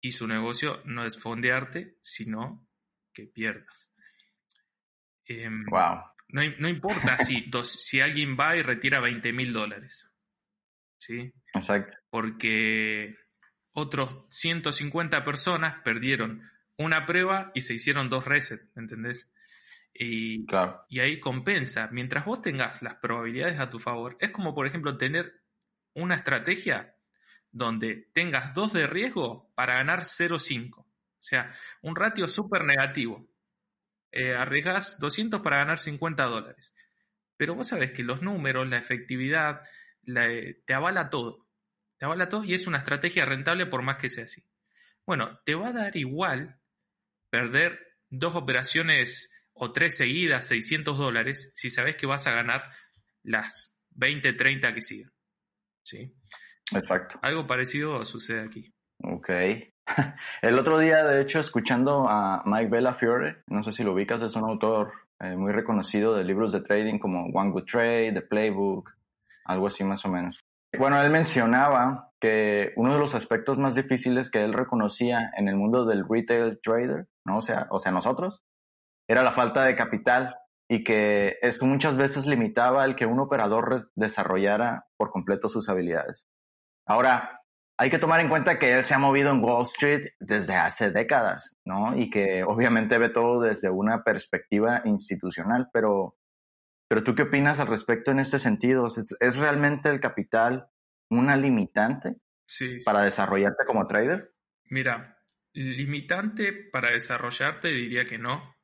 Y 0.00 0.12
su 0.12 0.26
negocio 0.26 0.82
no 0.84 1.06
es 1.06 1.18
fondearte, 1.18 1.98
sino 2.02 2.68
que 3.12 3.26
pierdas. 3.26 3.94
Eh, 5.26 5.48
wow. 5.70 6.02
No, 6.28 6.42
no 6.58 6.68
importa 6.68 7.16
si, 7.18 7.42
dos, 7.42 7.70
si 7.70 8.00
alguien 8.00 8.36
va 8.38 8.56
y 8.56 8.62
retira 8.62 9.00
20 9.00 9.32
mil 9.32 9.52
dólares. 9.52 10.10
¿Sí? 10.98 11.32
Exacto. 11.54 11.96
Porque 12.10 13.16
otros 13.72 14.26
150 14.28 15.24
personas 15.24 15.76
perdieron 15.82 16.42
una 16.76 17.06
prueba 17.06 17.50
y 17.54 17.62
se 17.62 17.74
hicieron 17.74 18.10
dos 18.10 18.26
resets, 18.26 18.68
¿entendés? 18.76 19.32
Y, 19.92 20.44
claro. 20.46 20.84
y 20.88 21.00
ahí 21.00 21.20
compensa. 21.20 21.88
Mientras 21.92 22.24
vos 22.24 22.42
tengas 22.42 22.82
las 22.82 22.96
probabilidades 22.96 23.60
a 23.60 23.70
tu 23.70 23.78
favor, 23.78 24.16
es 24.20 24.30
como, 24.30 24.54
por 24.54 24.66
ejemplo, 24.66 24.96
tener 24.96 25.44
una 25.94 26.16
estrategia 26.16 26.96
donde 27.52 28.10
tengas 28.12 28.52
dos 28.54 28.72
de 28.72 28.88
riesgo 28.88 29.52
para 29.54 29.74
ganar 29.74 30.00
0,5. 30.00 30.78
O 30.78 30.88
sea, 31.20 31.52
un 31.82 31.94
ratio 31.94 32.26
súper 32.28 32.64
negativo. 32.64 33.28
Eh, 34.10 34.34
arriesgas 34.34 34.98
200 34.98 35.40
para 35.40 35.58
ganar 35.58 35.78
50 35.78 36.24
dólares. 36.24 36.74
Pero 37.36 37.54
vos 37.54 37.68
sabés 37.68 37.92
que 37.92 38.02
los 38.02 38.22
números, 38.22 38.68
la 38.68 38.78
efectividad, 38.78 39.62
la, 40.02 40.28
te 40.66 40.74
avala 40.74 41.10
todo. 41.10 41.43
Y 42.44 42.54
es 42.54 42.66
una 42.66 42.78
estrategia 42.78 43.24
rentable 43.24 43.66
por 43.66 43.82
más 43.82 43.98
que 43.98 44.08
sea 44.08 44.24
así. 44.24 44.42
Bueno, 45.06 45.40
te 45.44 45.54
va 45.54 45.68
a 45.68 45.72
dar 45.72 45.96
igual 45.96 46.58
perder 47.30 47.78
dos 48.10 48.34
operaciones 48.36 49.30
o 49.52 49.72
tres 49.72 49.96
seguidas, 49.96 50.46
600 50.48 50.96
dólares, 50.98 51.52
si 51.54 51.70
sabes 51.70 51.96
que 51.96 52.06
vas 52.06 52.26
a 52.26 52.32
ganar 52.32 52.70
las 53.22 53.82
20, 53.90 54.32
30 54.32 54.74
que 54.74 54.82
sigan. 54.82 55.12
¿Sí? 55.82 56.14
Exacto. 56.72 57.18
Algo 57.22 57.46
parecido 57.46 58.04
sucede 58.04 58.42
aquí. 58.42 58.74
Ok. 59.02 59.28
El 60.42 60.58
otro 60.58 60.78
día, 60.78 61.04
de 61.04 61.22
hecho, 61.22 61.40
escuchando 61.40 62.08
a 62.08 62.42
Mike 62.46 62.70
Bellafiore, 62.70 63.42
no 63.48 63.62
sé 63.62 63.72
si 63.72 63.84
lo 63.84 63.92
ubicas, 63.92 64.22
es 64.22 64.34
un 64.34 64.44
autor 64.44 64.92
eh, 65.20 65.36
muy 65.36 65.52
reconocido 65.52 66.14
de 66.14 66.24
libros 66.24 66.52
de 66.52 66.62
trading 66.62 66.98
como 66.98 67.26
One 67.26 67.50
Good 67.50 67.64
Trade, 67.64 68.12
The 68.12 68.22
Playbook, 68.22 68.90
algo 69.44 69.66
así 69.66 69.84
más 69.84 70.04
o 70.04 70.08
menos. 70.08 70.43
Bueno, 70.78 71.00
él 71.00 71.10
mencionaba 71.10 72.12
que 72.20 72.72
uno 72.76 72.94
de 72.94 72.98
los 72.98 73.14
aspectos 73.14 73.58
más 73.58 73.74
difíciles 73.74 74.30
que 74.30 74.42
él 74.42 74.52
reconocía 74.52 75.30
en 75.36 75.48
el 75.48 75.56
mundo 75.56 75.84
del 75.84 76.04
retail 76.08 76.58
trader, 76.62 77.06
¿no? 77.26 77.38
O 77.38 77.42
sea, 77.42 77.66
o 77.70 77.78
sea, 77.78 77.92
nosotros, 77.92 78.42
era 79.08 79.22
la 79.22 79.32
falta 79.32 79.64
de 79.64 79.76
capital 79.76 80.36
y 80.68 80.82
que 80.82 81.36
esto 81.42 81.66
muchas 81.66 81.96
veces 81.96 82.26
limitaba 82.26 82.84
el 82.84 82.96
que 82.96 83.06
un 83.06 83.20
operador 83.20 83.90
desarrollara 83.94 84.86
por 84.96 85.10
completo 85.10 85.48
sus 85.48 85.68
habilidades. 85.68 86.26
Ahora, 86.86 87.42
hay 87.78 87.90
que 87.90 87.98
tomar 87.98 88.20
en 88.20 88.28
cuenta 88.28 88.58
que 88.58 88.72
él 88.72 88.84
se 88.84 88.94
ha 88.94 88.98
movido 88.98 89.30
en 89.30 89.42
Wall 89.42 89.62
Street 89.62 90.12
desde 90.20 90.54
hace 90.54 90.90
décadas, 90.90 91.56
¿no? 91.66 91.96
Y 91.96 92.08
que 92.08 92.44
obviamente 92.44 92.98
ve 92.98 93.08
todo 93.08 93.40
desde 93.40 93.68
una 93.68 94.04
perspectiva 94.04 94.82
institucional, 94.84 95.68
pero, 95.72 96.16
pero 96.88 97.02
¿tú 97.02 97.14
qué 97.14 97.22
opinas 97.22 97.60
al 97.60 97.68
respecto 97.68 98.10
en 98.10 98.20
este 98.20 98.38
sentido? 98.38 98.86
¿Es, 99.20 99.36
realmente 99.36 99.88
el 99.88 100.00
capital 100.00 100.68
una 101.10 101.36
limitante 101.36 102.16
para 102.84 103.02
desarrollarte 103.02 103.64
como 103.66 103.86
trader? 103.86 104.32
Mira, 104.64 105.18
limitante 105.52 106.52
para 106.52 106.90
desarrollarte 106.90 107.68
diría 107.68 108.04
que 108.04 108.18
no. 108.18 108.56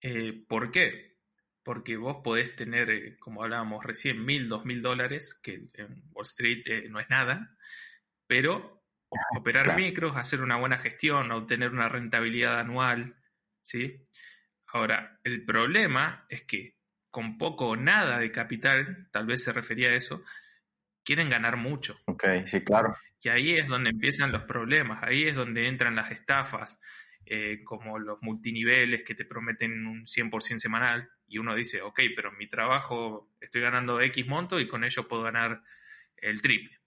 Eh, 0.00 0.44
¿Por 0.46 0.70
qué? 0.70 1.18
Porque 1.62 1.96
vos 1.96 2.18
podés 2.22 2.54
tener, 2.54 2.90
eh, 2.90 3.18
como 3.18 3.42
hablábamos 3.42 3.84
recién, 3.84 4.24
mil, 4.24 4.48
dos 4.48 4.64
mil 4.64 4.82
dólares, 4.82 5.40
que 5.42 5.70
en 5.74 6.04
Wall 6.12 6.24
Street 6.24 6.62
eh, 6.66 6.88
no 6.90 7.00
es 7.00 7.08
nada, 7.08 7.56
pero 8.26 8.84
operar 9.36 9.76
micros, 9.76 10.16
hacer 10.16 10.42
una 10.42 10.56
buena 10.56 10.78
gestión, 10.78 11.30
obtener 11.32 11.70
una 11.70 11.88
rentabilidad 11.88 12.58
anual, 12.58 13.16
¿sí? 13.62 14.06
Ahora, 14.66 15.20
el 15.22 15.44
problema 15.44 16.26
es 16.28 16.42
que 16.42 16.76
con 17.14 17.38
poco 17.38 17.68
o 17.68 17.76
nada 17.76 18.18
de 18.18 18.32
capital, 18.32 19.06
tal 19.12 19.24
vez 19.24 19.44
se 19.44 19.52
refería 19.52 19.90
a 19.90 19.94
eso, 19.94 20.24
quieren 21.04 21.28
ganar 21.28 21.56
mucho. 21.56 21.96
Ok, 22.06 22.24
sí, 22.46 22.60
claro. 22.62 22.96
Y 23.22 23.28
ahí 23.28 23.54
es 23.54 23.68
donde 23.68 23.90
empiezan 23.90 24.32
los 24.32 24.42
problemas, 24.42 25.00
ahí 25.00 25.22
es 25.22 25.36
donde 25.36 25.68
entran 25.68 25.94
las 25.94 26.10
estafas, 26.10 26.80
eh, 27.24 27.62
como 27.62 28.00
los 28.00 28.20
multiniveles 28.20 29.04
que 29.04 29.14
te 29.14 29.24
prometen 29.24 29.86
un 29.86 30.06
100% 30.08 30.58
semanal, 30.58 31.08
y 31.28 31.38
uno 31.38 31.54
dice, 31.54 31.82
ok, 31.82 32.00
pero 32.16 32.32
mi 32.32 32.48
trabajo 32.48 33.30
estoy 33.40 33.60
ganando 33.60 34.00
X 34.00 34.26
monto 34.26 34.58
y 34.58 34.66
con 34.66 34.82
ello 34.82 35.06
puedo 35.06 35.22
ganar 35.22 35.62
el 36.16 36.42
triple. 36.42 36.80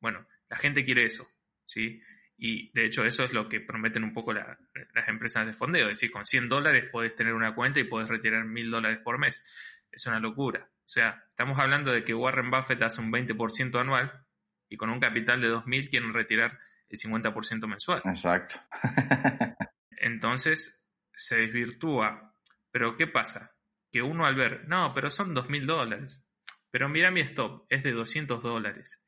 Bueno, 0.00 0.26
la 0.48 0.56
gente 0.56 0.84
quiere 0.84 1.04
eso, 1.04 1.24
¿sí? 1.64 2.02
Y 2.38 2.70
de 2.72 2.84
hecho 2.84 3.04
eso 3.04 3.24
es 3.24 3.32
lo 3.32 3.48
que 3.48 3.60
prometen 3.60 4.04
un 4.04 4.14
poco 4.14 4.32
las 4.32 5.08
empresas 5.08 5.44
de 5.44 5.52
fondeo, 5.52 5.88
es 5.88 5.98
decir, 5.98 6.12
con 6.12 6.24
100 6.24 6.48
dólares 6.48 6.88
puedes 6.90 7.14
tener 7.16 7.34
una 7.34 7.54
cuenta 7.54 7.80
y 7.80 7.84
puedes 7.84 8.08
retirar 8.08 8.44
1000 8.44 8.70
dólares 8.70 8.98
por 9.02 9.18
mes. 9.18 9.44
Es 9.90 10.06
una 10.06 10.20
locura. 10.20 10.70
O 10.70 10.88
sea, 10.88 11.24
estamos 11.30 11.58
hablando 11.58 11.92
de 11.92 12.04
que 12.04 12.14
Warren 12.14 12.50
Buffett 12.50 12.80
hace 12.82 13.00
un 13.00 13.12
20% 13.12 13.80
anual 13.80 14.24
y 14.68 14.76
con 14.76 14.90
un 14.90 15.00
capital 15.00 15.40
de 15.40 15.48
2000 15.48 15.90
quieren 15.90 16.14
retirar 16.14 16.58
el 16.88 16.98
50% 16.98 17.66
mensual. 17.66 18.02
Exacto. 18.04 18.60
Entonces 19.90 20.94
se 21.14 21.40
desvirtúa. 21.40 22.34
Pero 22.70 22.96
¿qué 22.96 23.06
pasa? 23.06 23.56
Que 23.90 24.02
uno 24.02 24.26
al 24.26 24.36
ver, 24.36 24.68
no, 24.68 24.94
pero 24.94 25.10
son 25.10 25.34
2000 25.34 25.66
dólares. 25.66 26.24
Pero 26.70 26.88
mira 26.88 27.10
mi 27.10 27.20
stop, 27.20 27.66
es 27.68 27.82
de 27.82 27.92
200 27.92 28.42
dólares 28.42 29.02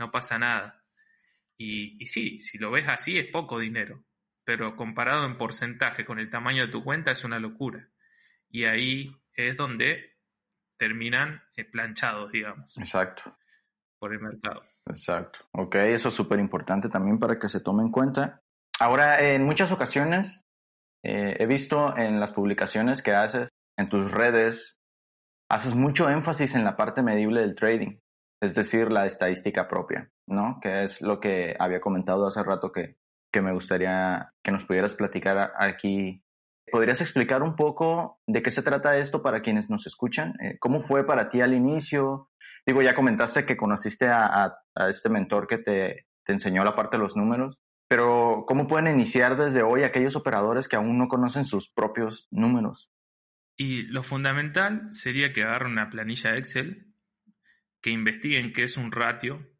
no 0.00 0.10
pasa 0.10 0.38
nada. 0.38 0.79
Y, 1.62 2.06
sí, 2.06 2.40
si 2.40 2.56
lo 2.56 2.70
ves 2.70 2.88
así 2.88 3.18
es 3.18 3.26
poco 3.26 3.58
dinero, 3.58 4.02
pero 4.44 4.76
comparado 4.76 5.26
en 5.26 5.36
porcentaje 5.36 6.06
con 6.06 6.18
el 6.18 6.30
tamaño 6.30 6.64
de 6.64 6.72
tu 6.72 6.82
cuenta 6.82 7.10
es 7.10 7.22
una 7.22 7.38
locura. 7.38 7.90
Y 8.48 8.64
ahí 8.64 9.14
es 9.34 9.58
donde 9.58 10.16
terminan 10.78 11.42
eh, 11.56 11.66
planchados, 11.66 12.32
digamos. 12.32 12.78
Exacto. 12.78 13.36
Por 13.98 14.14
el 14.14 14.20
mercado. 14.20 14.64
Exacto. 14.86 15.40
Ok, 15.52 15.74
eso 15.74 16.08
es 16.08 16.14
súper 16.14 16.40
importante 16.40 16.88
también 16.88 17.18
para 17.18 17.38
que 17.38 17.50
se 17.50 17.60
tome 17.60 17.82
en 17.82 17.90
cuenta. 17.90 18.42
Ahora, 18.78 19.20
en 19.20 19.44
muchas 19.44 19.70
ocasiones 19.70 20.40
eh, 21.02 21.36
he 21.38 21.44
visto 21.44 21.94
en 21.94 22.20
las 22.20 22.32
publicaciones 22.32 23.02
que 23.02 23.12
haces 23.12 23.50
en 23.76 23.90
tus 23.90 24.10
redes, 24.10 24.80
haces 25.50 25.74
mucho 25.74 26.08
énfasis 26.08 26.54
en 26.54 26.64
la 26.64 26.78
parte 26.78 27.02
medible 27.02 27.42
del 27.42 27.54
trading 27.54 27.98
es 28.40 28.54
decir, 28.54 28.90
la 28.90 29.06
estadística 29.06 29.68
propia, 29.68 30.10
¿no? 30.26 30.58
Que 30.62 30.84
es 30.84 31.02
lo 31.02 31.20
que 31.20 31.54
había 31.58 31.80
comentado 31.80 32.26
hace 32.26 32.42
rato 32.42 32.72
que, 32.72 32.96
que 33.30 33.42
me 33.42 33.52
gustaría 33.52 34.32
que 34.42 34.50
nos 34.50 34.64
pudieras 34.64 34.94
platicar 34.94 35.52
aquí. 35.58 36.22
¿Podrías 36.70 37.00
explicar 37.00 37.42
un 37.42 37.56
poco 37.56 38.20
de 38.26 38.42
qué 38.42 38.50
se 38.50 38.62
trata 38.62 38.96
esto 38.96 39.22
para 39.22 39.42
quienes 39.42 39.68
nos 39.68 39.86
escuchan? 39.86 40.34
Eh, 40.40 40.56
¿Cómo 40.58 40.80
fue 40.80 41.04
para 41.04 41.28
ti 41.28 41.40
al 41.40 41.52
inicio? 41.52 42.30
Digo, 42.66 42.80
ya 42.82 42.94
comentaste 42.94 43.44
que 43.44 43.56
conociste 43.56 44.08
a, 44.08 44.44
a, 44.74 44.88
este 44.88 45.08
mentor 45.08 45.46
que 45.46 45.58
te, 45.58 46.06
te 46.24 46.32
enseñó 46.32 46.64
la 46.64 46.76
parte 46.76 46.96
de 46.96 47.02
los 47.02 47.16
números, 47.16 47.58
pero 47.88 48.44
¿cómo 48.46 48.68
pueden 48.68 48.94
iniciar 48.94 49.36
desde 49.36 49.62
hoy 49.62 49.82
aquellos 49.82 50.14
operadores 50.14 50.68
que 50.68 50.76
aún 50.76 50.96
no 50.96 51.08
conocen 51.08 51.44
sus 51.44 51.70
propios 51.70 52.28
números? 52.30 52.90
Y 53.56 53.82
lo 53.82 54.02
fundamental 54.02 54.88
sería 54.92 55.32
que 55.32 55.42
agarren 55.42 55.72
una 55.72 55.90
planilla 55.90 56.36
Excel 56.36 56.89
que 57.80 57.90
investiguen 57.90 58.52
qué 58.52 58.64
es 58.64 58.76
un 58.76 58.92
ratio, 58.92 59.56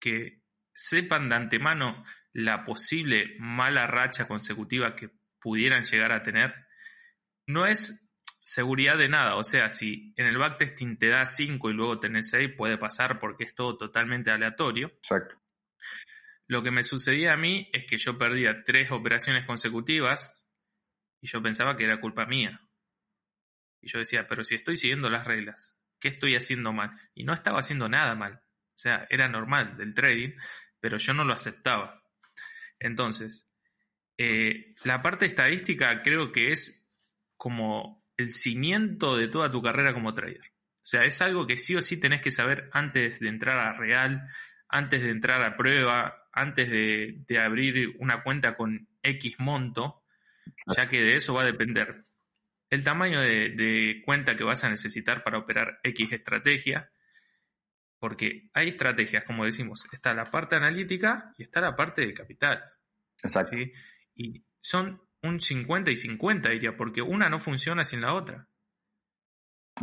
que 0.00 0.42
sepan 0.74 1.28
de 1.28 1.36
antemano 1.36 2.04
la 2.32 2.64
posible 2.64 3.34
mala 3.38 3.86
racha 3.86 4.28
consecutiva 4.28 4.94
que 4.94 5.10
pudieran 5.40 5.84
llegar 5.84 6.12
a 6.12 6.22
tener, 6.22 6.54
no 7.46 7.66
es 7.66 8.08
seguridad 8.42 8.96
de 8.96 9.08
nada. 9.08 9.36
O 9.36 9.44
sea, 9.44 9.70
si 9.70 10.12
en 10.16 10.26
el 10.26 10.38
backtesting 10.38 10.98
te 10.98 11.08
da 11.08 11.26
5 11.26 11.70
y 11.70 11.72
luego 11.74 11.98
tenés 11.98 12.30
6, 12.30 12.50
puede 12.56 12.78
pasar 12.78 13.18
porque 13.18 13.44
es 13.44 13.54
todo 13.54 13.76
totalmente 13.76 14.30
aleatorio. 14.30 14.88
Exacto. 14.88 15.40
Lo 16.46 16.62
que 16.62 16.70
me 16.70 16.82
sucedía 16.82 17.34
a 17.34 17.36
mí 17.36 17.68
es 17.72 17.84
que 17.84 17.98
yo 17.98 18.16
perdía 18.16 18.64
tres 18.64 18.90
operaciones 18.90 19.44
consecutivas 19.44 20.48
y 21.20 21.28
yo 21.28 21.42
pensaba 21.42 21.76
que 21.76 21.84
era 21.84 22.00
culpa 22.00 22.26
mía. 22.26 22.60
Y 23.82 23.88
yo 23.88 23.98
decía, 23.98 24.26
pero 24.26 24.42
si 24.42 24.54
estoy 24.54 24.76
siguiendo 24.76 25.10
las 25.10 25.26
reglas, 25.26 25.77
¿qué 26.00 26.08
estoy 26.08 26.36
haciendo 26.36 26.72
mal? 26.72 26.90
Y 27.14 27.24
no 27.24 27.32
estaba 27.32 27.60
haciendo 27.60 27.88
nada 27.88 28.14
mal. 28.14 28.34
O 28.34 28.80
sea, 28.80 29.06
era 29.10 29.28
normal 29.28 29.76
del 29.76 29.94
trading, 29.94 30.30
pero 30.80 30.98
yo 30.98 31.14
no 31.14 31.24
lo 31.24 31.32
aceptaba. 31.32 32.02
Entonces, 32.78 33.50
eh, 34.16 34.74
la 34.84 35.02
parte 35.02 35.26
estadística 35.26 36.02
creo 36.02 36.32
que 36.32 36.52
es 36.52 36.94
como 37.36 38.04
el 38.16 38.32
cimiento 38.32 39.16
de 39.16 39.28
toda 39.28 39.50
tu 39.50 39.62
carrera 39.62 39.94
como 39.94 40.14
trader. 40.14 40.52
O 40.88 40.90
sea, 40.90 41.02
es 41.02 41.20
algo 41.20 41.46
que 41.46 41.56
sí 41.56 41.76
o 41.76 41.82
sí 41.82 42.00
tenés 42.00 42.22
que 42.22 42.30
saber 42.30 42.70
antes 42.72 43.20
de 43.20 43.28
entrar 43.28 43.58
a 43.58 43.74
real, 43.74 44.28
antes 44.68 45.02
de 45.02 45.10
entrar 45.10 45.42
a 45.42 45.56
prueba, 45.56 46.28
antes 46.32 46.70
de, 46.70 47.24
de 47.26 47.38
abrir 47.38 47.96
una 47.98 48.22
cuenta 48.22 48.56
con 48.56 48.88
X 49.02 49.36
monto, 49.38 50.04
ya 50.76 50.88
que 50.88 51.02
de 51.02 51.16
eso 51.16 51.34
va 51.34 51.42
a 51.42 51.46
depender 51.46 52.04
el 52.70 52.84
tamaño 52.84 53.20
de, 53.20 54.02
cuenta 54.04 54.36
que 54.36 54.44
vas 54.44 54.64
a 54.64 54.70
necesitar 54.70 55.24
para 55.24 55.38
operar 55.38 55.80
X 55.82 56.12
estrategia, 56.12 56.90
porque 57.98 58.50
hay 58.52 58.68
estrategias, 58.68 59.24
como 59.24 59.44
decimos, 59.44 59.86
está 59.92 60.14
la 60.14 60.30
parte 60.30 60.56
analítica 60.56 61.34
y 61.36 61.42
está 61.42 61.60
la 61.60 61.74
parte 61.74 62.06
de 62.06 62.14
capital. 62.14 62.62
Exacto. 63.22 63.56
Y 64.14 64.44
son 64.60 65.02
un 65.22 65.40
50 65.40 65.90
y 65.90 65.96
50, 65.96 66.50
diría, 66.50 66.76
porque 66.76 67.02
una 67.02 67.28
no 67.28 67.40
funciona 67.40 67.84
sin 67.84 68.02
la 68.02 68.14
otra. 68.14 68.48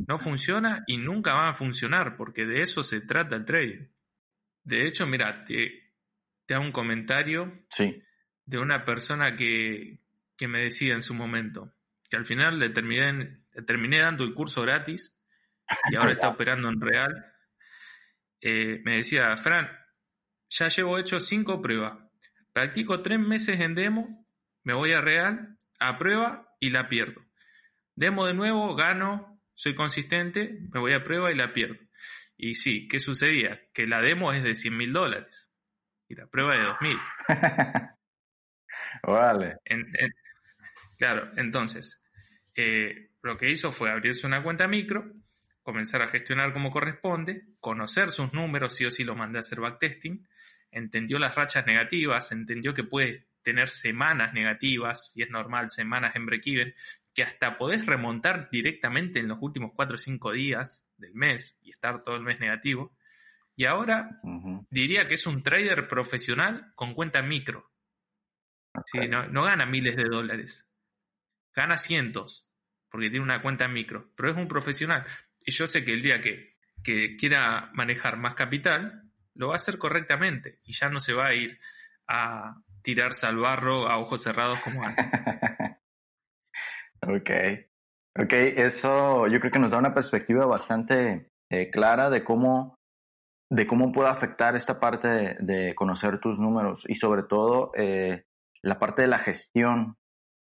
No 0.07 0.17
funciona 0.17 0.83
y 0.87 0.97
nunca 0.97 1.33
va 1.33 1.49
a 1.49 1.53
funcionar, 1.53 2.15
porque 2.15 2.45
de 2.45 2.61
eso 2.61 2.83
se 2.83 3.01
trata 3.01 3.35
el 3.35 3.45
trading. 3.45 3.87
De 4.63 4.87
hecho, 4.87 5.05
mira, 5.05 5.43
te, 5.43 5.93
te 6.45 6.53
hago 6.53 6.63
un 6.63 6.71
comentario 6.71 7.65
sí. 7.69 8.01
de 8.45 8.57
una 8.57 8.83
persona 8.85 9.35
que, 9.35 9.99
que 10.37 10.47
me 10.47 10.61
decía 10.61 10.93
en 10.93 11.01
su 11.01 11.13
momento 11.13 11.74
que 12.15 12.19
al 12.19 12.25
final 12.25 12.59
le 12.59 12.69
terminé, 12.69 13.41
terminé 13.67 13.99
dando 13.99 14.23
el 14.23 14.33
curso 14.33 14.61
gratis 14.61 15.21
y 15.91 15.97
ahora 15.97 16.13
está 16.13 16.29
operando 16.29 16.69
en 16.69 16.79
real. 16.79 17.33
Eh, 18.39 18.81
me 18.85 18.97
decía, 18.97 19.35
Fran, 19.35 19.69
ya 20.47 20.69
llevo 20.69 20.97
hecho 20.97 21.19
cinco 21.19 21.61
pruebas. 21.61 21.99
Practico 22.53 23.01
tres 23.01 23.19
meses 23.19 23.59
en 23.59 23.75
demo, 23.75 24.25
me 24.63 24.73
voy 24.73 24.93
a 24.93 25.01
real, 25.01 25.59
a 25.79 25.97
prueba 25.97 26.55
y 26.61 26.69
la 26.69 26.87
pierdo. 26.87 27.21
Demo 27.95 28.25
de 28.25 28.33
nuevo, 28.33 28.73
gano, 28.75 29.41
soy 29.53 29.75
consistente, 29.75 30.57
me 30.71 30.79
voy 30.79 30.93
a 30.93 31.03
prueba 31.03 31.33
y 31.33 31.35
la 31.35 31.51
pierdo. 31.51 31.81
Y 32.37 32.55
sí, 32.55 32.87
¿qué 32.87 33.01
sucedía? 33.01 33.61
Que 33.73 33.87
la 33.87 33.99
demo 33.99 34.31
es 34.31 34.41
de 34.41 34.55
100 34.55 34.77
mil 34.77 34.93
dólares 34.93 35.53
y 36.07 36.15
la 36.15 36.27
prueba 36.27 36.55
de 36.55 36.63
2 36.63 36.77
mil. 36.79 36.97
Vale. 39.03 39.57
claro, 40.97 41.31
entonces, 41.35 42.04
eh, 42.55 43.11
lo 43.21 43.37
que 43.37 43.51
hizo 43.51 43.71
fue 43.71 43.91
abrirse 43.91 44.27
una 44.27 44.43
cuenta 44.43 44.67
micro, 44.67 45.11
comenzar 45.61 46.01
a 46.01 46.07
gestionar 46.07 46.53
como 46.53 46.71
corresponde, 46.71 47.47
conocer 47.59 48.11
sus 48.11 48.33
números, 48.33 48.75
sí 48.75 48.85
o 48.85 48.91
sí 48.91 49.03
lo 49.03 49.15
mandé 49.15 49.39
a 49.39 49.41
hacer 49.41 49.59
backtesting, 49.59 50.27
entendió 50.71 51.19
las 51.19 51.35
rachas 51.35 51.65
negativas, 51.65 52.31
entendió 52.31 52.73
que 52.73 52.83
puede 52.83 53.27
tener 53.41 53.69
semanas 53.69 54.33
negativas, 54.33 55.11
y 55.15 55.23
es 55.23 55.29
normal, 55.29 55.69
semanas 55.69 56.15
en 56.15 56.25
break-even, 56.25 56.73
que 57.13 57.23
hasta 57.23 57.57
podés 57.57 57.85
remontar 57.85 58.49
directamente 58.51 59.19
en 59.19 59.29
los 59.29 59.37
últimos 59.41 59.71
4 59.73 59.95
o 59.95 59.97
5 59.97 60.31
días 60.33 60.85
del 60.97 61.13
mes 61.13 61.57
y 61.61 61.71
estar 61.71 62.03
todo 62.03 62.15
el 62.15 62.23
mes 62.23 62.39
negativo. 62.39 62.95
Y 63.55 63.65
ahora 63.65 64.19
diría 64.69 65.07
que 65.07 65.13
es 65.13 65.25
un 65.25 65.41
trader 65.41 65.87
profesional 65.87 66.73
con 66.75 66.93
cuenta 66.93 67.21
micro. 67.21 67.71
no, 69.09 69.43
gana 69.43 69.65
miles 69.65 69.95
de 69.95 70.03
dólares, 70.03 70.67
gana 71.53 71.77
cientos, 71.77 72.44
porque 72.95 73.09
tiene 73.09 73.25
una 73.25 73.41
cuenta 73.41 73.67
micro, 73.67 74.09
pero 74.15 74.31
es 74.31 74.37
un 74.37 74.47
profesional. 74.47 75.03
Y 75.41 75.51
yo 75.51 75.67
sé 75.67 75.83
que 75.83 75.91
el 75.91 76.01
día 76.01 76.21
que, 76.21 76.55
que 76.81 77.17
quiera 77.17 77.69
manejar 77.73 78.15
más 78.15 78.35
capital, 78.35 79.11
lo 79.33 79.49
va 79.49 79.55
a 79.55 79.57
hacer 79.57 79.77
correctamente 79.77 80.59
y 80.63 80.71
ya 80.71 80.87
no 80.87 81.01
se 81.01 81.11
va 81.11 81.25
a 81.25 81.33
ir 81.33 81.59
a 82.07 82.61
tirarse 82.83 83.27
al 83.27 83.35
barro 83.35 83.89
a 83.89 83.97
ojos 83.97 84.23
cerrados 84.23 84.61
como 84.61 84.81
antes. 84.81 85.11
ok. 87.01 87.31
Ok, 88.17 88.31
eso 88.31 89.27
yo 89.27 89.41
creo 89.41 89.51
que 89.51 89.59
nos 89.59 89.71
da 89.71 89.77
una 89.77 89.93
perspectiva 89.93 90.45
bastante 90.45 91.31
eh, 91.49 91.69
clara 91.69 92.09
de 92.09 92.23
cómo, 92.23 92.79
de 93.49 93.67
cómo 93.67 93.91
puede 93.91 94.07
afectar 94.07 94.55
esta 94.55 94.79
parte 94.79 95.35
de, 95.41 95.75
conocer 95.75 96.21
tus 96.21 96.39
números 96.39 96.85
y 96.87 96.95
sobre 96.95 97.23
todo 97.23 97.71
eh, 97.75 98.23
la 98.61 98.79
parte 98.79 99.01
de 99.01 99.09
la 99.09 99.19
gestión. 99.19 99.97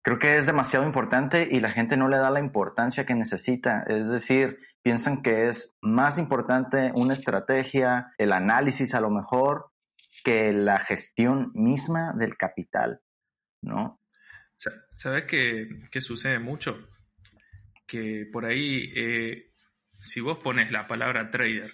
Creo 0.02 0.18
que 0.18 0.36
es 0.36 0.46
demasiado 0.46 0.86
importante 0.86 1.48
y 1.50 1.60
la 1.60 1.70
gente 1.70 1.96
no 1.96 2.08
le 2.08 2.18
da 2.18 2.30
la 2.30 2.40
importancia 2.40 3.04
que 3.04 3.14
necesita. 3.14 3.84
Es 3.86 4.08
decir, 4.08 4.58
piensan 4.82 5.22
que 5.22 5.48
es 5.48 5.76
más 5.80 6.18
importante 6.18 6.92
una 6.94 7.14
estrategia, 7.14 8.12
el 8.16 8.32
análisis 8.32 8.94
a 8.94 9.00
lo 9.00 9.10
mejor, 9.10 9.70
que 10.24 10.52
la 10.52 10.78
gestión 10.78 11.50
misma 11.54 12.12
del 12.16 12.36
capital, 12.36 13.00
¿no? 13.62 14.00
¿Sabes 14.94 15.24
qué, 15.24 15.68
qué 15.90 16.00
sucede 16.00 16.38
mucho? 16.40 16.88
Que 17.86 18.26
por 18.32 18.44
ahí, 18.44 18.92
eh, 18.96 19.52
si 20.00 20.20
vos 20.20 20.38
pones 20.38 20.72
la 20.72 20.88
palabra 20.88 21.30
trader 21.30 21.70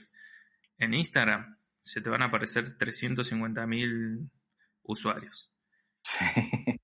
en 0.79 0.93
Instagram, 0.93 1.59
se 1.81 2.01
te 2.01 2.11
van 2.11 2.23
a 2.23 2.27
aparecer 2.27 2.77
350 2.77 3.67
mil 3.67 4.31
usuarios. 4.83 5.54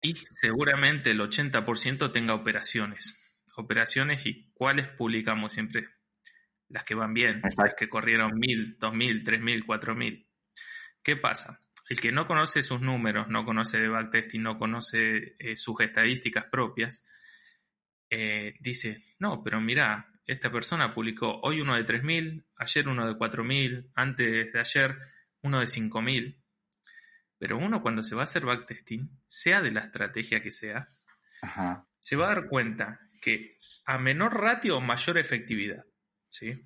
Y 0.03 0.15
seguramente 0.15 1.11
el 1.11 1.21
80% 1.21 2.11
tenga 2.13 2.35
operaciones. 2.35 3.23
Operaciones 3.57 4.25
y 4.27 4.51
cuáles 4.55 4.89
publicamos 4.89 5.53
siempre. 5.53 5.89
Las 6.69 6.85
que 6.85 6.95
van 6.95 7.13
bien, 7.13 7.43
las 7.43 7.75
que 7.77 7.89
corrieron 7.89 8.39
mil, 8.39 8.77
dos 8.79 8.95
mil, 8.95 9.23
tres 9.25 9.41
mil, 9.41 9.67
cuatro 9.67 9.95
mil. 9.95 10.27
¿Qué 11.03 11.17
pasa? 11.17 11.61
El 11.89 12.01
que 12.01 12.13
no 12.13 12.27
conoce 12.27 12.63
sus 12.63 12.81
números, 12.81 13.29
no 13.29 13.45
conoce 13.45 13.81
de 13.81 13.89
backtesting, 13.89 14.43
no 14.43 14.57
conoce 14.57 15.35
eh, 15.39 15.57
sus 15.57 15.81
estadísticas 15.81 16.45
propias, 16.45 17.05
eh, 18.09 18.55
dice, 18.61 19.05
no, 19.19 19.43
pero 19.43 19.61
mira, 19.61 20.11
esta 20.27 20.51
persona 20.51 20.95
publicó 20.95 21.41
hoy 21.43 21.61
uno 21.61 21.75
de 21.75 21.85
3.000, 21.85 22.45
ayer 22.57 22.89
uno 22.89 23.07
de 23.07 23.19
4.000, 23.19 23.91
antes 23.95 24.53
de 24.53 24.61
ayer 24.61 24.99
uno 25.43 25.61
de 25.61 25.67
5.000. 25.67 26.40
Pero 27.41 27.57
uno 27.57 27.81
cuando 27.81 28.03
se 28.03 28.15
va 28.15 28.21
a 28.21 28.25
hacer 28.25 28.45
backtesting, 28.45 29.19
sea 29.25 29.63
de 29.63 29.71
la 29.71 29.81
estrategia 29.81 30.43
que 30.43 30.51
sea, 30.51 30.91
se 31.99 32.17
va 32.17 32.27
a 32.27 32.35
dar 32.35 32.49
cuenta 32.49 33.01
que 33.23 33.57
a 33.87 33.97
menor 33.97 34.39
ratio, 34.39 34.83
mayor 34.83 35.17
efectividad. 35.17 35.87
¿sí? 36.29 36.63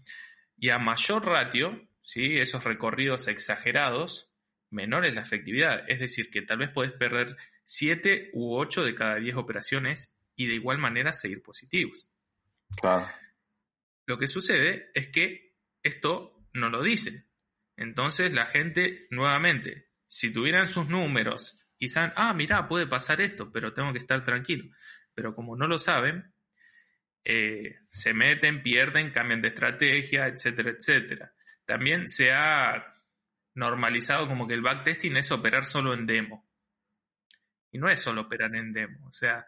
Y 0.57 0.71
a 0.71 0.81
mayor 0.81 1.25
ratio, 1.25 1.89
¿sí? 2.03 2.39
esos 2.41 2.65
recorridos 2.65 3.29
exagerados, 3.29 4.35
menor 4.69 5.07
es 5.07 5.15
la 5.15 5.21
efectividad. 5.21 5.89
Es 5.89 6.01
decir, 6.01 6.29
que 6.29 6.43
tal 6.43 6.59
vez 6.59 6.71
podés 6.71 6.91
perder 6.91 7.37
7 7.63 8.31
u 8.33 8.57
8 8.57 8.85
de 8.85 8.97
cada 8.97 9.15
10 9.15 9.37
operaciones 9.37 10.13
y 10.35 10.49
de 10.49 10.55
igual 10.55 10.79
manera 10.79 11.13
seguir 11.13 11.41
positivos. 11.41 12.09
Lo 14.07 14.19
que 14.19 14.27
sucede 14.27 14.91
es 14.95 15.07
que 15.07 15.55
esto 15.85 16.45
no 16.53 16.69
lo 16.69 16.83
dicen. 16.83 17.31
Entonces 17.77 18.33
la 18.33 18.47
gente, 18.47 19.07
nuevamente, 19.11 19.94
si 20.15 20.33
tuvieran 20.33 20.69
sus 20.69 20.89
números 20.89 21.67
y 21.77 21.89
saben, 21.89 22.13
ah, 22.15 22.33
mira, 22.35 22.69
puede 22.69 22.87
pasar 22.87 23.21
esto, 23.21 23.51
pero 23.51 23.75
tengo 23.75 23.93
que 23.93 23.99
estar 23.99 24.25
tranquilo. 24.25 24.73
Pero 25.13 25.35
como 25.35 25.57
no 25.57 25.67
lo 25.67 25.81
saben, 25.81 26.33
eh, 27.25 27.81
se 27.91 28.15
meten, 28.15 28.63
pierden, 28.63 29.11
cambian 29.11 29.41
de 29.41 29.49
estrategia, 29.49 30.29
etcétera, 30.29 30.71
etcétera. 30.71 31.35
También 31.65 32.09
se 32.09 32.33
ha 32.33 32.95
normalizado 33.55 34.29
como 34.29 34.47
que 34.47 34.55
el 34.55 34.63
backtesting 34.63 35.17
es 35.17 35.33
operar 35.33 35.65
solo 35.65 35.93
en 35.93 36.07
demo. 36.07 36.49
Y 37.73 37.79
no 37.79 37.89
es 37.89 37.99
solo 37.99 38.21
operar 38.21 38.55
en 38.55 38.73
demo. 38.73 39.09
O 39.09 39.13
sea, 39.13 39.45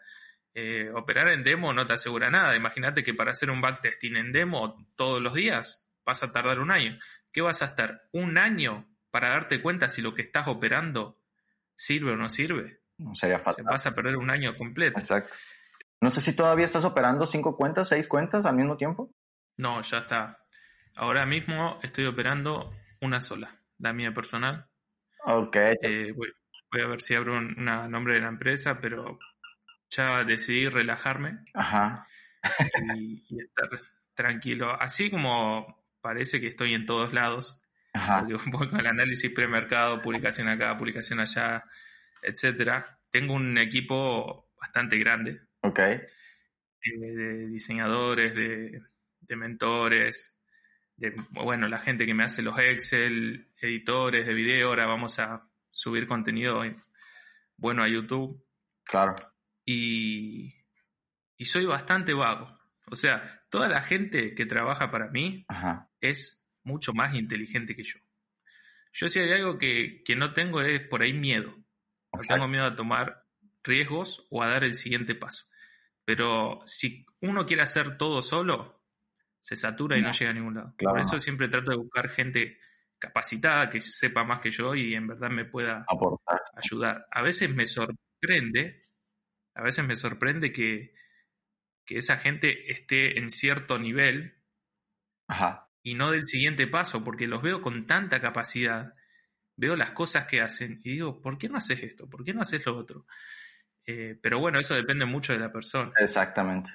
eh, 0.53 0.89
operar 0.93 1.29
en 1.29 1.45
demo 1.45 1.71
no 1.71 1.87
te 1.87 1.93
asegura 1.93 2.29
nada. 2.29 2.57
Imagínate 2.57 3.05
que 3.05 3.13
para 3.13 3.31
hacer 3.31 3.51
un 3.51 3.61
backtesting 3.61 4.17
en 4.17 4.33
demo 4.33 4.85
todos 4.97 5.21
los 5.21 5.33
días 5.33 5.89
vas 6.05 6.23
a 6.23 6.33
tardar 6.33 6.59
un 6.59 6.71
año. 6.71 6.99
¿Qué 7.31 7.39
vas 7.39 7.61
a 7.61 7.65
estar? 7.67 8.09
¿Un 8.11 8.37
año 8.37 8.85
para 9.17 9.29
darte 9.29 9.63
cuenta 9.63 9.89
si 9.89 10.03
lo 10.03 10.13
que 10.13 10.21
estás 10.21 10.47
operando 10.47 11.17
sirve 11.73 12.11
o 12.11 12.15
no 12.15 12.29
sirve? 12.29 12.81
No 12.99 13.15
sería 13.15 13.39
fácil. 13.39 13.63
Vas 13.63 13.87
a 13.87 13.95
perder 13.95 14.15
un 14.15 14.29
año 14.29 14.55
completo. 14.55 14.99
Exacto. 14.99 15.33
No 15.99 16.11
sé 16.11 16.21
si 16.21 16.33
todavía 16.33 16.67
estás 16.67 16.85
operando 16.85 17.25
cinco 17.25 17.57
cuentas, 17.57 17.89
seis 17.89 18.07
cuentas 18.07 18.45
al 18.45 18.55
mismo 18.55 18.77
tiempo. 18.77 19.09
No, 19.57 19.81
ya 19.81 19.97
está. 19.97 20.45
Ahora 20.95 21.25
mismo 21.25 21.79
estoy 21.81 22.05
operando 22.05 22.69
una 23.01 23.19
sola, 23.19 23.59
la 23.79 23.91
mía 23.91 24.13
personal. 24.13 24.67
Ok. 25.25 25.55
Eh, 25.55 26.13
voy, 26.15 26.29
a 26.79 26.87
ver 26.87 27.01
si 27.01 27.15
abro 27.15 27.39
un 27.39 27.55
nombre 27.89 28.13
de 28.13 28.21
la 28.21 28.27
empresa, 28.27 28.79
pero 28.79 29.17
ya 29.89 30.23
decidí 30.25 30.69
relajarme 30.69 31.39
Ajá. 31.55 32.07
Y, 32.95 33.25
estar 33.41 33.67
tranquilo. 34.13 34.79
Así 34.79 35.09
como 35.09 35.83
parece 36.01 36.39
que 36.39 36.45
estoy 36.45 36.75
en 36.75 36.85
todos 36.85 37.13
lados, 37.13 37.59
Ajá. 37.97 38.25
voy 38.47 38.69
con 38.69 38.79
el 38.79 38.87
análisis 38.87 39.33
premercado, 39.33 40.01
publicación 40.01 40.49
acá, 40.49 40.77
publicación 40.77 41.19
allá, 41.19 41.63
etcétera. 42.21 42.99
Tengo 43.09 43.33
un 43.33 43.57
equipo 43.57 44.51
bastante 44.59 44.97
grande. 44.97 45.41
Ok. 45.61 45.79
Eh, 45.79 46.01
de 46.81 47.47
diseñadores, 47.47 48.35
de, 48.35 48.81
de 49.21 49.35
mentores, 49.35 50.41
de, 50.95 51.13
bueno, 51.31 51.67
la 51.67 51.79
gente 51.79 52.05
que 52.05 52.13
me 52.13 52.23
hace 52.23 52.41
los 52.41 52.57
Excel, 52.59 53.51
editores 53.61 54.25
de 54.25 54.33
video, 54.33 54.69
ahora 54.69 54.87
vamos 54.87 55.19
a 55.19 55.49
subir 55.71 56.07
contenido 56.07 56.61
bueno 57.55 57.83
a 57.83 57.87
YouTube. 57.87 58.43
Claro. 58.83 59.15
Y, 59.65 60.55
y 61.37 61.45
soy 61.45 61.65
bastante 61.65 62.13
vago. 62.13 62.57
O 62.89 62.95
sea, 62.95 63.23
toda 63.49 63.67
la 63.67 63.81
gente 63.81 64.33
que 64.33 64.45
trabaja 64.45 64.89
para 64.89 65.09
mí 65.09 65.45
es 65.99 66.46
mucho 66.67 66.93
más 66.93 67.15
inteligente 67.15 67.75
que 67.75 67.83
yo. 67.83 67.99
Yo 68.91 69.09
si 69.09 69.19
hay 69.19 69.31
algo 69.31 69.57
que, 69.57 70.03
que 70.03 70.15
no 70.15 70.33
tengo 70.33 70.61
es 70.61 70.81
por 70.81 71.01
ahí 71.01 71.13
miedo. 71.13 71.55
No 72.13 72.21
tengo 72.27 72.47
miedo 72.47 72.65
a 72.65 72.75
tomar 72.75 73.25
riesgos 73.63 74.27
o 74.29 74.43
a 74.43 74.49
dar 74.49 74.63
el 74.63 74.75
siguiente 74.75 75.15
paso. 75.15 75.45
Pero 76.05 76.61
si 76.65 77.05
uno 77.21 77.45
quiere 77.45 77.63
hacer 77.63 77.97
todo 77.97 78.21
solo, 78.21 78.83
se 79.39 79.55
satura 79.55 79.97
y 79.97 80.01
no, 80.01 80.11
llega 80.11 80.31
a 80.31 80.33
ningún 80.33 80.55
lado. 80.55 80.73
Por 80.77 80.99
eso 80.99 81.19
siempre 81.19 81.47
trato 81.47 81.71
de 81.71 81.77
buscar 81.77 82.09
gente 82.09 82.59
capacitada, 82.99 83.69
que 83.69 83.81
sepa 83.81 84.23
más 84.23 84.41
que 84.41 84.51
yo 84.51 84.73
y 84.75 84.95
en 84.95 85.07
verdad 85.07 85.29
me 85.29 85.45
pueda 85.45 85.85
ayudar. 86.55 87.07
A 87.11 87.21
veces 87.21 87.53
me 87.53 87.65
sorprende, 87.65 88.89
a 89.53 89.61
veces 89.61 89.85
me 89.85 89.95
sorprende 89.95 90.51
que, 90.51 90.93
que 91.85 91.97
esa 91.99 92.17
gente 92.17 92.71
esté 92.71 93.19
en 93.19 93.29
cierto 93.29 93.77
nivel 93.77 94.41
y 95.87 95.93
no 95.93 96.11
del 96.11 96.27
siguiente 96.27 96.67
paso, 96.67 97.01
porque 97.01 97.27
los 97.27 97.41
veo 97.41 97.61
con 97.61 97.87
tanta 97.87 98.19
capacidad, 98.19 98.93
veo 99.55 99.77
las 99.77 99.91
cosas 99.91 100.27
que 100.27 100.41
hacen 100.41 100.81
y 100.83 100.91
digo, 100.91 101.21
¿por 101.21 101.37
qué 101.37 101.47
no 101.47 101.57
haces 101.57 101.81
esto? 101.81 102.09
¿Por 102.09 102.25
qué 102.25 102.33
no 102.33 102.41
haces 102.41 102.65
lo 102.65 102.77
otro? 102.77 103.05
Eh, 103.85 104.19
pero 104.21 104.37
bueno, 104.37 104.59
eso 104.59 104.75
depende 104.75 105.05
mucho 105.05 105.31
de 105.31 105.39
la 105.39 105.49
persona. 105.49 105.93
Exactamente. 105.97 106.69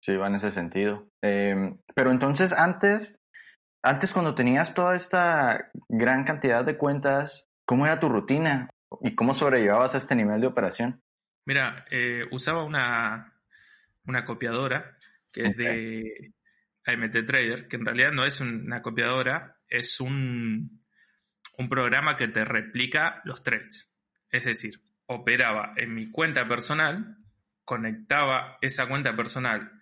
Sí, 0.00 0.16
va 0.16 0.26
en 0.26 0.34
ese 0.34 0.50
sentido. 0.50 1.12
Em, 1.22 1.78
pero 1.94 2.10
entonces, 2.10 2.52
antes, 2.52 3.20
antes 3.84 4.12
cuando 4.12 4.34
tenías 4.34 4.74
toda 4.74 4.96
esta 4.96 5.70
gran 5.88 6.24
cantidad 6.24 6.64
de 6.64 6.76
cuentas, 6.76 7.46
¿cómo 7.64 7.86
era 7.86 8.00
tu 8.00 8.08
rutina? 8.08 8.68
¿Y 9.02 9.14
cómo 9.14 9.32
sobrellevabas 9.32 9.94
este 9.94 10.16
nivel 10.16 10.40
de 10.40 10.48
operación? 10.48 11.00
Mira, 11.46 11.84
eh, 11.92 12.24
usaba 12.32 12.64
una, 12.64 13.32
una 14.06 14.24
copiadora 14.24 14.98
que 15.32 15.44
es 15.44 15.56
de 15.56 16.32
AMT 16.86 17.26
Trader, 17.26 17.68
que 17.68 17.76
en 17.76 17.84
realidad 17.84 18.12
no 18.12 18.24
es 18.24 18.40
una 18.40 18.82
copiadora, 18.82 19.58
es 19.68 20.00
un, 20.00 20.82
un 21.58 21.68
programa 21.68 22.16
que 22.16 22.28
te 22.28 22.44
replica 22.44 23.20
los 23.24 23.42
trades. 23.42 23.96
Es 24.30 24.44
decir, 24.44 24.82
operaba 25.06 25.74
en 25.76 25.94
mi 25.94 26.10
cuenta 26.10 26.46
personal, 26.48 27.18
conectaba 27.64 28.58
esa 28.60 28.86
cuenta 28.86 29.14
personal 29.14 29.72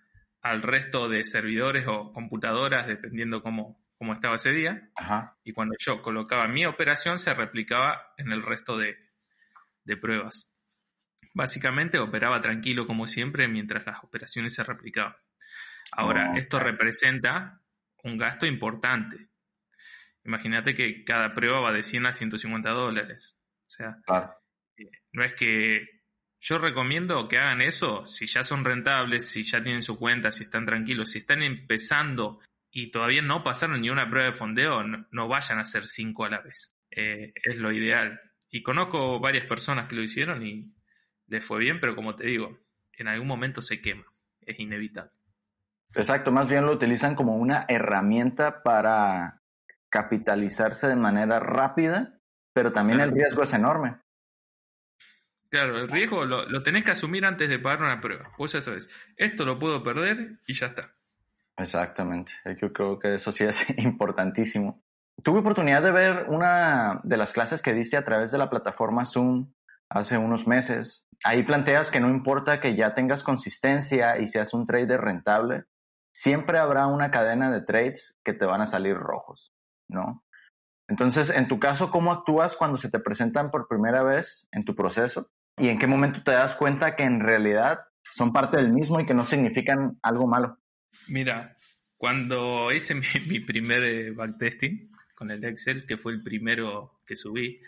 al 0.41 0.61
resto 0.61 1.09
de 1.09 1.23
servidores 1.23 1.85
o 1.87 2.11
computadoras, 2.13 2.87
dependiendo 2.87 3.41
cómo, 3.41 3.83
cómo 3.97 4.13
estaba 4.13 4.35
ese 4.35 4.51
día. 4.51 4.89
Y 5.43 5.53
cuando 5.53 5.75
yo 5.79 6.01
colocaba 6.01 6.47
mi 6.47 6.65
operación, 6.65 7.19
se 7.19 7.33
replicaba 7.33 8.13
en 8.17 8.31
el 8.31 8.43
resto 8.43 8.77
de, 8.77 8.97
de 9.83 9.97
pruebas. 9.97 10.51
Básicamente 11.33 11.99
operaba 11.99 12.41
tranquilo 12.41 12.87
como 12.87 13.07
siempre 13.07 13.47
mientras 13.47 13.85
las 13.85 14.03
operaciones 14.03 14.53
se 14.53 14.63
replicaban. 14.63 15.15
Ahora, 15.91 16.33
esto 16.35 16.59
representa 16.59 17.61
un 18.03 18.17
gasto 18.17 18.45
importante. 18.45 19.29
Imagínate 20.23 20.75
que 20.75 21.03
cada 21.03 21.33
prueba 21.33 21.59
va 21.59 21.73
de 21.73 21.83
100 21.83 22.05
a 22.07 22.13
150 22.13 22.69
dólares. 22.71 23.37
O 23.67 23.69
sea, 23.69 23.97
eh, 24.77 24.89
no 25.11 25.23
es 25.23 25.33
que 25.33 25.99
yo 26.39 26.57
recomiendo 26.57 27.27
que 27.27 27.37
hagan 27.37 27.61
eso 27.61 28.05
si 28.05 28.25
ya 28.25 28.43
son 28.43 28.63
rentables, 28.63 29.29
si 29.29 29.43
ya 29.43 29.61
tienen 29.61 29.81
su 29.81 29.97
cuenta, 29.97 30.31
si 30.31 30.43
están 30.43 30.65
tranquilos, 30.65 31.11
si 31.11 31.19
están 31.19 31.43
empezando 31.43 32.39
y 32.71 32.91
todavía 32.91 33.21
no 33.21 33.43
pasaron 33.43 33.81
ni 33.81 33.89
una 33.89 34.09
prueba 34.09 34.27
de 34.27 34.33
fondeo, 34.33 34.83
no, 34.83 35.27
vayan 35.27 35.57
a 35.57 35.61
hacer 35.61 35.85
cinco 35.85 36.25
a 36.25 36.29
la 36.29 36.41
vez. 36.41 36.77
Eh, 36.91 37.33
es 37.35 37.57
lo 37.57 37.71
ideal. 37.71 38.19
Y 38.49 38.63
conozco 38.63 39.19
varias 39.19 39.45
personas 39.45 39.87
que 39.87 39.95
lo 39.95 40.03
hicieron 40.03 40.45
y 40.45 40.73
les 41.27 41.45
fue 41.45 41.59
bien, 41.59 41.79
pero 41.79 41.95
como 41.95 42.15
te 42.15 42.27
digo, 42.27 42.59
en 42.93 43.07
algún 43.07 43.27
momento 43.27 43.61
se 43.61 43.81
quema. 43.81 44.05
Es 44.41 44.59
inevitable. 44.59 45.18
Exacto, 45.95 46.31
más 46.31 46.47
bien 46.47 46.65
lo 46.65 46.71
utilizan 46.71 47.15
como 47.15 47.35
una 47.35 47.65
herramienta 47.67 48.61
para 48.63 49.41
capitalizarse 49.89 50.87
de 50.87 50.95
manera 50.95 51.39
rápida, 51.39 52.19
pero 52.53 52.71
también 52.71 52.99
el 52.99 53.11
riesgo 53.11 53.43
es 53.43 53.53
enorme. 53.53 53.97
Claro, 55.49 55.79
el 55.79 55.89
riesgo 55.89 56.25
lo, 56.25 56.47
lo, 56.47 56.61
tenés 56.61 56.83
que 56.83 56.91
asumir 56.91 57.25
antes 57.25 57.49
de 57.49 57.57
pagar 57.57 57.81
una 57.81 57.99
prueba. 57.99 58.31
Vos 58.37 58.53
ya 58.53 58.61
sabes, 58.61 58.89
esto 59.17 59.45
lo 59.45 59.57
puedo 59.57 59.83
perder 59.83 60.39
y 60.45 60.53
ya 60.53 60.67
está. 60.67 60.93
Exactamente, 61.57 62.31
yo 62.61 62.71
creo 62.71 62.99
que 62.99 63.15
eso 63.15 63.31
sí 63.31 63.43
es 63.43 63.65
importantísimo. 63.79 64.83
Tuve 65.23 65.39
oportunidad 65.39 65.81
de 65.81 65.91
ver 65.91 66.25
una 66.29 67.01
de 67.03 67.17
las 67.17 67.33
clases 67.33 67.61
que 67.61 67.73
diste 67.73 67.97
a 67.97 68.05
través 68.05 68.31
de 68.31 68.37
la 68.37 68.49
plataforma 68.49 69.05
Zoom 69.05 69.51
hace 69.89 70.17
unos 70.17 70.47
meses. 70.47 71.07
Ahí 71.23 71.43
planteas 71.43 71.91
que 71.91 71.99
no 71.99 72.09
importa 72.09 72.59
que 72.59 72.75
ya 72.75 72.93
tengas 72.93 73.23
consistencia 73.23 74.19
y 74.19 74.27
seas 74.27 74.53
un 74.53 74.65
trader 74.65 75.01
rentable, 75.01 75.65
siempre 76.19 76.59
habrá 76.59 76.87
una 76.87 77.11
cadena 77.11 77.49
de 77.49 77.61
trades 77.61 78.17
que 78.25 78.33
te 78.33 78.45
van 78.45 78.59
a 78.59 78.67
salir 78.67 78.97
rojos, 78.97 79.53
¿no? 79.87 80.25
Entonces, 80.89 81.29
en 81.29 81.47
tu 81.47 81.59
caso, 81.59 81.91
¿cómo 81.91 82.11
actúas 82.11 82.57
cuando 82.57 82.75
se 82.77 82.89
te 82.89 82.99
presentan 82.99 83.51
por 83.51 83.69
primera 83.69 84.03
vez 84.03 84.49
en 84.51 84.65
tu 84.65 84.75
proceso? 84.75 85.31
¿Y 85.55 85.69
en 85.69 85.79
qué 85.79 85.87
momento 85.87 86.21
te 86.21 86.31
das 86.31 86.55
cuenta 86.55 86.97
que 86.97 87.03
en 87.03 87.21
realidad 87.21 87.79
son 88.11 88.33
parte 88.33 88.57
del 88.57 88.73
mismo 88.73 88.99
y 88.99 89.05
que 89.05 89.13
no 89.13 89.23
significan 89.23 89.97
algo 90.01 90.27
malo? 90.27 90.57
Mira, 91.07 91.55
cuando 91.95 92.69
hice 92.73 92.95
mi, 92.95 93.39
primer 93.47 93.83
eh, 93.83 94.11
backtesting 94.11 94.91
con 95.15 95.31
el 95.31 95.41
Excel, 95.45 95.85
que 95.85 95.97
fue 95.97 96.11
el 96.11 96.21
primero 96.21 96.99
que 97.05 97.15
subí, 97.15 97.61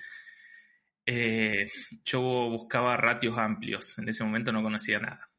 eh, 1.06 1.70
yo 2.04 2.20
buscaba 2.22 2.98
ratios 2.98 3.38
amplios. 3.38 3.98
En 3.98 4.10
ese 4.10 4.26
momento 4.26 4.52
no 4.52 4.62
conocía 4.62 5.00
nada. 5.00 5.31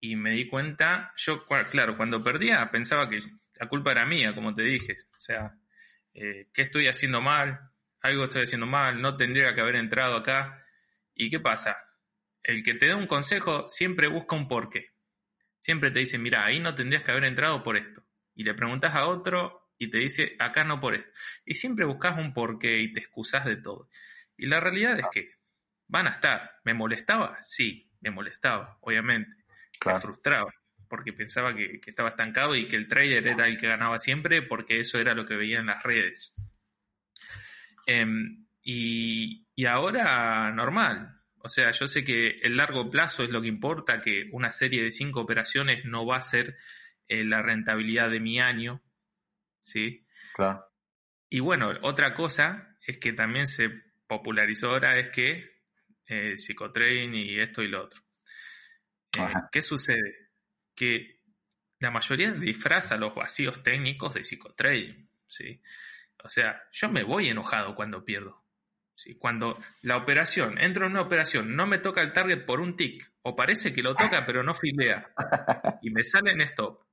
Y 0.00 0.16
me 0.16 0.32
di 0.32 0.48
cuenta, 0.48 1.12
yo, 1.16 1.44
claro, 1.44 1.96
cuando 1.96 2.22
perdía 2.22 2.70
pensaba 2.70 3.08
que 3.08 3.20
la 3.58 3.68
culpa 3.68 3.92
era 3.92 4.06
mía, 4.06 4.34
como 4.34 4.54
te 4.54 4.62
dije. 4.62 4.96
O 5.16 5.20
sea, 5.20 5.58
eh, 6.14 6.48
¿qué 6.54 6.62
estoy 6.62 6.88
haciendo 6.88 7.20
mal? 7.20 7.70
Algo 8.02 8.24
estoy 8.24 8.42
haciendo 8.42 8.66
mal, 8.66 9.00
no 9.02 9.16
tendría 9.16 9.54
que 9.54 9.60
haber 9.60 9.76
entrado 9.76 10.16
acá. 10.16 10.64
¿Y 11.14 11.28
qué 11.28 11.38
pasa? 11.38 11.76
el 12.42 12.62
que 12.62 12.74
te 12.74 12.86
da 12.86 12.96
un 12.96 13.06
consejo 13.06 13.68
siempre 13.68 14.08
busca 14.08 14.36
un 14.36 14.48
porqué. 14.48 14.90
Siempre 15.58 15.90
te 15.90 16.00
dice, 16.00 16.18
mira, 16.18 16.44
ahí 16.44 16.58
no 16.60 16.74
tendrías 16.74 17.04
que 17.04 17.10
haber 17.10 17.24
entrado 17.24 17.62
por 17.62 17.76
esto. 17.76 18.06
Y 18.34 18.44
le 18.44 18.54
preguntas 18.54 18.94
a 18.94 19.06
otro 19.06 19.72
y 19.78 19.90
te 19.90 19.98
dice, 19.98 20.36
acá 20.38 20.64
no 20.64 20.80
por 20.80 20.94
esto. 20.94 21.10
Y 21.44 21.54
siempre 21.54 21.84
buscas 21.84 22.18
un 22.18 22.32
porqué 22.32 22.80
y 22.80 22.92
te 22.92 23.00
excusas 23.00 23.44
de 23.44 23.56
todo. 23.56 23.90
Y 24.36 24.46
la 24.46 24.60
realidad 24.60 24.98
es 24.98 25.06
que 25.12 25.32
van 25.86 26.06
a 26.06 26.10
estar. 26.10 26.58
¿Me 26.64 26.72
molestaba? 26.72 27.36
Sí, 27.40 27.90
me 28.00 28.10
molestaba, 28.10 28.78
obviamente. 28.80 29.36
Me 29.86 30.00
frustraba, 30.00 30.52
porque 30.88 31.12
pensaba 31.12 31.54
que, 31.54 31.80
estaba 31.86 32.10
estancado 32.10 32.54
y 32.54 32.66
que 32.66 32.76
el 32.76 32.88
trader 32.88 33.26
era 33.26 33.46
el 33.46 33.56
que 33.56 33.68
ganaba 33.68 33.98
siempre, 33.98 34.42
porque 34.42 34.80
eso 34.80 34.98
era 34.98 35.14
lo 35.14 35.26
que 35.26 35.36
veía 35.36 35.58
en 35.58 35.66
las 35.66 35.82
redes. 35.82 36.34
Em, 37.86 38.46
y, 38.62 39.46
y 39.54 39.66
ahora, 39.66 40.50
normal, 40.52 41.20
o 41.42 41.48
sea, 41.48 41.70
yo 41.70 41.88
sé 41.88 42.04
que 42.04 42.38
el 42.42 42.56
largo 42.56 42.90
plazo 42.90 43.22
es 43.22 43.30
lo 43.30 43.40
que 43.40 43.48
importa, 43.48 44.02
que 44.02 44.28
una 44.32 44.50
serie 44.50 44.82
de 44.82 44.90
cinco 44.90 45.20
operaciones 45.20 45.84
no 45.84 46.04
va 46.04 46.16
a 46.16 46.22
ser 46.22 46.56
eh, 47.08 47.24
la 47.24 47.42
rentabilidad 47.42 48.10
de 48.10 48.20
mi 48.20 48.40
año. 48.40 48.82
¿Sí? 49.58 50.06
Claro. 50.34 50.64
Y 51.28 51.40
bueno, 51.40 51.72
otra 51.82 52.14
cosa 52.14 52.76
es 52.86 52.98
que 52.98 53.12
también 53.12 53.46
se 53.46 53.70
popularizó 54.06 54.70
ahora 54.70 54.98
es 54.98 55.10
que 55.10 55.62
eh, 56.06 56.36
psicotrading 56.36 57.14
y 57.14 57.40
esto 57.40 57.62
y 57.62 57.68
lo 57.68 57.84
otro. 57.84 58.02
Eh, 59.12 59.32
¿Qué 59.50 59.62
sucede? 59.62 60.30
Que 60.74 61.20
la 61.78 61.90
mayoría 61.90 62.32
disfraza 62.32 62.96
los 62.96 63.14
vacíos 63.14 63.62
técnicos 63.62 64.14
de 64.14 64.24
psicotrading. 64.24 65.10
¿sí? 65.26 65.60
O 66.22 66.28
sea, 66.28 66.62
yo 66.72 66.88
me 66.90 67.02
voy 67.02 67.28
enojado 67.28 67.74
cuando 67.74 68.04
pierdo. 68.04 68.44
Cuando 69.18 69.56
la 69.82 69.96
operación, 69.96 70.58
entro 70.58 70.84
en 70.84 70.92
una 70.92 71.00
operación, 71.00 71.56
no 71.56 71.66
me 71.66 71.78
toca 71.78 72.02
el 72.02 72.12
target 72.12 72.44
por 72.44 72.60
un 72.60 72.76
tick, 72.76 73.10
o 73.22 73.34
parece 73.34 73.72
que 73.72 73.82
lo 73.82 73.94
toca 73.94 74.26
pero 74.26 74.42
no 74.42 74.52
filea, 74.52 75.10
y 75.80 75.90
me 75.90 76.04
sale 76.04 76.32
en 76.32 76.42
stop. 76.42 76.84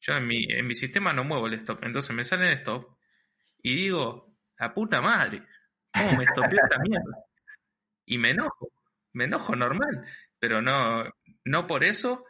Yo 0.00 0.14
en 0.14 0.26
mi, 0.26 0.44
en 0.50 0.66
mi 0.66 0.74
sistema 0.74 1.12
no 1.14 1.24
muevo 1.24 1.46
el 1.46 1.54
stop, 1.54 1.82
entonces 1.84 2.14
me 2.14 2.24
sale 2.24 2.46
en 2.46 2.52
stop 2.52 2.94
y 3.62 3.74
digo, 3.74 4.36
la 4.58 4.74
puta 4.74 5.00
madre, 5.00 5.42
¿cómo 5.92 6.18
me 6.18 6.24
estopeó 6.24 6.58
esta 6.62 6.78
mierda? 6.78 7.24
Y 8.04 8.18
me 8.18 8.30
enojo, 8.30 8.70
me 9.12 9.24
enojo 9.24 9.56
normal, 9.56 10.06
pero 10.38 10.60
no, 10.60 11.04
no 11.44 11.66
por 11.66 11.84
eso 11.84 12.24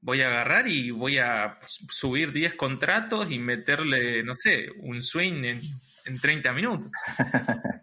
voy 0.00 0.22
a 0.22 0.28
agarrar 0.28 0.68
y 0.68 0.90
voy 0.90 1.18
a 1.18 1.58
subir 1.64 2.32
10 2.32 2.54
contratos 2.54 3.30
y 3.30 3.38
meterle, 3.38 4.22
no 4.22 4.34
sé, 4.34 4.68
un 4.80 5.02
swing 5.02 5.44
en, 5.44 5.60
en 6.04 6.20
30 6.20 6.52
minutos. 6.52 6.90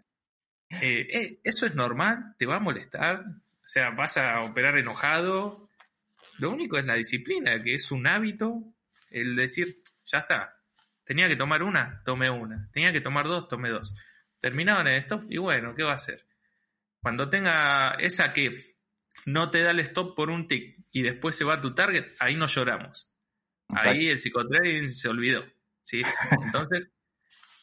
Eh, 0.68 1.06
eh, 1.10 1.40
eso 1.44 1.64
es 1.64 1.74
normal, 1.74 2.34
te 2.36 2.44
va 2.44 2.56
a 2.56 2.60
molestar, 2.60 3.20
o 3.20 3.66
sea, 3.66 3.90
vas 3.90 4.18
a 4.18 4.42
operar 4.42 4.76
enojado. 4.76 5.70
Lo 6.38 6.50
único 6.50 6.76
es 6.76 6.84
la 6.84 6.96
disciplina, 6.96 7.62
que 7.62 7.74
es 7.74 7.90
un 7.92 8.06
hábito, 8.06 8.62
el 9.10 9.36
decir, 9.36 9.74
ya 10.04 10.18
está, 10.18 10.56
tenía 11.04 11.28
que 11.28 11.36
tomar 11.36 11.62
una, 11.62 12.02
tomé 12.04 12.28
una, 12.28 12.68
tenía 12.72 12.92
que 12.92 13.00
tomar 13.00 13.26
dos, 13.26 13.48
tomé 13.48 13.70
dos. 13.70 13.94
Terminaban 14.40 14.88
en 14.88 14.94
stop 14.94 15.24
y 15.30 15.38
bueno, 15.38 15.74
¿qué 15.74 15.84
va 15.84 15.92
a 15.92 15.94
hacer? 15.94 16.26
Cuando 17.00 17.30
tenga 17.30 17.92
esa 18.00 18.32
que 18.32 18.75
no 19.26 19.50
te 19.50 19.60
da 19.60 19.72
el 19.72 19.80
stop 19.80 20.16
por 20.16 20.30
un 20.30 20.48
tick 20.48 20.78
y 20.92 21.02
después 21.02 21.36
se 21.36 21.44
va 21.44 21.54
a 21.54 21.60
tu 21.60 21.74
target, 21.74 22.06
ahí 22.20 22.36
no 22.36 22.46
lloramos. 22.46 23.12
Ahí 23.68 24.08
el 24.08 24.18
psicotrading 24.18 24.90
se 24.90 25.08
olvidó. 25.08 25.44
¿sí? 25.82 26.02
Entonces, 26.42 26.92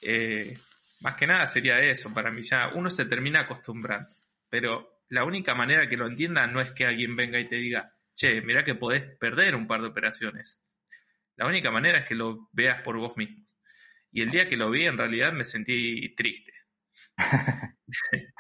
eh, 0.02 0.58
más 1.02 1.16
que 1.16 1.26
nada 1.26 1.48
sería 1.48 1.80
eso, 1.80 2.14
para 2.14 2.32
mí 2.32 2.44
ya 2.44 2.72
uno 2.76 2.90
se 2.90 3.06
termina 3.06 3.42
acostumbrando, 3.42 4.10
pero 4.50 5.02
la 5.10 5.26
única 5.26 5.56
manera 5.56 5.88
que 5.88 5.98
lo 5.98 6.08
entienda 6.08 6.48
no 6.48 6.62
es 6.62 6.72
que 6.72 6.86
alguien 6.86 7.16
venga 7.16 7.40
y 7.40 7.48
te 7.48 7.56
diga, 7.56 7.94
che, 8.16 8.42
mira 8.42 8.64
que 8.64 8.76
podés 8.76 9.04
perder 9.04 9.56
un 9.56 9.68
par 9.68 9.82
de 9.82 9.88
operaciones. 9.88 10.62
La 11.36 11.48
única 11.48 11.72
manera 11.72 12.00
es 12.00 12.06
que 12.06 12.16
lo 12.16 12.50
veas 12.52 12.82
por 12.82 12.98
vos 12.98 13.16
mismo. 13.18 13.46
Y 14.12 14.22
el 14.22 14.30
día 14.30 14.48
que 14.48 14.58
lo 14.58 14.70
vi, 14.70 14.86
en 14.86 14.98
realidad 14.98 15.34
me 15.34 15.46
sentí 15.46 16.14
triste. 16.16 16.54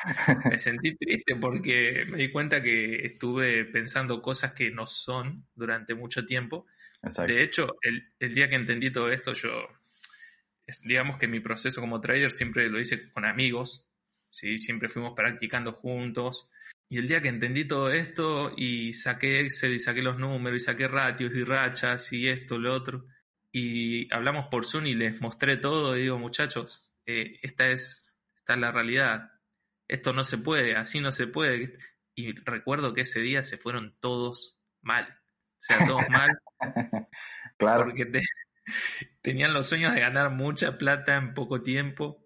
me 0.49 0.57
sentí 0.57 0.95
triste 0.95 1.35
porque 1.35 2.05
me 2.09 2.17
di 2.17 2.31
cuenta 2.31 2.61
que 2.61 3.05
estuve 3.05 3.65
pensando 3.65 4.21
cosas 4.21 4.53
que 4.53 4.71
no 4.71 4.87
son 4.87 5.47
durante 5.55 5.93
mucho 5.93 6.25
tiempo. 6.25 6.65
De 7.27 7.43
hecho, 7.43 7.77
el, 7.81 8.13
el, 8.19 8.33
día 8.33 8.47
que 8.47 8.55
entendí 8.55 8.89
todo 8.89 9.11
esto, 9.11 9.33
yo 9.33 9.67
digamos 10.83 11.17
que 11.17 11.27
mi 11.27 11.39
proceso 11.39 11.81
como 11.81 11.99
trader 11.99 12.31
siempre 12.31 12.69
lo 12.69 12.79
hice 12.79 13.11
con 13.11 13.25
amigos, 13.25 13.89
¿sí? 14.31 14.57
siempre 14.57 14.89
fuimos 14.89 15.13
practicando 15.15 15.73
juntos. 15.73 16.49
Y 16.89 16.97
el 16.97 17.07
día 17.07 17.21
que 17.21 17.29
entendí 17.29 17.65
todo 17.65 17.91
esto 17.91 18.53
y 18.55 18.93
saqué 18.93 19.41
Excel 19.41 19.73
y 19.73 19.79
saqué 19.79 20.01
los 20.01 20.19
números 20.19 20.61
y 20.61 20.65
saqué 20.65 20.87
ratios 20.87 21.33
y 21.33 21.43
rachas 21.43 22.13
y 22.13 22.27
esto, 22.27 22.59
lo 22.59 22.73
otro, 22.73 23.07
y 23.51 24.13
hablamos 24.13 24.47
por 24.47 24.65
Zoom 24.65 24.87
y 24.87 24.95
les 24.95 25.21
mostré 25.21 25.57
todo 25.57 25.97
y 25.97 26.01
digo, 26.03 26.19
muchachos, 26.19 26.95
eh, 27.05 27.39
esta, 27.41 27.69
es, 27.69 28.17
esta 28.35 28.53
es 28.53 28.59
la 28.59 28.71
realidad, 28.71 29.31
esto 29.93 30.11
no 30.11 30.23
se 30.23 30.39
puede, 30.39 30.75
así 30.75 30.99
no 30.99 31.11
se 31.11 31.27
puede. 31.27 31.77
Y 32.15 32.33
recuerdo 32.41 32.95
que 32.95 33.01
ese 33.01 33.19
día 33.19 33.43
se 33.43 33.57
fueron 33.57 33.95
todos 33.99 34.59
mal, 34.81 35.05
o 35.07 35.59
sea, 35.59 35.85
todos 35.85 36.09
mal. 36.09 36.31
claro. 37.57 37.85
Porque 37.85 38.05
te, 38.05 38.21
tenían 39.21 39.53
los 39.53 39.67
sueños 39.67 39.93
de 39.93 40.01
ganar 40.01 40.31
mucha 40.31 40.79
plata 40.79 41.15
en 41.15 41.35
poco 41.35 41.61
tiempo. 41.61 42.19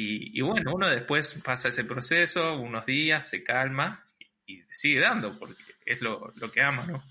Y, 0.00 0.40
bueno, 0.42 0.74
uno 0.76 0.88
después 0.88 1.42
pasa 1.44 1.70
ese 1.70 1.82
proceso, 1.82 2.60
unos 2.60 2.86
días, 2.86 3.28
se 3.28 3.42
calma 3.42 4.04
y, 4.46 4.62
sigue 4.70 5.00
dando, 5.00 5.36
porque 5.36 5.60
es 5.84 6.00
lo, 6.00 6.32
que 6.52 6.62
ama, 6.62 6.84
¿no? 6.86 7.02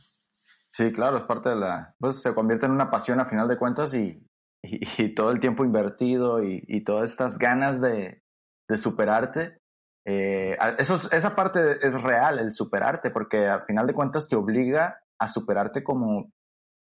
Sí, 0.72 0.94
claro, 0.94 1.18
es 1.18 1.24
parte 1.26 1.50
de 1.50 1.58
la... 1.58 1.94
Pues 2.00 2.22
se 2.22 2.34
convierte 2.34 2.66
en 2.68 2.72
una 2.72 2.90
pasión 2.90 3.20
a 3.20 3.26
final 3.26 3.50
de 3.50 3.58
cuentas 3.58 3.94
y, 3.94 4.26
y 4.62 5.14
todo 5.14 5.32
el 5.32 5.42
tiempo 5.42 5.66
invertido 5.66 6.42
y, 6.42 6.82
todas 6.86 7.12
estas 7.12 7.38
ganas 7.38 7.82
de, 7.82 8.24
de 8.68 8.78
superarte. 8.78 9.60
Eh, 10.06 10.58
eso 10.78 10.96
esa 11.12 11.36
parte 11.36 11.86
es 11.86 12.02
real, 12.02 12.40
el 12.40 12.54
superarte, 12.54 13.10
porque 13.10 13.48
a 13.48 13.62
final 13.62 13.88
de 13.88 13.94
cuentas 13.94 14.28
te 14.28 14.36
obliga 14.36 15.00
a 15.20 15.28
superarte 15.28 15.84
como, 15.84 16.32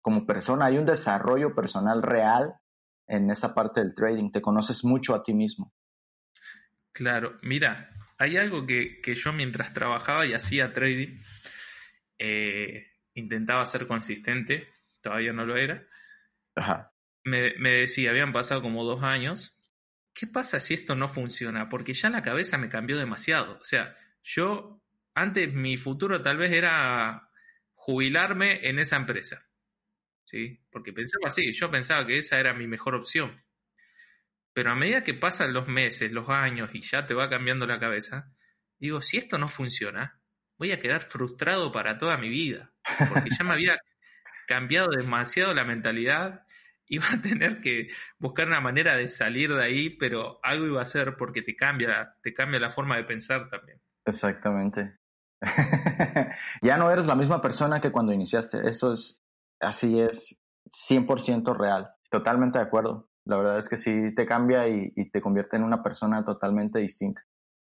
como 0.02 0.26
persona. 0.26 0.66
Hay 0.66 0.78
un 0.78 0.84
desarrollo 0.84 1.54
personal 1.54 2.02
real 2.02 2.54
en 3.06 3.30
esa 3.30 3.54
parte 3.54 3.80
del 3.80 3.94
trading. 3.94 4.30
Te 4.30 4.42
conoces 4.42 4.84
mucho 4.84 5.14
a 5.14 5.22
ti 5.22 5.34
mismo. 5.34 5.72
Claro, 6.92 7.38
mira, 7.42 7.90
hay 8.18 8.36
algo 8.36 8.66
que, 8.66 9.00
yo 9.02 9.32
mientras 9.32 9.72
trabajaba 9.72 10.26
y 10.26 10.34
hacía 10.34 10.72
trading, 10.72 11.20
eh, 12.18 12.86
intentaba 13.14 13.64
ser 13.66 13.86
consistente, 13.86 14.68
todavía 15.00 15.32
no 15.32 15.46
lo 15.46 15.56
era. 15.56 15.86
Me, 17.24 17.54
me 17.58 17.70
decía, 17.70 18.10
habían 18.10 18.32
pasado 18.32 18.62
como 18.62 18.84
dos 18.84 19.02
años, 19.02 19.57
¿qué 20.18 20.26
pasa 20.26 20.58
si 20.58 20.74
esto 20.74 20.96
no 20.96 21.08
funciona? 21.08 21.68
Porque 21.68 21.94
ya 21.94 22.10
la 22.10 22.22
cabeza 22.22 22.58
me 22.58 22.68
cambió 22.68 22.98
demasiado. 22.98 23.56
O 23.60 23.64
sea, 23.64 23.96
yo 24.24 24.82
antes 25.14 25.52
mi 25.54 25.76
futuro 25.76 26.22
tal 26.22 26.38
vez 26.38 26.52
era 26.52 27.30
jubilarme 27.74 28.68
en 28.68 28.80
esa 28.80 28.96
empresa. 28.96 29.48
¿Sí? 30.24 30.60
Porque 30.72 30.92
pensaba 30.92 31.28
así, 31.28 31.52
yo 31.52 31.70
pensaba 31.70 32.04
que 32.04 32.18
esa 32.18 32.40
era 32.40 32.52
mi 32.52 32.66
mejor 32.66 32.96
opción. 32.96 33.44
Pero 34.52 34.72
a 34.72 34.74
medida 34.74 35.04
que 35.04 35.14
pasan 35.14 35.52
los 35.52 35.68
meses, 35.68 36.10
los 36.10 36.28
años 36.28 36.70
y 36.72 36.80
ya 36.80 37.06
te 37.06 37.14
va 37.14 37.30
cambiando 37.30 37.64
la 37.64 37.78
cabeza, 37.78 38.34
digo, 38.78 39.00
si 39.00 39.18
esto 39.18 39.38
no 39.38 39.46
funciona, 39.48 40.20
voy 40.56 40.72
a 40.72 40.80
quedar 40.80 41.02
frustrado 41.02 41.70
para 41.70 41.96
toda 41.96 42.18
mi 42.18 42.28
vida. 42.28 42.74
Porque 43.08 43.30
ya 43.38 43.44
me 43.44 43.52
había 43.52 43.78
cambiado 44.48 44.88
demasiado 44.88 45.54
la 45.54 45.64
mentalidad, 45.64 46.44
iba 46.90 47.06
a 47.12 47.20
tener 47.20 47.60
que 47.60 47.88
buscar 48.18 48.46
una 48.48 48.60
manera 48.60 48.96
de 48.96 49.08
salir 49.08 49.52
de 49.52 49.64
ahí, 49.64 49.90
pero 49.90 50.40
algo 50.42 50.66
iba 50.66 50.80
a 50.80 50.82
hacer 50.82 51.16
porque 51.16 51.42
te 51.42 51.56
cambia, 51.56 52.16
te 52.22 52.32
cambia 52.32 52.60
la 52.60 52.70
forma 52.70 52.96
de 52.96 53.04
pensar 53.04 53.48
también. 53.48 53.80
Exactamente. 54.04 54.98
ya 56.62 56.76
no 56.76 56.90
eres 56.90 57.06
la 57.06 57.14
misma 57.14 57.40
persona 57.40 57.80
que 57.80 57.92
cuando 57.92 58.12
iniciaste. 58.12 58.68
Eso 58.68 58.92
es, 58.92 59.22
así 59.60 60.00
es, 60.00 60.36
100% 60.88 61.56
real. 61.56 61.90
Totalmente 62.10 62.58
de 62.58 62.64
acuerdo. 62.64 63.08
La 63.24 63.36
verdad 63.36 63.58
es 63.58 63.68
que 63.68 63.76
sí 63.76 64.14
te 64.14 64.24
cambia 64.24 64.66
y, 64.68 64.90
te 65.10 65.20
convierte 65.20 65.56
en 65.56 65.64
una 65.64 65.82
persona 65.82 66.24
totalmente 66.24 66.78
distinta. 66.78 67.22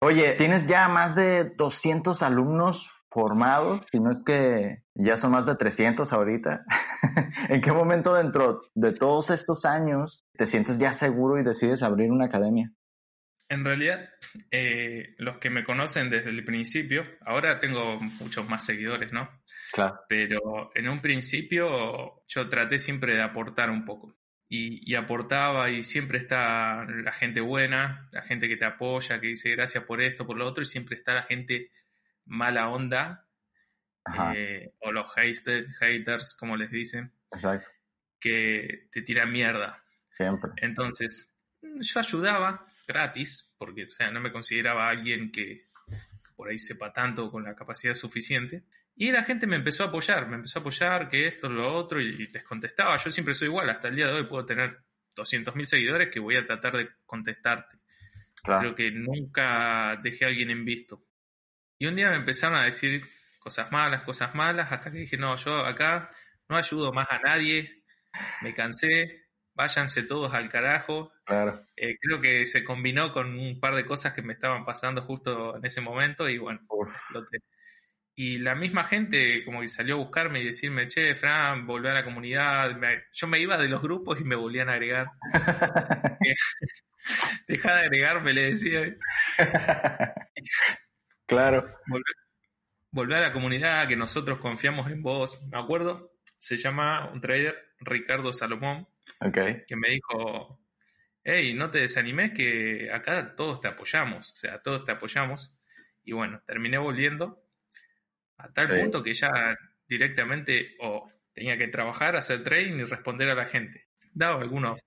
Oye, 0.03 0.35
tienes 0.35 0.67
ya 0.67 0.89
más 0.89 1.15
de 1.15 1.55
200 1.57 2.23
alumnos 2.23 2.91
formados, 3.17 3.81
si 3.91 3.99
no 3.99 4.13
es 4.13 4.19
que 4.27 4.83
ya 4.95 5.17
son 5.17 5.31
más 5.31 5.47
de 5.47 5.57
300 5.57 6.13
ahorita. 6.13 6.67
¿En 7.49 7.63
qué 7.63 7.73
momento 7.73 8.13
dentro 8.13 8.61
de 8.75 8.93
todos 8.93 9.31
estos 9.31 9.65
años 9.65 10.27
te 10.37 10.47
sientes 10.47 10.79
ya 10.79 10.93
seguro 10.93 11.41
y 11.41 11.43
decides 11.43 11.83
abrir 11.83 12.11
una 12.11 12.27
academia? 12.27 12.75
En 13.49 13.65
realidad, 13.65 14.11
eh, 14.51 15.15
los 15.17 15.39
que 15.39 15.49
me 15.49 15.65
conocen 15.65 16.11
desde 16.11 16.29
el 16.29 16.45
principio, 16.45 17.05
ahora 17.23 17.59
tengo 17.59 17.99
muchos 18.21 18.47
más 18.51 18.67
seguidores, 18.67 19.11
¿no? 19.15 19.31
Claro. 19.73 19.99
Pero 20.11 20.71
en 20.75 20.87
un 20.87 21.01
principio 21.01 22.23
yo 22.29 22.49
traté 22.51 22.79
siempre 22.79 23.15
de 23.15 23.23
aportar 23.23 23.71
un 23.71 23.87
poco 23.87 24.15
y, 24.47 24.95
aportaba 24.95 25.71
y 25.71 25.85
siempre 25.85 26.19
está 26.19 26.85
la 26.85 27.13
gente 27.13 27.41
buena, 27.41 28.11
la 28.13 28.23
gente 28.23 28.47
que 28.47 28.59
te 28.59 28.67
apoya, 28.67 29.21
que 29.21 29.29
dice 29.29 29.53
gracias 29.53 29.85
por 29.85 30.03
esto, 30.03 30.27
por 30.27 30.37
lo 30.37 30.47
otro, 30.47 30.63
y 30.63 30.67
siempre 30.67 30.97
está 30.97 31.15
la 31.15 31.23
gente 31.23 31.71
mala 32.27 32.69
onda, 32.69 33.29
eh, 34.35 34.75
o 34.81 34.93
los 34.93 35.13
haters, 35.15 36.37
como 36.39 36.57
les 36.57 36.71
dicen, 36.71 37.13
que 38.21 38.89
te 38.91 39.03
tiran 39.03 39.33
mierda. 39.33 39.83
Siempre. 40.13 40.53
Entonces, 40.57 41.37
yo 41.63 42.01
ayudaba 42.01 42.67
gratis, 42.87 43.55
porque 43.59 43.85
o 43.85 43.91
sea, 43.91 44.11
no 44.11 44.21
me 44.21 44.33
consideraba 44.33 44.89
alguien 44.89 45.31
que 45.31 45.67
por 46.37 46.49
ahí 46.49 46.59
sepa 46.59 46.93
tanto 46.93 47.31
con 47.31 47.45
la 47.45 47.55
capacidad 47.55 47.95
suficiente, 47.95 48.65
y 48.95 49.11
la 49.13 49.25
gente 49.25 49.47
me 49.47 49.57
empezó 49.57 49.85
a 49.85 49.89
apoyar, 49.89 50.27
me 50.29 50.37
empezó 50.37 50.59
a 50.59 50.61
apoyar 50.61 51.09
que 51.09 51.27
esto, 51.27 51.49
lo 51.49 51.75
otro, 51.75 52.01
y 52.01 52.29
les 52.29 52.43
contestaba. 52.43 52.97
Yo 52.97 53.11
siempre 53.11 53.35
soy 53.35 53.49
igual, 53.49 53.69
hasta 53.69 53.89
el 53.89 53.97
día 53.97 54.07
de 54.07 54.15
hoy 54.15 54.25
puedo 54.25 54.47
tener 54.47 54.79
200.000 55.15 55.65
seguidores 55.65 56.09
que 56.11 56.21
voy 56.21 56.37
a 56.37 56.47
tratar 56.47 56.77
de 56.77 56.89
contestarte. 57.05 57.79
Creo 58.43 58.75
que 58.75 58.91
nunca 58.93 59.99
dejé 60.03 60.25
a 60.25 60.29
alguien 60.29 60.51
en 60.51 60.65
visto. 60.65 61.05
Y 61.79 61.87
un 61.87 61.97
día 61.97 62.11
me 62.11 62.17
empezaron 62.17 62.59
a 62.59 62.65
decir 62.65 63.09
cosas 63.39 63.71
malas, 63.71 64.03
cosas 64.03 64.35
malas, 64.35 64.73
hasta 64.73 64.91
que 64.91 64.99
dije, 64.99 65.17
no, 65.17 65.37
yo 65.37 65.59
acá 65.65 66.11
no 66.49 66.57
ayudo 66.57 66.93
más 66.93 67.11
a 67.11 67.19
nadie, 67.19 67.85
me 68.43 68.55
cansé, 68.55 69.27
váyanse 69.55 70.03
todos 70.05 70.35
al 70.35 70.49
carajo. 70.49 71.13
Eh, 71.77 71.97
creo 72.01 72.21
que 72.21 72.47
se 72.47 72.65
combinó 72.65 73.13
con 73.13 73.39
un 73.39 73.61
par 73.61 73.75
de 73.75 73.87
cosas 73.87 74.15
que 74.15 74.23
me 74.23 74.35
estaban 74.35 74.65
pasando 74.65 75.03
justo 75.03 75.57
en 75.57 75.65
ese 75.65 75.81
momento 75.81 76.29
y 76.29 76.39
bueno, 76.39 76.61
lo, 77.11 77.25
y 78.19 78.39
la 78.39 78.55
misma 78.55 78.85
gente 78.85 79.45
como 79.45 79.61
que 79.61 79.69
salió 79.69 79.97
a 79.97 79.99
buscarme 79.99 80.41
y 80.41 80.47
decirme, 80.47 80.89
che, 80.89 81.15
Fran, 81.15 81.67
volvé 81.67 81.91
a 81.91 81.95
la 81.95 82.05
comunidad. 82.05 82.71
yo 83.13 83.27
me 83.27 83.39
iba 83.39 83.59
de 83.59 83.69
los 83.69 83.83
grupos 83.83 84.19
y 84.21 84.25
me 84.25 84.37
volvían 84.37 84.71
a 84.71 84.73
agregar. 84.73 85.09
Deja 87.47 87.75
de 87.75 87.81
agregarme, 87.83 88.33
le 88.33 88.43
decía. 88.43 88.97
claro. 91.27 91.69
Volvé, 92.91 93.17
a 93.17 93.21
la 93.21 93.33
comunidad, 93.33 93.89
que 93.89 93.97
nosotros 93.97 94.39
confiamos 94.39 94.91
en 94.91 95.03
vos. 95.03 95.43
Me 95.51 95.59
acuerdo, 95.59 96.19
se 96.39 96.57
llama 96.57 97.11
un 97.11 97.21
trader, 97.21 97.75
Ricardo 97.81 98.33
Salomón, 98.33 98.89
que 99.67 99.77
me 99.77 99.91
dijo, 99.91 100.61
hey, 101.23 101.53
no 101.55 101.71
te 101.71 101.81
desanimes 101.81 102.33
que 102.33 102.91
acá 102.93 103.35
todos 103.37 103.61
te 103.61 103.69
apoyamos, 103.69 104.33
o 104.33 104.37
sea, 104.37 104.63
todos 104.63 104.85
te 104.85 104.93
apoyamos. 104.93 105.53
Y 106.05 106.13
bueno, 106.13 106.41
terminé 106.47 106.79
volviendo 106.79 107.45
a 108.39 108.53
tal 108.53 108.69
punto 108.69 109.03
que 109.03 109.13
ya 109.13 109.57
directamente 109.89 110.77
o 110.81 111.11
tenía 111.33 111.59
que 111.59 111.69
trabajar, 111.69 112.17
hacer 112.17 112.43
trading 112.43 112.77
y 112.77 112.85
responder 112.85 113.29
a 113.29 113.35
la 113.35 113.47
gente. 113.47 113.89
Daba 114.13 114.41
algunos 114.41 114.81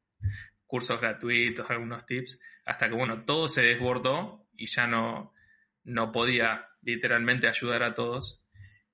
cursos 0.66 1.00
gratuitos, 1.00 1.70
algunos 1.70 2.06
tips, 2.06 2.40
hasta 2.66 2.90
que 2.90 2.96
bueno, 2.96 3.24
todo 3.26 3.50
se 3.50 3.62
desbordó 3.62 4.48
y 4.54 4.68
ya 4.68 4.88
no, 4.88 5.34
no 5.90 6.12
podía 6.12 6.68
literalmente 6.82 7.48
ayudar 7.48 7.84
a 7.84 7.94
todos 7.94 8.44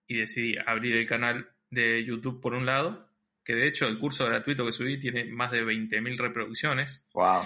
y 0.08 0.18
decidí 0.18 0.56
abrir 0.66 0.96
el 0.96 1.08
canal 1.08 1.50
de 1.70 2.04
YouTube 2.06 2.42
por 2.42 2.54
un 2.54 2.66
lado, 2.66 3.12
que 3.44 3.54
de 3.54 3.68
hecho 3.68 3.88
el 3.88 4.00
curso 4.00 4.26
gratuito 4.26 4.66
que 4.66 4.72
subí 4.72 5.00
tiene 5.00 5.26
más 5.26 5.52
de 5.52 5.64
20.000 5.64 6.18
reproducciones. 6.18 7.08
Wow. 7.14 7.44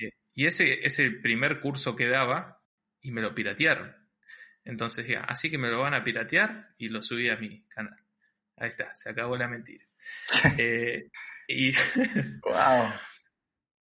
Eh, 0.00 0.12
y 0.32 0.46
ese 0.46 0.86
es 0.86 0.98
el 1.00 1.20
primer 1.20 1.60
curso 1.60 1.96
que 1.96 2.06
daba 2.06 2.62
y 3.00 3.10
me 3.10 3.20
lo 3.20 3.34
piratearon. 3.34 3.94
Entonces 4.64 5.06
ya, 5.06 5.20
así 5.20 5.50
que 5.50 5.58
me 5.58 5.70
lo 5.70 5.80
van 5.80 5.94
a 5.94 6.04
piratear 6.04 6.74
y 6.78 6.88
lo 6.88 7.02
subí 7.02 7.28
a 7.28 7.36
mi 7.36 7.66
canal. 7.68 7.98
Ahí 8.56 8.68
está, 8.68 8.94
se 8.94 9.10
acabó 9.10 9.36
la 9.36 9.48
mentira. 9.48 9.84
eh, 10.58 11.10
y 11.48 11.72
wow. 12.42 12.92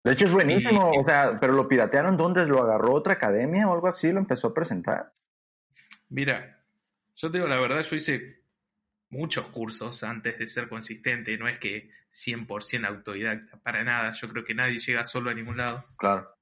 De 0.04 0.12
hecho 0.12 0.26
es 0.26 0.32
buenísimo, 0.32 0.92
o 0.92 1.06
sea, 1.06 1.38
pero 1.40 1.54
lo 1.54 1.68
piratearon 1.68 2.18
¿dónde? 2.18 2.46
¿Lo 2.46 2.62
agarró 2.62 2.94
otra 2.94 3.14
academia 3.14 3.68
o 3.68 3.74
algo 3.74 3.88
así? 3.88 4.12
¿Lo 4.12 4.20
empezó 4.20 4.48
a 4.48 4.54
presentar? 4.54 5.14
Mira, 6.10 6.62
yo 7.16 7.32
te 7.32 7.38
digo 7.38 7.48
la 7.48 7.60
verdad, 7.60 7.82
yo 7.82 7.96
hice 7.96 8.44
muchos 9.10 9.48
cursos 9.48 10.04
antes 10.04 10.40
de 10.40 10.48
ser 10.48 10.68
consistente, 10.68 11.38
no 11.38 11.48
es 11.48 11.58
que 11.60 11.90
100% 12.12 12.86
autodidacta, 12.86 13.58
para 13.62 13.84
nada, 13.84 14.12
yo 14.12 14.28
creo 14.28 14.44
que 14.44 14.54
nadie 14.54 14.80
llega 14.80 15.06
solo 15.06 15.30
a 15.30 15.34
ningún 15.34 15.58
lado. 15.58 15.86
Claro. 15.98 16.36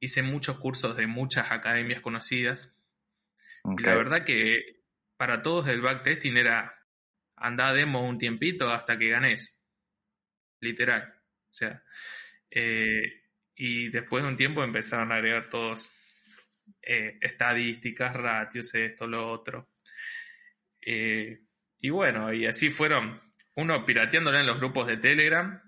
Hice 0.00 0.22
muchos 0.22 0.58
cursos 0.58 0.96
de 0.96 1.06
muchas 1.06 1.52
academias 1.52 2.00
conocidas, 2.00 2.78
y 3.64 3.82
la 3.82 3.94
verdad 3.94 4.24
que 4.24 4.82
para 5.16 5.42
todos 5.42 5.68
el 5.68 5.80
backtesting 5.80 6.36
era 6.36 6.86
andar 7.36 7.74
demo 7.74 8.06
un 8.06 8.18
tiempito 8.18 8.70
hasta 8.70 8.96
que 8.98 9.10
ganes. 9.10 9.60
Literal. 10.60 11.14
O 11.50 11.54
sea, 11.54 11.82
eh, 12.50 13.22
y 13.54 13.88
después 13.90 14.22
de 14.22 14.30
un 14.30 14.36
tiempo 14.36 14.62
empezaron 14.62 15.12
a 15.12 15.16
agregar 15.16 15.48
todos 15.48 15.90
eh, 16.82 17.18
estadísticas, 17.20 18.14
ratios, 18.14 18.74
esto, 18.74 19.06
lo 19.06 19.30
otro. 19.30 19.68
Eh, 20.80 21.40
y 21.80 21.90
bueno, 21.90 22.32
y 22.32 22.46
así 22.46 22.70
fueron, 22.70 23.20
uno 23.56 23.84
pirateándole 23.84 24.40
en 24.40 24.46
los 24.46 24.58
grupos 24.58 24.86
de 24.86 24.96
Telegram 24.96 25.60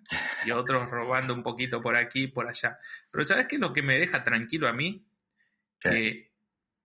y 0.47 0.51
otros 0.53 0.89
robando 0.89 1.35
un 1.35 1.43
poquito 1.43 1.81
por 1.81 1.97
aquí 1.97 2.24
y 2.24 2.28
por 2.28 2.49
allá. 2.49 2.78
Pero 3.11 3.24
¿sabes 3.24 3.47
qué 3.47 3.57
es 3.57 3.61
lo 3.61 3.72
que 3.72 3.83
me 3.83 3.99
deja 3.99 4.22
tranquilo 4.22 4.68
a 4.68 4.72
mí? 4.72 5.07
Que 5.81 6.31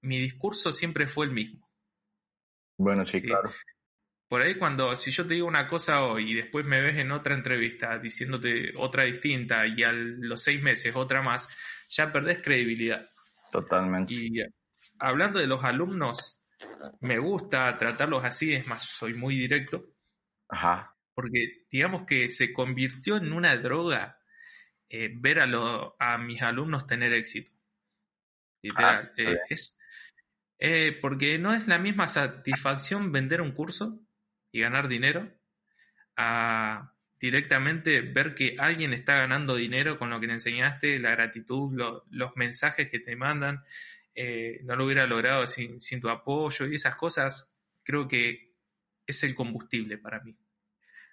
mi 0.02 0.20
discurso 0.20 0.74
siempre 0.74 1.08
fue 1.08 1.28
el 1.28 1.32
mismo. 1.32 1.70
Bueno, 2.78 3.06
sí, 3.06 3.22
claro. 3.22 3.52
Por 4.36 4.42
ahí 4.42 4.56
cuando, 4.56 4.94
si 4.98 5.12
yo 5.12 5.26
te 5.26 5.36
digo 5.36 5.48
una 5.48 5.66
cosa 5.66 6.02
hoy 6.02 6.32
y 6.32 6.34
después 6.34 6.66
me 6.66 6.82
ves 6.82 6.98
en 6.98 7.14
otra 7.14 7.36
entrevista 7.36 7.98
diciéndote 8.00 8.74
otra 8.76 9.06
distinta 9.06 9.66
y 9.66 9.82
a 9.82 9.94
los 9.94 10.44
seis 10.44 10.62
meses 10.62 10.94
otra 10.98 11.22
más, 11.22 11.48
ya 11.88 12.12
perdés 12.12 12.42
credibilidad. 12.44 13.10
Totalmente. 13.50 14.14
Y 14.14 14.44
hablando 15.00 15.40
de 15.40 15.48
los 15.48 15.64
alumnos, 15.64 16.44
me 17.00 17.18
gusta 17.18 17.78
tratarlos 17.78 18.26
así, 18.26 18.52
es 18.52 18.68
más, 18.68 18.84
soy 18.84 19.14
muy 19.14 19.38
directo. 19.38 19.86
Ajá. 20.50 20.94
Porque 21.14 21.66
digamos 21.72 22.06
que 22.06 22.28
se 22.28 22.52
convirtió 22.52 23.16
en 23.16 23.32
una 23.32 23.56
droga 23.56 24.20
eh, 24.90 25.12
ver 25.16 25.40
a, 25.40 25.46
lo, 25.46 25.96
a 25.98 26.18
mis 26.18 26.42
alumnos 26.42 26.86
tener 26.86 27.14
éxito. 27.14 27.54
Literal. 28.62 29.06
Ah, 29.06 29.14
Eh, 29.16 29.38
es, 29.48 29.78
eh, 30.60 31.00
porque 31.02 31.40
no 31.40 31.54
es 31.54 31.68
la 31.68 31.80
misma 31.80 32.10
satisfacción 32.10 33.14
vender 33.14 33.40
un 33.40 33.54
curso 33.54 34.05
y 34.56 34.62
ganar 34.62 34.88
dinero 34.88 35.30
a 36.18 36.94
directamente 37.20 38.02
ver 38.02 38.36
que 38.36 38.56
alguien 38.60 38.94
está 38.94 39.16
ganando 39.18 39.56
dinero 39.56 39.98
con 40.00 40.10
lo 40.10 40.20
que 40.20 40.28
le 40.28 40.34
enseñaste, 40.34 41.00
la 41.00 41.12
gratitud, 41.12 41.74
lo- 41.76 42.06
los 42.12 42.36
mensajes 42.38 42.90
que 42.90 43.00
te 43.00 43.16
mandan, 43.16 43.64
eh, 44.16 44.60
no 44.64 44.76
lo 44.76 44.86
hubiera 44.86 45.08
logrado 45.08 45.48
sin, 45.48 45.82
sin 45.82 46.00
tu 46.02 46.10
apoyo 46.10 46.68
y 46.68 46.76
esas 46.76 46.96
cosas, 46.96 47.54
creo 47.84 48.08
que 48.08 48.54
es 49.08 49.24
el 49.24 49.36
combustible 49.36 49.98
para 49.98 50.22
mí. 50.22 50.38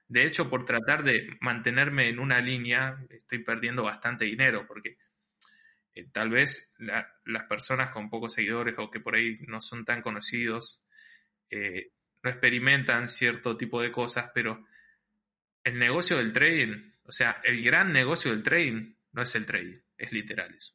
De 0.08 0.24
hecho, 0.26 0.50
por 0.50 0.64
tratar 0.64 1.04
de 1.04 1.28
mantenerme 1.40 2.08
en 2.08 2.20
una 2.20 2.40
línea, 2.40 3.04
estoy 3.10 3.40
perdiendo 3.40 3.84
bastante 3.84 4.24
dinero 4.26 4.66
porque 4.68 4.98
eh, 5.94 6.06
tal 6.12 6.30
vez 6.30 6.74
la- 6.78 7.08
las 7.24 7.44
personas 7.44 7.90
con 7.90 8.10
pocos 8.10 8.32
seguidores 8.34 8.74
o 8.78 8.90
que 8.90 9.00
por 9.00 9.16
ahí 9.16 9.34
no 9.46 9.60
son 9.60 9.84
tan 9.84 10.00
conocidos 10.02 10.82
eh, 11.50 11.92
no 12.22 12.30
experimentan 12.30 13.08
cierto 13.08 13.56
tipo 13.56 13.80
de 13.80 13.90
cosas, 13.90 14.30
pero 14.34 14.64
el 15.64 15.78
negocio 15.78 16.18
del 16.18 16.32
trading, 16.32 16.92
o 17.04 17.12
sea, 17.12 17.40
el 17.44 17.62
gran 17.62 17.92
negocio 17.92 18.30
del 18.30 18.42
trading 18.42 18.94
no 19.12 19.22
es 19.22 19.34
el 19.34 19.46
trading, 19.46 19.78
es 19.96 20.12
literal 20.12 20.54
eso. 20.54 20.74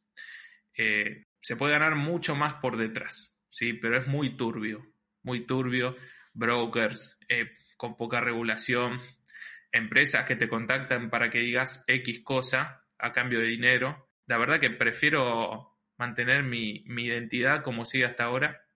Eh, 0.78 1.26
se 1.42 1.56
puede 1.56 1.74
ganar 1.74 1.96
mucho 1.96 2.36
más 2.36 2.56
por 2.56 2.78
detrás, 2.78 3.40
¿sí? 3.50 3.74
Pero 3.74 3.98
es 3.98 4.08
muy 4.08 4.36
turbio, 4.36 4.94
muy 5.24 5.46
turbio. 5.46 5.96
Brokers 6.34 7.18
eh, 7.30 7.58
con 7.78 7.98
poca 7.98 8.22
regulación, 8.22 9.00
empresas 9.72 10.26
que 10.26 10.36
te 10.36 10.48
contactan 10.48 11.10
para 11.10 11.30
que 11.30 11.40
digas 11.40 11.84
X 11.88 12.22
cosa 12.24 12.86
a 13.00 13.12
cambio 13.12 13.40
de 13.40 13.48
dinero. 13.48 14.12
La 14.28 14.38
verdad 14.38 14.60
que 14.60 14.70
prefiero 14.70 15.80
mantener 15.98 16.44
mi, 16.44 16.84
mi 16.86 17.06
identidad 17.06 17.64
como 17.64 17.86
sigue 17.86 18.06
hasta 18.06 18.26
ahora, 18.26 18.67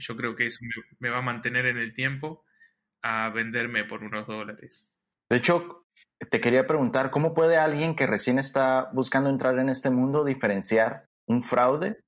que 0.00 0.04
yo 0.06 0.16
creo 0.16 0.34
que 0.34 0.46
eso 0.46 0.58
me, 0.62 0.82
me 0.98 1.10
va 1.10 1.18
a 1.18 1.22
mantener 1.22 1.66
en 1.66 1.78
el 1.78 1.92
tiempo, 1.94 2.44
a 3.02 3.30
venderme 3.30 3.84
por 3.84 4.02
unos 4.02 4.26
dólares. 4.26 4.88
De 5.30 5.36
hecho, 5.36 5.86
te 6.30 6.40
quería 6.40 6.66
preguntar, 6.66 7.10
¿cómo 7.10 7.34
puede 7.34 7.56
alguien 7.56 7.94
que 7.94 8.06
recién 8.06 8.38
está 8.38 8.90
buscando 8.92 9.30
entrar 9.30 9.58
en 9.58 9.68
este 9.68 9.90
mundo 9.90 10.24
diferenciar 10.24 11.06
un 11.26 11.42
fraude 11.42 11.98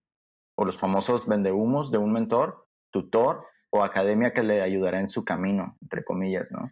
o 0.57 0.65
los 0.65 0.79
famosos 0.79 1.27
vendehumos 1.27 1.91
de 1.91 1.99
un 1.99 2.13
mentor, 2.13 2.67
tutor 2.91 3.47
o 3.71 3.85
academia 3.85 4.33
que 4.33 4.43
le 4.43 4.61
ayudará 4.61 5.01
en 5.01 5.09
su 5.09 5.25
camino, 5.25 5.79
entre 5.81 6.05
comillas, 6.05 6.51
¿no? 6.51 6.71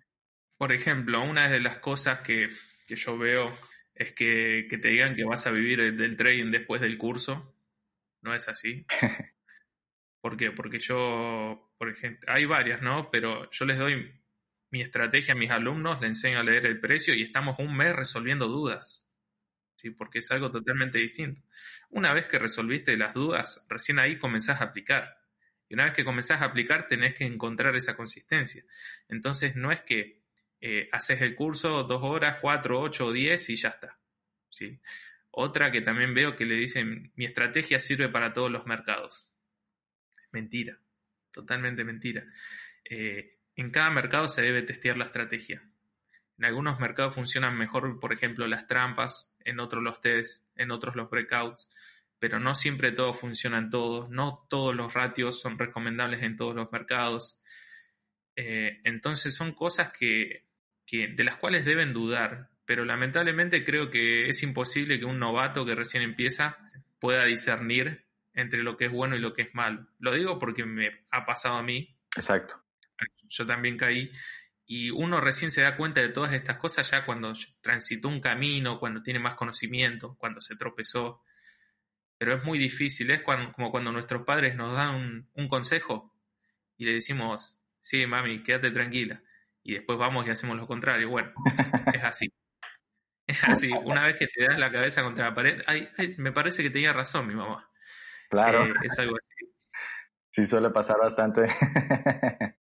Por 0.59 0.73
ejemplo, 0.73 1.23
una 1.23 1.49
de 1.49 1.61
las 1.61 1.79
cosas 1.79 2.21
que, 2.21 2.51
que 2.87 2.97
yo 2.97 3.17
veo 3.17 3.51
es 3.95 4.13
que, 4.13 4.67
que 4.69 4.77
te 4.77 4.89
digan 4.89 5.15
que 5.15 5.25
vas 5.25 5.47
a 5.47 5.51
vivir 5.51 5.81
el- 5.81 5.97
del 5.97 6.17
trading 6.17 6.51
después 6.51 6.81
del 6.83 6.99
curso. 6.99 7.55
No 8.23 8.35
es 8.35 8.49
así. 8.49 8.85
¿Por 10.21 10.37
qué? 10.37 10.51
Porque 10.51 10.79
yo, 10.79 11.73
por 11.79 11.89
ejemplo, 11.89 12.31
hay 12.33 12.45
varias, 12.45 12.83
¿no? 12.83 13.11
Pero 13.11 13.51
yo 13.51 13.65
les 13.65 13.79
doy 13.79 14.21
mi 14.71 14.83
estrategia 14.83 15.35
a 15.35 15.37
mis 15.37 15.51
alumnos, 15.51 16.01
les 16.01 16.09
enseño 16.09 16.41
a 16.41 16.45
leer 16.45 16.67
el 16.67 16.81
precio 16.81 17.15
y 17.15 17.23
estamos 17.23 17.59
un 17.59 17.77
mes 17.77 17.95
resolviendo 17.95 18.47
dudas. 18.47 19.07
¿Sí? 19.77 19.91
Porque 19.91 20.19
es 20.19 20.31
algo 20.31 20.51
totalmente 20.51 20.99
distinto. 20.99 21.41
Una 21.89 22.13
vez 22.13 22.27
que 22.27 22.39
resolviste 22.39 22.97
las 22.97 23.15
dudas, 23.15 23.67
recién 23.69 23.99
ahí 23.99 24.19
comenzás 24.19 24.61
a 24.61 24.65
aplicar. 24.65 25.19
Y 25.69 25.75
una 25.75 25.85
vez 25.85 25.95
que 25.95 26.05
comenzás 26.05 26.43
a 26.43 26.47
aplicar, 26.47 26.87
tenés 26.87 27.15
que 27.15 27.25
encontrar 27.25 27.75
esa 27.77 27.97
consistencia. 27.97 28.63
Entonces, 29.09 29.57
no 29.57 29.73
es 29.73 29.81
que 29.83 30.21
eh, 30.61 30.89
haces 30.93 31.23
el 31.23 31.35
curso 31.35 31.85
dos 31.85 32.03
horas, 32.03 32.37
cuatro, 32.43 32.81
ocho 32.81 33.07
o 33.07 33.13
diez 33.13 33.49
y 33.49 33.57
ya 33.57 33.69
está. 33.71 33.99
¿sí? 34.51 34.79
Otra 35.31 35.71
que 35.71 35.81
también 35.81 36.13
veo 36.13 36.37
que 36.37 36.45
le 36.45 36.57
dicen, 36.57 37.13
mi 37.15 37.25
estrategia 37.25 37.79
sirve 37.79 38.09
para 38.09 38.33
todos 38.33 38.51
los 38.51 38.67
mercados. 38.67 39.30
Mentira, 40.33 40.79
totalmente 41.31 41.85
mentira. 41.85 42.25
Eh, 42.85 43.39
en 43.57 43.71
cada 43.71 43.91
mercado 43.91 44.29
se 44.29 44.43
debe 44.43 44.63
testear 44.63 44.97
la 44.97 45.05
estrategia. 45.05 45.63
En 46.39 46.45
algunos 46.45 46.81
mercados 46.81 47.15
funcionan 47.15 47.59
mejor, 47.59 48.01
por 48.01 48.13
ejemplo, 48.13 48.47
las 48.47 48.67
trampas, 48.67 49.37
en 49.45 49.61
otros 49.61 49.83
los 49.83 50.01
tests, 50.01 50.51
en 50.57 50.71
otros 50.71 50.97
los 50.97 51.11
breakouts, 51.11 51.69
pero 52.19 52.41
no 52.41 52.55
siempre 52.55 52.93
todo 52.93 53.13
funciona 53.13 53.59
en 53.59 53.71
todos, 53.71 54.09
no 54.11 54.47
todos 54.49 54.75
los 54.75 54.95
ratios 54.95 55.41
son 55.41 55.59
recomendables 55.59 56.23
en 56.23 56.37
todos 56.37 56.55
los 56.55 56.71
mercados. 56.73 57.43
Eh, 58.37 58.81
entonces 58.85 59.35
son 59.35 59.53
cosas 59.53 59.93
que, 59.93 60.47
que, 60.87 61.09
de 61.09 61.25
las 61.25 61.37
cuales 61.37 61.65
deben 61.65 61.93
dudar, 61.93 62.51
pero 62.65 62.85
lamentablemente 62.85 63.65
creo 63.65 63.91
que 63.91 64.29
es 64.29 64.43
imposible 64.43 64.99
que 64.99 65.05
un 65.05 65.19
novato 65.19 65.67
que 65.67 65.75
recién 65.75 66.03
empieza 66.03 66.57
pueda 66.99 67.25
discernir 67.25 68.07
entre 68.35 68.63
lo 68.63 68.77
que 68.77 68.87
es 68.87 68.93
bueno 68.93 69.17
y 69.17 69.21
lo 69.21 69.35
que 69.35 69.43
es 69.43 69.55
malo. 69.55 69.87
Lo 69.99 70.13
digo 70.13 70.39
porque 70.39 70.65
me 70.65 71.07
ha 71.11 71.25
pasado 71.25 71.57
a 71.57 71.63
mí. 71.63 71.97
Exacto. 72.17 72.63
Yo 73.29 73.47
también 73.47 73.77
caí. 73.77 74.11
Y 74.67 74.91
uno 74.91 75.21
recién 75.21 75.51
se 75.51 75.63
da 75.63 75.77
cuenta 75.77 76.01
de 76.01 76.11
todas 76.11 76.33
estas 76.33 76.59
cosas 76.59 76.91
ya 76.91 77.05
cuando 77.05 77.33
transitó 77.61 78.09
un 78.09 78.21
camino, 78.21 78.79
cuando 78.79 79.03
tiene 79.03 79.19
más 79.19 79.35
conocimiento, 79.35 80.17
cuando 80.19 80.41
se 80.41 80.57
tropezó. 80.57 81.23
Pero 82.19 82.35
es 82.35 82.45
muy 82.45 82.59
difícil, 82.59 83.11
es 83.11 83.23
cuando, 83.23 83.53
como 83.53 83.71
cuando 83.71 83.91
nuestros 83.91 84.25
padres 84.25 84.55
nos 84.55 84.75
dan 84.75 84.95
un, 84.95 85.31
un 85.35 85.49
consejo 85.49 86.15
y 86.77 86.85
le 86.85 86.93
decimos, 86.93 87.59
sí, 87.81 88.07
mami, 88.07 88.43
quédate 88.43 88.71
tranquila. 88.71 89.23
Y 89.63 89.75
después 89.75 89.99
vamos 89.99 90.27
y 90.27 90.31
hacemos 90.31 90.57
lo 90.57 90.67
contrario. 90.67 91.09
Bueno, 91.09 91.33
es 91.95 92.05
así. 92.05 92.33
Es 93.27 93.45
así. 93.45 93.71
Una 93.85 94.05
vez 94.05 94.17
que 94.17 94.27
te 94.27 94.45
das 94.45 94.59
la 94.59 94.73
cabeza 94.73 95.03
contra 95.03 95.27
la 95.27 95.35
pared, 95.35 95.63
ay, 95.67 95.89
ay, 95.97 96.15
me 96.19 96.33
parece 96.33 96.63
que 96.63 96.71
tenía 96.71 96.93
razón 96.93 97.27
mi 97.27 97.35
mamá. 97.35 97.70
Claro. 98.31 98.65
Eh, 98.65 98.73
es 98.85 98.99
algo 98.99 99.17
así. 99.17 99.53
Sí, 100.31 100.47
suele 100.47 100.71
pasar 100.71 100.99
bastante. 100.99 101.49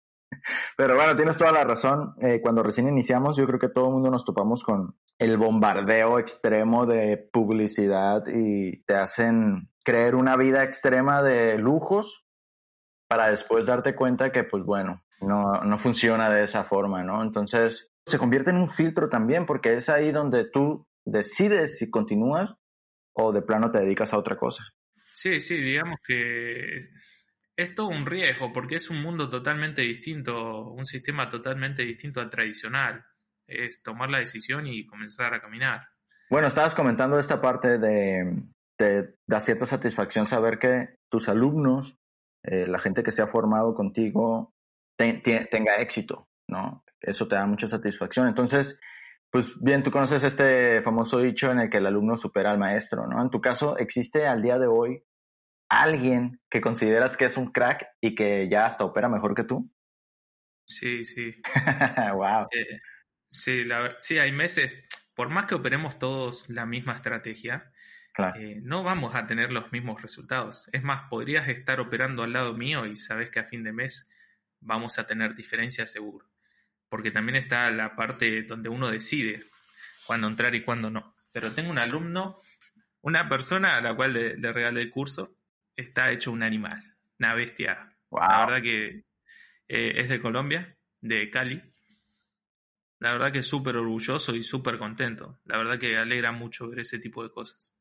Pero 0.76 0.96
bueno, 0.96 1.14
tienes 1.16 1.36
toda 1.36 1.52
la 1.52 1.64
razón. 1.64 2.14
Eh, 2.20 2.40
cuando 2.42 2.62
recién 2.62 2.88
iniciamos, 2.88 3.36
yo 3.36 3.46
creo 3.46 3.58
que 3.58 3.68
todo 3.68 3.86
el 3.86 3.92
mundo 3.92 4.10
nos 4.10 4.24
topamos 4.24 4.62
con 4.62 4.96
el 5.18 5.36
bombardeo 5.36 6.18
extremo 6.18 6.86
de 6.86 7.16
publicidad 7.32 8.24
y 8.26 8.82
te 8.84 8.96
hacen 8.96 9.70
creer 9.84 10.14
una 10.14 10.36
vida 10.36 10.64
extrema 10.64 11.22
de 11.22 11.58
lujos 11.58 12.26
para 13.08 13.28
después 13.28 13.66
darte 13.66 13.94
cuenta 13.94 14.32
que, 14.32 14.44
pues 14.44 14.64
bueno, 14.64 15.02
no, 15.20 15.62
no 15.62 15.78
funciona 15.78 16.30
de 16.30 16.44
esa 16.44 16.64
forma, 16.64 17.02
¿no? 17.04 17.22
Entonces, 17.22 17.90
se 18.06 18.18
convierte 18.18 18.50
en 18.50 18.56
un 18.56 18.70
filtro 18.70 19.08
también 19.08 19.46
porque 19.46 19.74
es 19.74 19.88
ahí 19.88 20.10
donde 20.10 20.44
tú 20.44 20.86
decides 21.04 21.78
si 21.78 21.90
continúas 21.90 22.54
o 23.12 23.32
de 23.32 23.42
plano 23.42 23.70
te 23.70 23.80
dedicas 23.80 24.12
a 24.12 24.18
otra 24.18 24.36
cosa. 24.36 24.64
Sí, 25.20 25.38
sí, 25.38 25.60
digamos 25.60 26.00
que 26.02 26.78
es 27.54 27.74
todo 27.74 27.88
un 27.88 28.06
riesgo 28.06 28.54
porque 28.54 28.76
es 28.76 28.88
un 28.88 29.02
mundo 29.02 29.28
totalmente 29.28 29.82
distinto, 29.82 30.70
un 30.70 30.86
sistema 30.86 31.28
totalmente 31.28 31.82
distinto 31.82 32.22
al 32.22 32.30
tradicional. 32.30 33.04
Es 33.46 33.82
tomar 33.82 34.08
la 34.08 34.20
decisión 34.20 34.66
y 34.66 34.86
comenzar 34.86 35.34
a 35.34 35.42
caminar. 35.42 35.82
Bueno, 36.30 36.48
estabas 36.48 36.74
comentando 36.74 37.18
esta 37.18 37.38
parte 37.38 37.76
de, 37.76 38.44
te 38.76 39.18
da 39.26 39.40
cierta 39.40 39.66
satisfacción 39.66 40.24
saber 40.24 40.58
que 40.58 41.00
tus 41.10 41.28
alumnos, 41.28 41.98
eh, 42.42 42.66
la 42.66 42.78
gente 42.78 43.02
que 43.02 43.12
se 43.12 43.20
ha 43.20 43.26
formado 43.26 43.74
contigo, 43.74 44.54
te, 44.96 45.12
te, 45.22 45.44
tenga 45.44 45.82
éxito, 45.82 46.30
¿no? 46.48 46.82
Eso 46.98 47.28
te 47.28 47.34
da 47.34 47.44
mucha 47.44 47.66
satisfacción. 47.66 48.26
Entonces, 48.26 48.80
pues 49.30 49.52
bien, 49.60 49.82
tú 49.82 49.90
conoces 49.90 50.22
este 50.22 50.80
famoso 50.80 51.18
dicho 51.18 51.50
en 51.52 51.58
el 51.58 51.68
que 51.68 51.76
el 51.76 51.86
alumno 51.86 52.16
supera 52.16 52.52
al 52.52 52.58
maestro, 52.58 53.06
¿no? 53.06 53.20
En 53.20 53.28
tu 53.28 53.42
caso, 53.42 53.76
¿existe 53.76 54.26
al 54.26 54.40
día 54.40 54.58
de 54.58 54.66
hoy 54.66 55.04
alguien 55.70 56.40
que 56.50 56.60
consideras 56.60 57.16
que 57.16 57.24
es 57.24 57.36
un 57.36 57.52
crack 57.52 57.86
y 58.00 58.14
que 58.14 58.48
ya 58.50 58.66
hasta 58.66 58.84
opera 58.84 59.08
mejor 59.08 59.34
que 59.34 59.44
tú? 59.44 59.72
Sí, 60.66 61.04
sí. 61.04 61.40
wow. 62.14 62.48
Eh, 62.50 62.80
sí, 63.30 63.64
la, 63.64 63.94
sí, 63.98 64.18
hay 64.18 64.32
meses, 64.32 64.86
por 65.14 65.28
más 65.30 65.46
que 65.46 65.54
operemos 65.54 65.98
todos 65.98 66.50
la 66.50 66.66
misma 66.66 66.94
estrategia, 66.94 67.72
claro. 68.12 68.38
eh, 68.40 68.60
no 68.62 68.82
vamos 68.82 69.14
a 69.14 69.26
tener 69.26 69.52
los 69.52 69.70
mismos 69.72 70.02
resultados. 70.02 70.68
Es 70.72 70.82
más, 70.82 71.08
podrías 71.08 71.48
estar 71.48 71.80
operando 71.80 72.24
al 72.24 72.32
lado 72.32 72.52
mío 72.54 72.84
y 72.86 72.96
sabes 72.96 73.30
que 73.30 73.38
a 73.38 73.44
fin 73.44 73.62
de 73.62 73.72
mes 73.72 74.08
vamos 74.60 74.98
a 74.98 75.06
tener 75.06 75.34
diferencias 75.34 75.90
seguro. 75.90 76.26
Porque 76.88 77.12
también 77.12 77.36
está 77.36 77.70
la 77.70 77.94
parte 77.94 78.42
donde 78.42 78.68
uno 78.68 78.90
decide 78.90 79.44
cuándo 80.04 80.26
entrar 80.26 80.52
y 80.56 80.64
cuándo 80.64 80.90
no. 80.90 81.14
Pero 81.30 81.52
tengo 81.52 81.70
un 81.70 81.78
alumno, 81.78 82.36
una 83.02 83.28
persona 83.28 83.76
a 83.76 83.80
la 83.80 83.94
cual 83.94 84.14
le, 84.14 84.36
le 84.36 84.52
regalé 84.52 84.82
el 84.82 84.90
curso, 84.90 85.39
está 85.80 86.10
hecho 86.10 86.32
un 86.32 86.42
animal, 86.42 86.80
una 87.18 87.34
bestia. 87.34 87.96
Wow. 88.10 88.20
La 88.20 88.46
verdad 88.46 88.62
que 88.62 89.04
eh, 89.68 89.92
es 90.00 90.08
de 90.08 90.20
Colombia. 90.20 90.76
de 91.00 91.30
Cali. 91.30 91.62
La 92.98 93.12
verdad 93.12 93.32
que 93.32 93.42
súper 93.42 93.76
orgulloso 93.76 94.34
y 94.34 94.42
súper 94.42 94.78
contento. 94.78 95.40
La 95.44 95.56
verdad 95.56 95.78
que 95.78 95.96
alegra 95.96 96.32
mucho 96.32 96.68
ver 96.68 96.80
ese 96.80 96.98
tipo 96.98 97.22
de 97.22 97.30
cosas. 97.30 97.74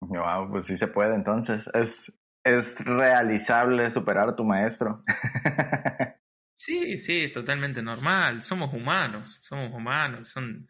Wow, 0.00 0.50
pues 0.50 0.66
sí 0.66 0.76
se 0.76 0.86
puede 0.86 1.14
entonces. 1.14 1.68
Es, 1.74 2.12
es 2.44 2.76
realizable 2.78 3.90
superar 3.90 4.28
a 4.28 4.36
tu 4.36 4.44
maestro. 4.44 5.02
sí, 6.52 6.98
sí, 6.98 7.24
es 7.24 7.32
totalmente 7.32 7.82
normal. 7.82 8.42
Somos 8.42 8.72
humanos, 8.72 9.40
somos 9.42 9.72
humanos. 9.72 10.28
Son, 10.28 10.68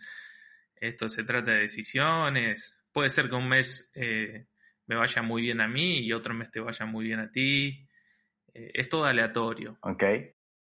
esto 0.74 1.08
se 1.10 1.24
trata 1.24 1.50
de 1.50 1.60
decisiones. 1.62 2.82
Puede 2.92 3.10
ser 3.10 3.28
que 3.28 3.34
un 3.34 3.48
mes 3.48 3.92
eh, 3.94 4.46
me 4.86 4.96
vaya 4.96 5.22
muy 5.22 5.42
bien 5.42 5.60
a 5.60 5.68
mí 5.68 5.98
y 5.98 6.12
otro 6.12 6.34
mes 6.34 6.50
te 6.50 6.60
vaya 6.60 6.86
muy 6.86 7.06
bien 7.06 7.20
a 7.20 7.30
ti. 7.30 7.88
Eh, 8.54 8.70
es 8.74 8.88
todo 8.88 9.04
aleatorio. 9.04 9.78
Ok. 9.82 10.04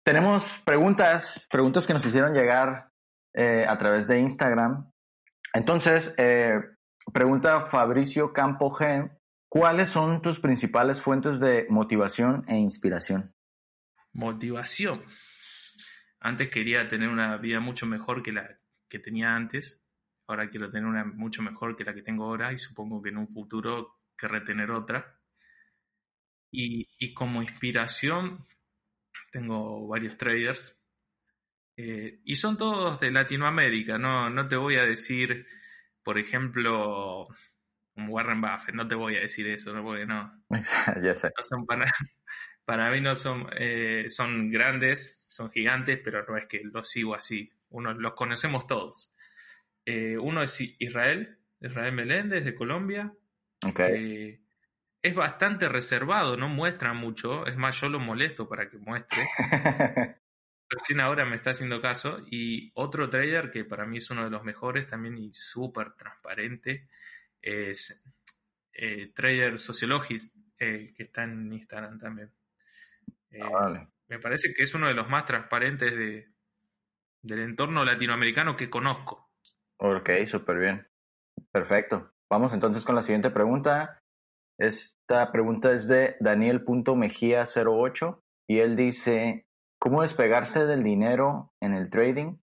Tenemos 0.03 0.53
preguntas, 0.65 1.45
preguntas 1.49 1.86
que 1.86 1.93
nos 1.93 2.05
hicieron 2.05 2.34
llegar 2.34 2.91
eh, 3.34 3.65
a 3.67 3.78
través 3.78 4.07
de 4.07 4.20
Instagram. 4.20 4.91
Entonces, 5.53 6.13
pregunta 7.13 7.65
Fabricio 7.65 8.34
Campo 8.34 8.72
G. 8.72 9.11
¿Cuáles 9.49 9.89
son 9.89 10.22
tus 10.22 10.39
principales 10.39 11.01
fuentes 11.01 11.39
de 11.39 11.65
motivación 11.70 12.45
e 12.47 12.55
inspiración? 12.55 13.34
Motivación. 14.13 15.03
Antes 16.20 16.49
quería 16.49 16.88
tener 16.88 17.09
una 17.09 17.38
vida 17.38 17.59
mucho 17.59 17.86
mejor 17.86 18.22
que 18.22 18.32
la 18.32 18.59
que 18.89 18.99
tenía 18.99 19.36
antes. 19.36 19.84
Ahora 20.28 20.49
quiero 20.49 20.70
tener 20.70 20.86
una 20.86 21.05
mucho 21.05 21.41
mejor 21.41 21.76
que 21.76 21.84
la 21.84 21.93
que 21.93 22.01
tengo 22.01 22.26
ahora 22.26 22.51
y 22.51 22.57
supongo 22.57 23.01
que 23.01 23.09
en 23.09 23.17
un 23.17 23.28
futuro 23.28 23.99
querré 24.20 24.41
tener 24.41 24.72
otra. 24.72 25.20
Y, 26.51 27.13
como 27.13 27.41
inspiración 27.41 28.45
tengo 29.32 29.88
varios 29.88 30.17
traders 30.17 30.84
eh, 31.78 32.20
y 32.26 32.36
son 32.36 32.57
todos 32.57 32.99
de 32.99 33.11
Latinoamérica. 33.11 33.97
No, 33.97 34.30
no 34.30 34.47
te 34.47 34.55
voy 34.55 34.76
a 34.76 34.84
decir, 34.84 35.45
por 36.03 36.17
ejemplo, 36.17 37.28
Warren 37.95 38.41
Buffett, 38.41 38.76
no 38.76 38.88
te 38.88 38.95
voy 38.95 39.15
a 39.15 39.22
decir 39.22 39.47
eso, 39.47 39.74
no, 39.74 39.84
porque 39.84 40.05
no. 40.05 40.43
ya 41.03 41.15
sé. 41.15 41.32
son 41.41 41.65
para, 41.65 41.86
para 42.65 42.89
mí 42.91 43.01
no 43.01 43.15
son, 43.15 43.47
eh, 43.57 44.05
son 44.07 44.51
grandes, 44.51 45.24
son 45.28 45.51
gigantes, 45.51 45.99
pero 46.03 46.26
no 46.26 46.38
es 46.38 46.47
que 46.47 46.61
los 46.63 46.89
sigo 46.89 47.15
así. 47.15 47.51
Uno, 47.70 47.93
los 47.93 48.13
conocemos 48.13 48.67
todos. 48.67 49.13
Eh, 49.86 50.17
uno 50.17 50.43
es 50.43 50.59
Israel, 50.80 51.38
Israel 51.61 51.93
Meléndez 51.93 52.43
de 52.43 52.55
Colombia. 52.55 53.13
Okay. 53.66 54.39
es 55.01 55.16
bastante 55.16 55.68
reservado, 55.68 56.38
no 56.38 56.49
muestra 56.49 56.93
mucho. 56.93 57.45
Es 57.45 57.57
más, 57.57 57.80
yo 57.80 57.89
lo 57.89 57.99
molesto 57.99 58.47
para 58.47 58.70
que 58.70 58.78
muestre. 58.78 59.28
Recién 60.70 60.99
ahora 60.99 61.26
me 61.26 61.36
está 61.36 61.51
haciendo 61.51 61.82
caso. 61.82 62.20
Y 62.30 62.72
otro 62.76 63.10
trader 63.10 63.51
que 63.51 63.66
para 63.66 63.86
mí 63.86 63.97
es 63.97 64.10
uno 64.12 64.24
de 64.24 64.30
los 64.30 64.43
mejores 64.43 64.88
también 64.88 65.18
y 65.18 65.34
súper 65.34 65.93
transparente 65.93 66.88
es 67.41 68.03
eh, 68.74 69.12
Trader 69.14 69.57
Sociologist, 69.57 70.38
eh, 70.60 70.93
que 70.95 71.03
está 71.03 71.24
en 71.24 71.51
Instagram 71.51 71.97
también. 71.97 72.32
Eh, 73.32 73.39
ah, 73.41 73.88
me 74.07 74.20
parece 74.20 74.53
que 74.53 74.64
es 74.64 74.74
uno 74.74 74.88
de 74.88 74.93
los 74.93 75.10
más 75.10 75.26
transparentes 75.26 75.95
de, 75.95 76.30
del 77.22 77.39
entorno 77.41 77.84
latinoamericano 77.84 78.55
que 78.55 78.70
conozco. 78.70 79.32
Ok, 79.78 80.10
súper 80.28 80.60
bien. 80.60 80.88
Perfecto. 81.51 82.14
Vamos 82.30 82.54
entonces 82.54 82.86
con 82.86 82.96
la 82.96 83.02
siguiente 83.02 83.32
pregunta. 83.32 84.02
Esta 84.60 85.32
pregunta 85.32 85.72
es 85.72 85.88
de 85.88 86.16
Daniel.mejía08 86.20 88.22
y 88.48 88.60
él 88.60 88.76
dice, 88.76 89.48
¿cómo 89.80 90.04
despegarse 90.04 90.66
del 90.66 90.84
dinero 90.84 91.54
en 91.60 91.74
el 91.74 91.90
trading 91.90 92.38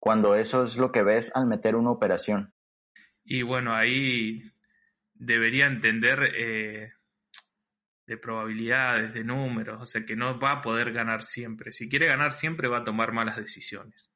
cuando 0.00 0.34
eso 0.34 0.64
es 0.64 0.76
lo 0.76 0.90
que 0.90 1.02
ves 1.02 1.30
al 1.34 1.46
meter 1.46 1.76
una 1.76 1.90
operación? 1.90 2.52
Y 3.22 3.42
bueno, 3.42 3.74
ahí 3.74 4.42
debería 5.14 5.66
entender 5.66 6.32
eh, 6.36 6.92
de 8.06 8.16
probabilidades, 8.16 9.14
de 9.14 9.22
números, 9.22 9.80
o 9.80 9.86
sea 9.86 10.04
que 10.04 10.16
no 10.16 10.40
va 10.40 10.52
a 10.52 10.60
poder 10.60 10.92
ganar 10.92 11.22
siempre. 11.22 11.72
Si 11.72 11.88
quiere 11.88 12.06
ganar 12.06 12.32
siempre 12.32 12.68
va 12.68 12.78
a 12.78 12.84
tomar 12.84 13.12
malas 13.12 13.36
decisiones, 13.36 14.12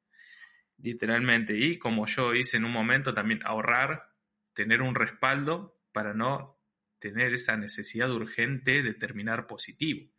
literalmente. 0.77 1.57
Y 1.57 1.79
como 1.79 2.05
yo 2.05 2.33
hice 2.33 2.57
en 2.57 2.65
un 2.65 2.71
momento, 2.71 3.13
también 3.13 3.39
ahorrar, 3.45 4.08
tener 4.53 4.81
un 4.81 4.95
respaldo 4.95 5.79
para 5.91 6.13
no 6.13 6.59
tener 6.99 7.33
esa 7.33 7.57
necesidad 7.57 8.11
urgente 8.11 8.83
de 8.83 8.93
terminar 8.93 9.47
positivo. 9.47 10.11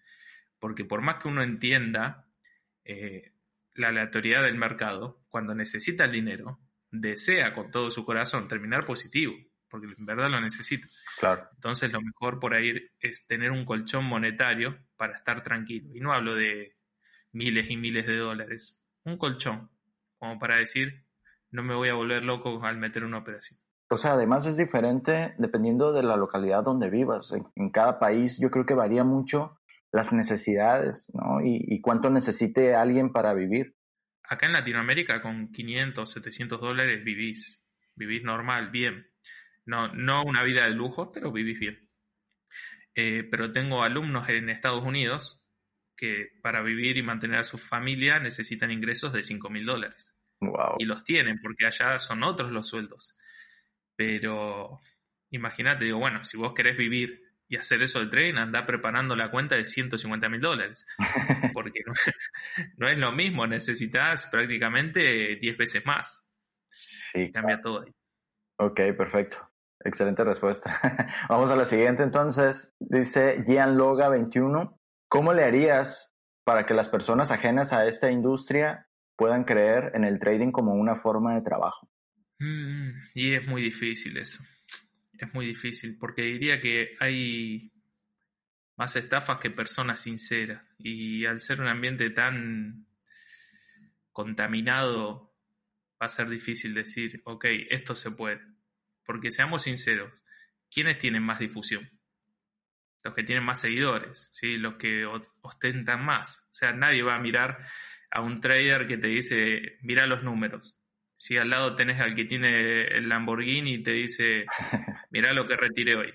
Porque 0.59 0.85
por 0.85 1.03
más 1.03 1.17
que 1.17 1.29
uno 1.29 1.43
entienda 1.43 2.29
eh, 2.85 3.35
la 3.75 3.89
aleatoriedad 3.89 4.43
del 4.43 4.57
mercado, 4.57 5.25
cuando 5.29 5.55
necesita 5.55 6.05
el 6.05 6.13
dinero, 6.13 6.61
desea 6.91 7.55
con 7.55 7.71
todo 7.71 7.91
su 7.91 8.05
corazón 8.05 8.49
terminar 8.49 8.85
positivo, 8.85 9.35
porque 9.69 9.87
en 9.97 10.07
verdad 10.07 10.31
lo 10.31 10.41
necesita. 10.41 10.89
Claro. 11.19 11.49
Entonces 11.55 11.93
lo 11.93 12.01
mejor 12.01 12.41
por 12.41 12.55
ahí 12.55 12.75
es 12.99 13.27
tener 13.27 13.51
un 13.53 13.65
colchón 13.65 14.05
monetario 14.05 14.79
para 14.97 15.15
estar 15.15 15.43
tranquilo. 15.43 15.91
Y 15.95 16.01
no 16.01 16.13
hablo 16.13 16.35
de 16.35 16.77
miles 17.33 17.71
y 17.71 17.77
miles 17.77 18.07
de 18.07 18.17
dólares, 18.17 18.79
un 19.05 19.17
colchón, 19.17 19.71
como 20.19 20.39
para 20.39 20.57
decir, 20.57 21.07
no 21.51 21.63
me 21.63 21.75
voy 21.75 21.89
a 21.89 21.95
volver 21.95 22.23
loco 22.23 22.63
al 22.65 22.77
meter 22.77 23.05
una 23.05 23.19
operación. 23.19 23.61
O 23.91 23.97
sea, 23.97 24.13
además 24.13 24.47
es 24.47 24.57
diferente 24.57 25.35
dependiendo 25.39 25.93
de 25.93 26.03
la 26.03 26.17
localidad 26.17 26.63
donde 26.63 26.89
vivas. 26.91 27.33
En, 27.57 27.71
cada 27.71 27.99
país 27.99 28.39
yo 28.41 28.51
creo 28.51 28.65
que 28.65 28.75
varía 28.75 29.05
mucho 29.05 29.59
las 29.93 30.13
necesidades, 30.13 31.09
¿no? 31.13 31.41
y 31.43 31.81
cuánto 31.81 32.11
necesite 32.11 32.77
alguien 32.77 33.13
para 33.13 33.35
vivir 33.35 33.75
acá 34.31 34.47
en 34.47 34.53
Latinoamérica 34.53 35.21
con 35.21 35.51
500, 35.51 36.09
700 36.09 36.61
dólares 36.61 37.05
vivís, 37.05 37.63
vivís 37.97 38.23
normal, 38.23 38.71
bien. 38.71 39.11
No, 39.67 39.89
no 39.89 40.23
una 40.23 40.43
vida 40.45 40.65
de 40.65 40.71
lujo, 40.71 41.11
pero 41.13 41.33
vivís 41.33 41.59
bien. 41.59 41.91
Eh, 42.95 43.25
pero 43.29 43.53
tengo 43.53 43.83
alumnos 43.83 44.29
en 44.29 44.49
Estados 44.49 44.85
Unidos 44.85 45.47
que 45.97 46.29
para 46.43 46.63
vivir 46.63 46.97
y 46.97 47.03
mantener 47.03 47.41
a 47.41 47.45
su 47.45 47.59
familia 47.59 48.21
necesitan 48.21 48.71
ingresos 48.71 49.13
de 49.13 49.25
5 49.25 49.51
mil 49.51 49.67
dólares. 49.67 50.17
Y 50.79 50.87
los 50.87 51.05
tienen, 51.05 51.41
porque 51.43 51.67
allá 51.67 51.99
son 51.99 52.23
otros 52.23 52.51
los 52.51 52.69
sueldos. 52.69 53.19
Pero 54.01 54.81
imagínate, 55.31 55.85
digo, 55.85 55.99
bueno, 55.99 56.25
si 56.25 56.39
vos 56.39 56.55
querés 56.55 56.75
vivir 56.75 57.23
y 57.47 57.57
hacer 57.59 57.83
eso 57.83 57.99
del 57.99 58.09
tren, 58.09 58.39
anda 58.39 58.65
preparando 58.65 59.15
la 59.15 59.31
cuenta 59.31 59.57
de 59.57 59.65
150 59.65 60.27
mil 60.31 60.41
dólares. 60.41 60.87
Porque 61.53 61.83
no, 62.79 62.89
es 62.89 62.99
lo 62.99 63.13
mismo, 63.13 63.47
necesitas 63.47 64.27
prácticamente 64.29 65.37
10 65.37 65.59
veces 65.59 65.85
más. 65.85 66.27
Sí. 67.13 67.31
Cambia 67.31 67.61
todo 67.61 67.83
ahí. 67.83 67.93
Ok, 68.59 68.97
perfecto. 68.97 69.37
Excelente 69.85 70.25
respuesta. 70.25 70.81
Vamos 71.29 71.51
a 71.51 71.57
la 71.57 71.67
siguiente 71.67 72.03
entonces. 72.03 72.75
Dice 72.81 73.45
Gianloga21. 73.45 74.79
¿Cómo 75.11 75.35
le 75.35 75.45
harías 75.45 76.17
para 76.47 76.65
que 76.65 76.73
las 76.73 76.89
personas 76.89 77.31
ajenas 77.31 77.75
a 77.75 77.85
esta 77.85 78.11
industria 78.11 78.89
puedan 79.19 79.45
creer 79.45 79.93
en 79.95 80.05
el 80.05 80.19
trading 80.19 80.53
como 80.53 80.73
una 80.73 80.97
forma 80.97 81.35
de 81.35 81.43
trabajo? 81.43 81.87
Mm, 82.41 82.91
y 83.15 83.35
es 83.35 83.47
muy 83.47 83.63
difícil 83.63 84.17
eso 84.17 84.43
es 85.21 85.35
muy 85.35 85.47
difícil, 85.47 85.97
porque 85.99 86.23
diría 86.23 86.61
que 86.61 86.97
hay 86.99 87.73
más 88.77 88.97
estafas 88.97 89.39
que 89.39 89.51
personas 89.51 90.01
sinceras. 90.01 90.67
Y 90.79 91.27
al 91.27 91.41
ser 91.41 91.61
un 91.61 91.69
ambiente 91.69 92.11
tan 92.11 92.87
contaminado, 94.13 95.37
va 96.01 96.07
a 96.07 96.09
ser 96.09 96.29
difícil 96.29 96.73
decir, 96.73 97.21
ok, 97.25 97.45
esto 97.69 97.95
se 97.95 98.11
puede. 98.13 98.41
Porque 99.05 99.31
seamos 99.31 99.65
sinceros, 99.65 100.25
¿quiénes 100.71 100.99
tienen 100.99 101.23
más 101.23 101.39
difusión? 101.39 101.91
Los 103.03 103.15
que 103.15 103.23
tienen 103.23 103.45
más 103.45 103.61
seguidores, 103.61 104.31
¿sí? 104.33 104.57
los 104.57 104.77
que 104.77 105.05
ostentan 105.43 106.05
más. 106.05 106.47
O 106.51 106.55
sea, 106.55 106.73
nadie 106.73 107.03
va 107.03 107.17
a 107.17 107.21
mirar 107.21 107.67
a 108.11 108.23
un 108.23 108.41
trader 108.41 108.87
que 108.87 108.97
te 108.97 109.09
dice, 109.09 109.79
mira 109.83 110.07
los 110.07 110.23
números 110.23 110.80
si 111.21 111.37
al 111.37 111.51
lado 111.51 111.75
tenés 111.75 112.01
al 112.01 112.15
que 112.15 112.25
tiene 112.25 112.85
el 112.85 113.11
Lamborghini 113.11 113.75
y 113.75 113.83
te 113.83 113.91
dice, 113.91 114.47
mira 115.11 115.35
lo 115.35 115.47
que 115.47 115.55
retiré 115.55 115.95
hoy. 115.95 116.15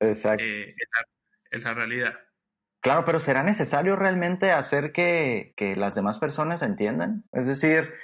Exacto. 0.00 0.44
Eh, 0.44 0.74
es, 1.50 1.64
la, 1.64 1.72
realidad. 1.72 2.12
Claro, 2.82 3.06
pero 3.06 3.20
¿será 3.20 3.42
necesario 3.42 3.96
realmente 3.96 4.50
hacer 4.50 4.92
que, 4.92 5.54
las 5.78 5.94
demás 5.94 6.18
personas 6.18 6.60
entiendan? 6.60 7.24
Es 7.32 7.46
decir, 7.46 7.94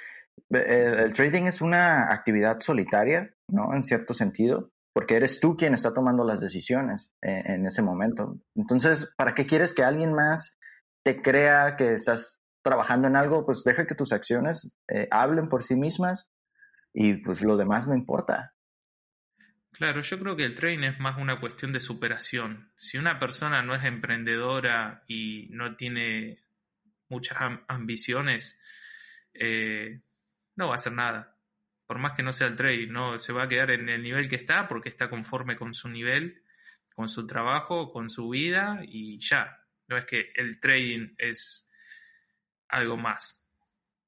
el, 0.49 1.13
trading 1.13 1.43
es 1.43 1.61
una 1.61 2.11
actividad 2.11 2.59
solitaria, 2.59 3.35
¿no? 3.47 3.75
En 3.75 3.83
cierto 3.83 4.15
sentido, 4.15 4.71
porque 4.93 5.17
eres 5.17 5.39
tú 5.39 5.55
quien 5.55 5.75
está 5.75 5.93
tomando 5.93 6.23
las 6.23 6.41
decisiones 6.41 7.13
en, 7.21 7.67
ese 7.67 7.83
momento. 7.83 8.39
Entonces, 8.55 9.13
¿para 9.15 9.35
qué 9.35 9.45
quieres 9.45 9.75
que 9.75 9.83
alguien 9.83 10.11
más 10.13 10.57
te 11.03 11.21
crea 11.21 11.75
que 11.75 11.93
estás 11.93 12.40
trabajando 12.61 13.07
en 13.07 13.15
algo? 13.15 13.45
Pues 13.45 13.63
deja 13.63 13.85
que 13.85 13.95
tus 13.95 14.11
acciones 14.11 14.71
eh, 14.87 15.07
hablen 15.11 15.49
por 15.49 15.63
sí 15.63 15.75
mismas 15.75 16.29
y 16.93 17.13
pues 17.15 17.41
lo 17.41 17.57
demás 17.57 17.87
no 17.87 17.95
importa. 17.95 18.53
Claro, 19.71 20.01
yo 20.01 20.19
creo 20.19 20.35
que 20.35 20.43
el 20.43 20.55
trading 20.55 20.83
es 20.83 20.99
más 20.99 21.17
una 21.17 21.39
cuestión 21.39 21.71
de 21.71 21.79
superación. 21.79 22.71
Si 22.77 22.97
una 22.97 23.19
persona 23.19 23.61
no 23.61 23.73
es 23.73 23.83
emprendedora 23.85 25.03
y 25.07 25.47
no 25.51 25.75
tiene 25.75 26.43
muchas 27.07 27.37
ambiciones, 27.67 28.61
eh, 29.33 30.01
no 30.55 30.67
va 30.67 30.73
a 30.73 30.75
hacer 30.75 30.93
nada. 30.93 31.37
Por 31.87 31.99
más 31.99 32.13
que 32.13 32.23
no 32.23 32.33
sea 32.33 32.47
el 32.47 32.55
trade, 32.55 32.87
no 32.87 33.17
se 33.17 33.33
va 33.33 33.43
a 33.43 33.47
quedar 33.47 33.71
en 33.71 33.89
el 33.89 34.03
nivel 34.03 34.29
que 34.29 34.35
está 34.35 34.67
porque 34.67 34.89
está 34.89 35.09
conforme 35.09 35.55
con 35.55 35.73
su 35.73 35.89
nivel, 35.89 36.43
con 36.93 37.07
su 37.07 37.25
trabajo, 37.25 37.91
con 37.91 38.09
su 38.09 38.29
vida 38.29 38.81
y 38.83 39.19
ya. 39.19 39.57
No 39.87 39.97
es 39.97 40.05
que 40.05 40.31
el 40.35 40.59
trading 40.59 41.15
es 41.17 41.69
algo 42.71 42.97
más. 42.97 43.45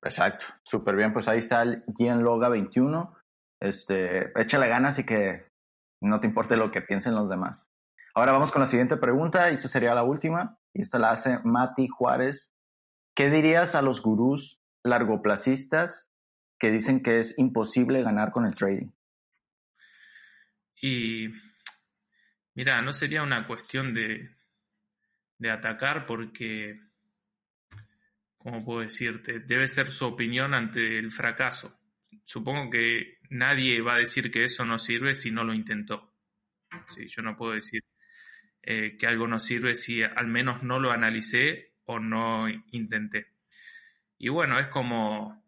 Exacto, 0.01 0.45
súper 0.63 0.95
bien. 0.95 1.13
Pues 1.13 1.27
ahí 1.27 1.39
está 1.39 1.61
el 1.61 1.83
Loga 1.97 2.49
21. 2.49 3.15
Este, 3.61 4.39
échale 4.39 4.67
ganas 4.67 4.99
y 4.99 5.05
que 5.05 5.47
no 6.01 6.19
te 6.19 6.27
importe 6.27 6.57
lo 6.57 6.71
que 6.71 6.81
piensen 6.81 7.15
los 7.15 7.29
demás. 7.29 7.69
Ahora 8.15 8.31
vamos 8.31 8.51
con 8.51 8.59
la 8.59 8.67
siguiente 8.67 8.97
pregunta 8.97 9.49
y 9.49 9.55
esta 9.55 9.67
sería 9.67 9.95
la 9.95 10.03
última. 10.03 10.59
Y 10.73 10.81
esta 10.81 10.99
la 10.99 11.11
hace 11.11 11.39
Mati 11.43 11.87
Juárez. 11.87 12.51
¿Qué 13.15 13.29
dirías 13.29 13.75
a 13.75 13.81
los 13.81 14.01
gurús 14.01 14.59
largoplacistas 14.83 16.09
que 16.59 16.71
dicen 16.71 17.01
que 17.01 17.19
es 17.19 17.37
imposible 17.37 18.03
ganar 18.03 18.31
con 18.31 18.45
el 18.45 18.55
trading? 18.55 18.91
Y 20.81 21.29
mira, 22.55 22.81
no 22.81 22.91
sería 22.91 23.23
una 23.23 23.45
cuestión 23.45 23.93
de, 23.93 24.35
de 25.37 25.51
atacar 25.51 26.05
porque, 26.05 26.79
¿cómo 28.43 28.63
puedo 28.63 28.81
decirte? 28.81 29.39
Debe 29.39 29.67
ser 29.67 29.87
su 29.87 30.05
opinión 30.05 30.53
ante 30.53 30.99
el 30.99 31.11
fracaso. 31.11 31.79
Supongo 32.25 32.69
que 32.69 33.19
nadie 33.29 33.81
va 33.81 33.95
a 33.95 33.99
decir 33.99 34.29
que 34.29 34.43
eso 34.43 34.65
no 34.65 34.77
sirve 34.77 35.15
si 35.15 35.31
no 35.31 35.43
lo 35.43 35.53
intentó. 35.53 36.13
Sí, 36.89 37.07
yo 37.07 37.21
no 37.21 37.37
puedo 37.37 37.53
decir 37.53 37.83
eh, 38.61 38.97
que 38.97 39.07
algo 39.07 39.27
no 39.27 39.39
sirve 39.39 39.75
si 39.75 40.03
al 40.03 40.27
menos 40.27 40.61
no 40.63 40.79
lo 40.79 40.91
analicé 40.91 41.73
o 41.85 41.99
no 41.99 42.47
intenté. 42.71 43.27
Y 44.17 44.29
bueno, 44.29 44.59
es 44.59 44.67
como, 44.67 45.43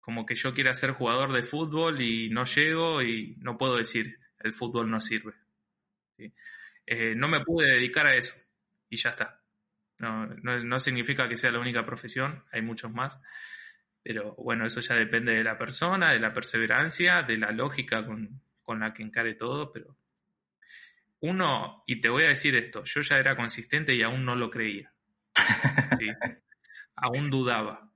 como 0.00 0.24
que 0.24 0.34
yo 0.34 0.54
quiera 0.54 0.74
ser 0.74 0.90
jugador 0.92 1.32
de 1.32 1.42
fútbol 1.42 2.00
y 2.00 2.30
no 2.30 2.44
llego 2.44 3.02
y 3.02 3.36
no 3.40 3.58
puedo 3.58 3.76
decir 3.76 4.18
el 4.40 4.52
fútbol 4.52 4.90
no 4.90 5.00
sirve. 5.00 5.34
Eh, 6.86 7.14
no 7.14 7.28
me 7.28 7.44
pude 7.44 7.70
dedicar 7.70 8.06
a 8.06 8.16
eso 8.16 8.34
y 8.88 8.96
ya 8.96 9.10
está. 9.10 9.37
No, 10.00 10.26
no, 10.26 10.80
significa 10.80 11.28
que 11.28 11.36
sea 11.36 11.50
la 11.50 11.58
única 11.58 11.84
profesión, 11.84 12.44
hay 12.52 12.62
muchos 12.62 12.92
más. 12.92 13.20
Pero 14.02 14.34
bueno, 14.36 14.64
eso 14.64 14.80
ya 14.80 14.94
depende 14.94 15.34
de 15.34 15.44
la 15.44 15.58
persona, 15.58 16.12
de 16.12 16.20
la 16.20 16.32
perseverancia, 16.32 17.22
de 17.22 17.36
la 17.36 17.50
lógica 17.50 18.06
con, 18.06 18.40
con 18.62 18.80
la 18.80 18.94
que 18.94 19.02
encare 19.02 19.34
todo, 19.34 19.72
pero 19.72 19.96
uno, 21.20 21.82
y 21.86 22.00
te 22.00 22.08
voy 22.08 22.24
a 22.24 22.28
decir 22.28 22.54
esto, 22.54 22.84
yo 22.84 23.00
ya 23.00 23.18
era 23.18 23.36
consistente 23.36 23.94
y 23.94 24.02
aún 24.02 24.24
no 24.24 24.36
lo 24.36 24.50
creía. 24.50 24.92
¿sí? 25.98 26.08
aún 27.00 27.30
dudaba. 27.30 27.90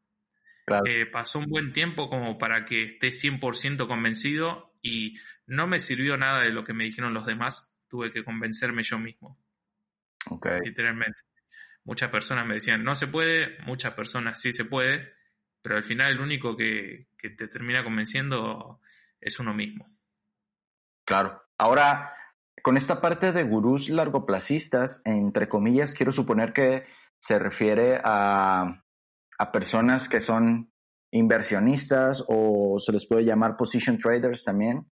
Eh, 0.87 1.07
pasó 1.07 1.39
un 1.39 1.47
buen 1.47 1.73
tiempo 1.73 2.09
como 2.09 2.39
para 2.39 2.65
que 2.65 2.85
esté 2.85 3.09
100% 3.09 3.87
convencido 3.87 4.75
y 4.81 5.19
no 5.47 5.67
me 5.67 5.81
sirvió 5.81 6.17
nada 6.17 6.41
de 6.41 6.51
lo 6.51 6.65
que 6.65 6.73
me 6.73 6.85
dijeron 6.85 7.13
los 7.13 7.27
demás, 7.27 7.75
tuve 7.89 8.13
que 8.13 8.25
convencerme 8.25 8.83
yo 8.83 8.99
mismo. 8.99 9.39
Literalmente. 10.65 11.19
Muchas 11.85 12.11
personas 12.11 12.47
me 12.47 12.55
decían, 12.55 12.85
no 12.85 12.95
se 12.95 13.09
puede, 13.09 13.59
muchas 13.66 13.95
personas 13.95 14.41
sí 14.41 14.53
se 14.53 14.64
puede, 14.64 15.14
pero 15.62 15.76
al 15.76 15.83
final 15.83 16.12
el 16.12 16.20
único 16.20 16.57
que, 16.57 17.09
te 17.16 17.49
termina 17.49 17.83
convenciendo 17.83 18.80
es 19.20 19.39
uno 19.41 19.53
mismo. 19.53 19.89
Claro. 21.05 21.43
Ahora, 21.59 22.14
con 22.62 22.76
esta 22.76 23.01
parte 23.01 23.33
de 23.33 23.43
gurús 23.43 23.89
largoplacistas, 23.89 25.03
entre 25.05 25.49
comillas, 25.49 25.95
quiero 25.95 26.12
suponer 26.12 26.53
que 26.53 26.87
se 27.20 27.39
refiere 27.39 28.01
a, 28.03 28.78
personas 29.53 30.09
que 30.09 30.20
son 30.20 30.72
inversionistas 31.11 32.24
o 32.28 32.78
se 32.78 32.93
les 32.93 33.05
puede 33.07 33.24
llamar 33.24 33.57
position 33.57 33.99
traders 33.99 34.45
también. 34.45 34.89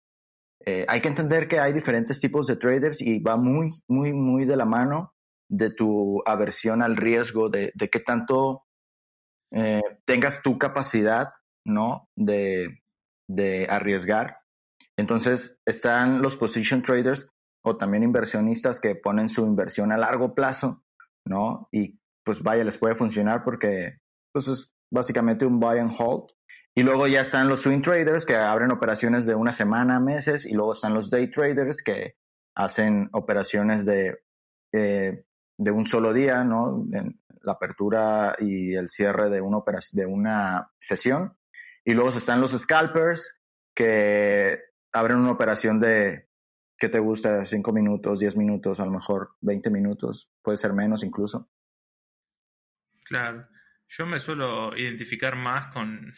Eh, 0.65 0.87
hay 0.89 1.03
que 1.03 1.09
entender 1.09 1.49
que 1.49 1.61
hay 1.61 1.75
diferentes 1.75 2.19
tipos 2.19 2.47
de 2.47 2.57
traders 2.57 3.03
y 3.03 3.19
va 3.19 3.37
muy, 3.37 3.73
muy, 3.89 4.15
muy 4.15 4.47
de 4.47 4.57
la 4.57 4.65
mano 4.65 5.15
de 5.49 5.71
tu 5.71 6.23
aversión 6.27 6.83
al 6.83 6.97
riesgo, 6.97 7.49
de, 7.49 7.73
de 7.75 7.89
qué 7.89 8.01
tanto 8.01 8.65
eh, 9.53 9.83
tengas 10.05 10.43
tu 10.43 10.59
capacidad, 10.59 11.31
¿no? 11.65 12.09
De, 12.17 12.83
de 13.29 13.67
arriesgar. 13.69 14.39
Entonces 14.97 15.57
están 15.65 16.23
los 16.23 16.37
position 16.37 16.83
traders 16.83 17.29
o 17.65 17.77
también 17.77 18.03
inversionistas 18.03 18.81
que 18.81 18.95
ponen 18.95 19.29
su 19.29 19.45
inversión 19.47 19.93
a 19.93 19.99
largo 19.99 20.35
plazo, 20.35 20.85
¿no? 21.27 21.69
Y 21.73 21.99
pues 22.25 22.43
vaya, 22.43 22.65
les 22.65 22.79
puede 22.79 22.95
funcionar 22.95 23.43
porque 23.45 23.99
pues 24.33 24.49
es 24.49 24.73
básicamente 24.93 25.47
un 25.47 25.61
buy 25.61 25.79
and 25.79 25.95
hold. 25.99 26.31
Y 26.77 26.83
luego 26.83 27.07
ya 27.07 27.23
están 27.23 27.49
los 27.49 27.63
swing 27.63 27.83
traders 27.83 28.25
que 28.25 28.37
abren 28.37 28.71
operaciones 28.71 29.27
de 29.27 29.35
una 29.35 29.53
semana, 29.53 29.99
meses, 29.99 30.47
y 30.47 30.53
luego 30.53 30.75
están 30.75 30.95
los 30.95 31.11
day 31.11 31.31
traders 31.31 31.83
que 31.83 32.15
hacen 32.57 33.09
operaciones 33.13 33.85
de, 33.85 34.19
eh, 34.73 35.25
de 35.59 35.71
un 35.71 35.87
solo 35.87 36.15
día, 36.15 36.43
¿no? 36.45 36.87
En 36.93 37.21
la 37.43 37.53
apertura 37.53 38.37
y 38.39 38.75
el 38.75 38.89
cierre 38.89 39.29
de 39.29 39.43
una, 39.43 39.59
operación, 39.59 40.01
de 40.01 40.07
una 40.07 40.71
sesión. 40.79 41.37
Y 41.85 41.93
luego 41.93 42.09
están 42.09 42.41
los 42.41 42.53
scalpers 42.53 43.41
que 43.75 44.59
abren 44.93 45.19
una 45.19 45.33
operación 45.33 45.79
de 45.81 46.29
¿Qué 46.79 46.89
te 46.89 47.01
gusta? 47.01 47.45
¿Cinco 47.45 47.73
minutos, 47.73 48.21
diez 48.21 48.37
minutos, 48.37 48.79
a 48.79 48.85
lo 48.85 48.93
mejor 48.93 49.35
veinte 49.41 49.69
minutos? 49.69 50.31
Puede 50.41 50.57
ser 50.57 50.73
menos 50.73 51.03
incluso. 51.03 51.51
Claro. 53.05 53.49
Yo 53.89 54.07
me 54.07 54.21
suelo 54.21 54.77
identificar 54.77 55.35
más 55.35 55.75
con, 55.75 56.15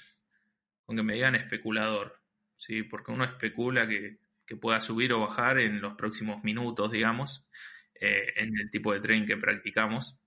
con 0.84 0.97
que 0.97 1.03
me 1.03 1.14
digan 1.14 1.34
especulador, 1.34 2.20
¿sí? 2.57 2.82
Porque 2.82 3.11
uno 3.11 3.24
especula 3.24 3.88
que, 3.88 4.18
pueda 4.61 4.80
subir 4.80 5.12
o 5.12 5.20
bajar 5.20 5.61
en 5.61 5.80
los 5.80 5.95
próximos 5.95 6.43
minutos, 6.43 6.91
digamos, 6.91 7.49
eh, 8.01 8.32
en 8.36 8.59
el 8.59 8.70
tipo 8.70 8.92
de 8.92 9.01
tren 9.01 9.26
que 9.26 9.36
practicamos. 9.36 10.18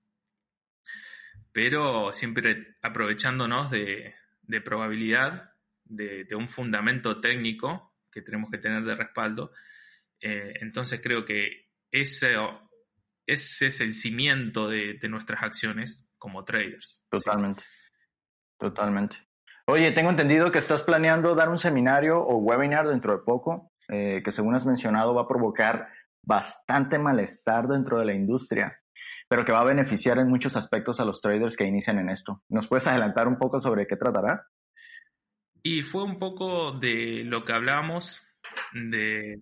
Pero 1.51 2.13
siempre 2.13 2.77
aprovechándonos 2.81 3.71
de, 3.71 4.13
de 4.41 4.61
probabilidad, 4.61 5.53
de, 5.83 6.23
de 6.23 6.35
un 6.35 6.47
fundamento 6.47 7.19
técnico 7.19 7.93
que 8.11 8.21
tenemos 8.21 8.49
que 8.49 8.57
tener 8.57 8.83
de 8.83 8.95
respaldo 8.95 9.51
eh, 10.23 10.53
entonces 10.61 11.01
creo 11.03 11.25
que 11.25 11.67
ese, 11.91 12.35
ese 13.27 13.67
es 13.67 13.81
el 13.81 13.93
cimiento 13.93 14.69
de, 14.69 14.97
nuestras 15.09 15.43
acciones 15.43 16.05
como 16.17 16.45
traders. 16.45 17.05
Totalmente. 17.09 17.61
Totalmente. 18.57 19.17
Oye, 19.67 19.91
tengo 19.91 20.09
entendido 20.09 20.51
que 20.51 20.59
estás 20.59 20.81
planeando 20.81 21.35
dar 21.35 21.49
un 21.49 21.59
seminario 21.59 22.19
o 22.19 22.37
webinar 22.37 22.87
dentro 22.87 23.11
de 23.17 23.23
poco, 23.23 23.73
eh, 23.89 24.21
que 24.23 24.31
según 24.31 24.55
has 24.55 24.65
mencionado 24.65 25.13
va 25.13 25.23
a 25.23 25.27
provocar 25.27 25.89
bastante 26.23 26.97
malestar 26.97 27.67
dentro 27.67 27.99
de 27.99 28.05
la 28.05 28.13
industria, 28.13 28.79
pero 29.27 29.45
que 29.45 29.51
va 29.51 29.61
a 29.61 29.65
beneficiar 29.65 30.17
en 30.19 30.29
muchos 30.29 30.55
aspectos 30.55 30.99
a 30.99 31.05
los 31.05 31.21
traders 31.21 31.57
que 31.57 31.65
inician 31.65 31.99
en 31.99 32.09
esto. 32.09 32.43
¿Nos 32.49 32.67
puedes 32.67 32.87
adelantar 32.87 33.27
un 33.27 33.37
poco 33.37 33.59
sobre 33.59 33.85
qué 33.85 33.95
tratará? 33.95 34.47
Y 35.61 35.81
fue 35.83 36.03
un 36.03 36.19
poco 36.19 36.71
de 36.73 37.23
lo 37.25 37.43
que 37.43 37.53
hablábamos 37.53 38.21
de 38.73 39.39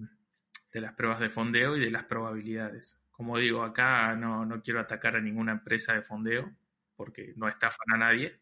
las 0.73 0.93
pruebas 0.93 1.19
de 1.19 1.29
fondeo 1.29 1.75
y 1.75 1.79
de 1.79 1.91
las 1.91 2.05
probabilidades. 2.05 2.99
Como 3.11 3.37
digo, 3.37 3.63
acá 3.63 4.15
no, 4.15 4.47
quiero 4.63 4.79
atacar 4.79 5.15
a 5.15 5.21
ninguna 5.21 5.51
empresa 5.51 5.93
de 5.93 6.01
fondeo 6.01 6.51
porque 6.95 7.33
no 7.35 7.47
estafan 7.47 7.93
a 7.93 7.97
nadie, 7.97 8.39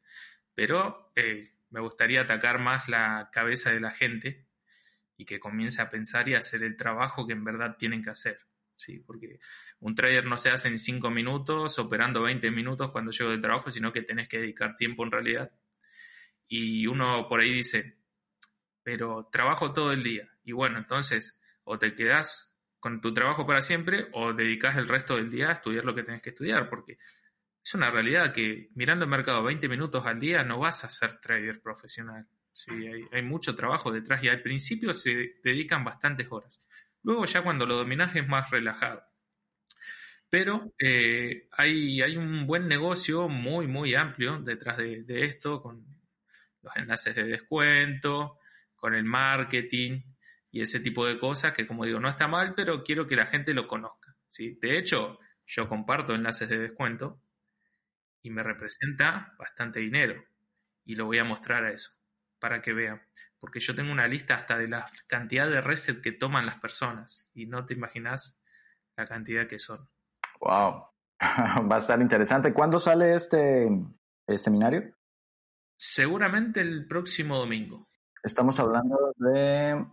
pero 0.53 1.11
eh, 1.15 1.51
me 1.69 1.79
gustaría 1.79 2.21
atacar 2.21 2.59
más 2.59 2.89
la 2.89 3.29
cabeza 3.31 3.71
de 3.71 3.79
la 3.79 3.91
gente 3.91 4.48
y 5.19 5.25
que 5.25 5.37
comience 5.37 5.81
a 5.81 5.89
pensar 5.89 6.29
y 6.29 6.33
a 6.33 6.37
hacer 6.37 6.63
el 6.63 6.77
trabajo 6.77 7.27
que 7.27 7.33
en 7.33 7.43
verdad 7.43 7.75
tienen 7.77 8.01
que 8.01 8.09
hacer. 8.09 8.39
Sí, 8.77 8.99
porque 8.99 9.41
un 9.81 9.93
trader 9.93 10.23
no 10.23 10.37
se 10.37 10.49
hace 10.49 10.69
en 10.69 10.79
5 10.79 11.11
minutos, 11.11 11.77
operando 11.77 12.21
20 12.21 12.49
minutos 12.51 12.89
cuando 12.91 13.11
llego 13.11 13.29
del 13.29 13.41
trabajo, 13.41 13.69
sino 13.69 13.91
que 13.91 14.01
tenés 14.01 14.29
que 14.29 14.39
dedicar 14.39 14.77
tiempo 14.77 15.03
en 15.03 15.11
realidad. 15.11 15.51
Y 16.47 16.87
uno 16.87 17.27
por 17.27 17.41
ahí 17.41 17.51
dice, 17.51 17.97
pero 18.81 19.27
trabajo 19.29 19.73
todo 19.73 19.91
el 19.91 20.03
día. 20.03 20.29
Y 20.45 20.53
bueno, 20.53 20.77
entonces 20.77 21.37
o 21.65 21.77
te 21.77 21.93
quedas 21.93 22.57
con 22.79 23.01
tu 23.01 23.13
trabajo 23.13 23.45
para 23.45 23.61
siempre 23.61 24.07
o 24.13 24.31
dedicas 24.31 24.77
el 24.77 24.87
resto 24.87 25.17
del 25.17 25.29
día 25.29 25.49
a 25.49 25.53
estudiar 25.53 25.83
lo 25.83 25.93
que 25.93 26.03
tenés 26.03 26.21
que 26.21 26.29
estudiar, 26.29 26.69
porque 26.69 26.97
es 27.61 27.73
una 27.73 27.91
realidad 27.91 28.31
que 28.31 28.69
mirando 28.73 29.03
el 29.03 29.11
mercado 29.11 29.43
20 29.43 29.67
minutos 29.67 30.05
al 30.05 30.17
día 30.17 30.45
no 30.45 30.59
vas 30.59 30.85
a 30.85 30.89
ser 30.89 31.19
trader 31.19 31.59
profesional. 31.59 32.25
Sí, 32.59 32.73
hay, 33.13 33.21
mucho 33.23 33.55
trabajo 33.55 33.89
detrás 33.89 34.21
y 34.21 34.27
al 34.27 34.41
principio 34.41 34.91
se 34.91 35.35
dedican 35.41 35.85
bastantes 35.85 36.27
horas. 36.29 36.67
Luego 37.03 37.23
ya 37.23 37.41
cuando 37.41 37.65
lo 37.65 37.77
dominas 37.77 38.13
es 38.17 38.27
más 38.27 38.49
relajado. 38.49 39.01
Pero 40.29 40.73
eh, 40.77 41.47
hay, 41.53 42.01
hay, 42.01 42.17
un 42.17 42.45
buen 42.45 42.67
negocio 42.67 43.29
muy, 43.29 43.67
muy 43.67 43.95
amplio 43.95 44.39
detrás 44.39 44.75
de, 44.75 45.03
de 45.03 45.23
esto, 45.23 45.61
con 45.61 45.85
los 46.61 46.75
enlaces 46.75 47.15
de 47.15 47.23
descuento, 47.23 48.39
con 48.75 48.93
el 48.93 49.05
marketing, 49.05 50.01
y 50.51 50.61
ese 50.61 50.81
tipo 50.81 51.07
de 51.07 51.17
cosas 51.17 51.53
que 51.53 51.65
como 51.65 51.85
digo 51.85 52.01
no 52.01 52.09
está 52.09 52.27
mal, 52.27 52.55
pero 52.55 52.83
quiero 52.83 53.07
que 53.07 53.15
la 53.15 53.27
gente 53.27 53.53
lo 53.53 53.69
conozca. 53.69 54.17
¿sí? 54.27 54.59
De 54.61 54.77
hecho, 54.77 55.17
yo 55.45 55.69
comparto 55.69 56.13
enlaces 56.13 56.49
de 56.49 56.59
descuento 56.59 57.21
y 58.21 58.31
me 58.31 58.43
representa 58.43 59.33
bastante 59.39 59.79
dinero. 59.79 60.21
Y 60.83 60.95
lo 60.95 61.05
voy 61.05 61.19
a 61.19 61.23
mostrar 61.23 61.63
a 61.63 61.71
eso, 61.71 61.98
para 62.39 62.61
que 62.61 62.73
vean. 62.73 63.01
Porque 63.39 63.59
yo 63.59 63.73
tengo 63.75 63.91
una 63.91 64.07
lista 64.07 64.33
hasta 64.33 64.57
de 64.57 64.67
la 64.67 64.91
cantidad 65.07 65.49
de 65.49 65.61
reset 65.61 66.01
que 66.01 66.11
toman 66.11 66.45
las 66.45 66.59
personas 66.59 67.27
y 67.33 67.45
no 67.45 67.65
te 67.65 67.73
imaginas 67.73 68.43
la 68.97 69.05
cantidad 69.05 69.47
que 69.47 69.59
son. 69.59 69.89
Wow, 70.41 70.89
va 71.19 71.75
a 71.75 71.79
estar 71.79 72.01
interesante. 72.01 72.53
¿Cuándo 72.53 72.79
sale 72.79 73.13
este 73.13 73.69
eh, 74.27 74.37
seminario? 74.37 74.93
Seguramente 75.77 76.59
el 76.59 76.85
próximo 76.87 77.37
domingo. 77.37 77.87
Estamos 78.21 78.59
hablando 78.59 79.13
de 79.15 79.85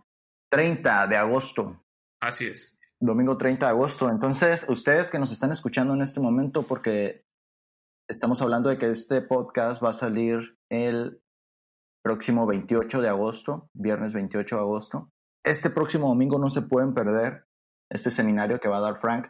30 0.49 1.07
de 1.07 1.15
agosto. 1.15 1.85
Así 2.19 2.47
es. 2.47 2.77
Domingo 2.99 3.37
30 3.37 3.65
de 3.65 3.71
agosto. 3.71 4.09
Entonces, 4.09 4.65
ustedes 4.67 5.09
que 5.09 5.19
nos 5.19 5.31
están 5.31 5.51
escuchando 5.51 5.93
en 5.93 6.01
este 6.01 6.19
momento, 6.19 6.63
porque 6.63 7.25
estamos 8.09 8.41
hablando 8.41 8.69
de 8.69 8.77
que 8.77 8.89
este 8.89 9.21
podcast 9.21 9.81
va 9.81 9.91
a 9.91 9.93
salir 9.93 10.57
el 10.69 11.21
próximo 12.07 12.47
28 12.47 13.01
de 13.01 13.09
agosto, 13.09 13.69
viernes 13.73 14.13
28 14.13 14.55
de 14.55 14.61
agosto. 14.61 15.11
Este 15.43 15.69
próximo 15.69 16.07
domingo 16.07 16.39
no 16.39 16.49
se 16.49 16.61
pueden 16.61 16.93
perder 16.93 17.43
este 17.91 18.11
seminario 18.11 18.61
que 18.61 18.69
va 18.69 18.77
a 18.77 18.81
dar 18.81 18.97
Frank. 18.97 19.27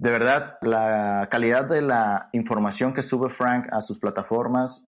De 0.00 0.10
verdad, 0.10 0.56
la 0.62 1.28
calidad 1.30 1.66
de 1.66 1.82
la 1.82 2.30
información 2.32 2.94
que 2.94 3.02
sube 3.02 3.28
Frank 3.28 3.66
a 3.70 3.82
sus 3.82 3.98
plataformas 3.98 4.86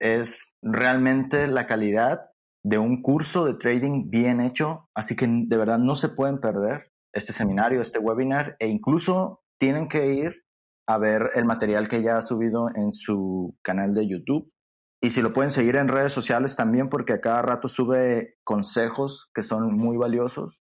es 0.00 0.54
realmente 0.62 1.48
la 1.48 1.66
calidad 1.66 2.30
de 2.64 2.78
un 2.78 3.02
curso 3.02 3.44
de 3.44 3.54
trading 3.54 4.08
bien 4.08 4.40
hecho, 4.40 4.88
así 4.94 5.16
que 5.16 5.26
de 5.28 5.56
verdad 5.56 5.78
no 5.78 5.96
se 5.96 6.10
pueden 6.10 6.38
perder 6.38 6.92
este 7.12 7.32
seminario, 7.32 7.82
este 7.82 7.98
webinar 7.98 8.54
e 8.60 8.68
incluso 8.68 9.42
tienen 9.58 9.88
que 9.88 10.14
ir 10.14 10.44
a 10.88 10.98
ver 10.98 11.32
el 11.34 11.46
material 11.46 11.88
que 11.88 12.00
ya 12.00 12.16
ha 12.16 12.22
subido 12.22 12.68
en 12.76 12.92
su 12.92 13.56
canal 13.60 13.92
de 13.92 14.06
YouTube. 14.06 14.52
Y 15.02 15.10
si 15.10 15.22
lo 15.22 15.32
pueden 15.32 15.50
seguir 15.50 15.76
en 15.76 15.88
redes 15.88 16.12
sociales 16.12 16.56
también, 16.56 16.88
porque 16.88 17.14
a 17.14 17.20
cada 17.20 17.40
rato 17.42 17.68
sube 17.68 18.38
consejos 18.44 19.30
que 19.34 19.42
son 19.42 19.74
muy 19.74 19.96
valiosos. 19.96 20.62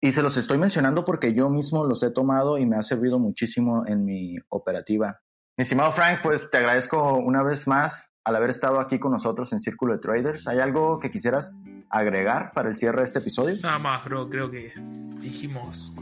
Y 0.00 0.12
se 0.12 0.22
los 0.22 0.36
estoy 0.36 0.58
mencionando 0.58 1.04
porque 1.04 1.34
yo 1.34 1.48
mismo 1.48 1.84
los 1.84 2.02
he 2.02 2.10
tomado 2.10 2.58
y 2.58 2.66
me 2.66 2.76
ha 2.76 2.82
servido 2.82 3.18
muchísimo 3.18 3.84
en 3.86 4.04
mi 4.04 4.36
operativa. 4.50 5.20
Mi 5.56 5.62
estimado 5.62 5.92
Frank, 5.92 6.20
pues 6.22 6.50
te 6.50 6.58
agradezco 6.58 7.14
una 7.14 7.42
vez 7.42 7.66
más 7.66 8.12
al 8.24 8.36
haber 8.36 8.50
estado 8.50 8.78
aquí 8.78 8.98
con 8.98 9.12
nosotros 9.12 9.52
en 9.52 9.60
Círculo 9.60 9.94
de 9.94 10.00
Traders. 10.00 10.46
¿Hay 10.48 10.58
algo 10.58 11.00
que 11.00 11.10
quisieras 11.10 11.60
agregar 11.88 12.52
para 12.52 12.68
el 12.68 12.76
cierre 12.76 12.98
de 12.98 13.04
este 13.04 13.20
episodio? 13.20 13.56
Nada 13.62 13.78
más, 13.78 14.04
bro. 14.04 14.28
Creo 14.28 14.50
que 14.50 14.72
dijimos 15.20 15.92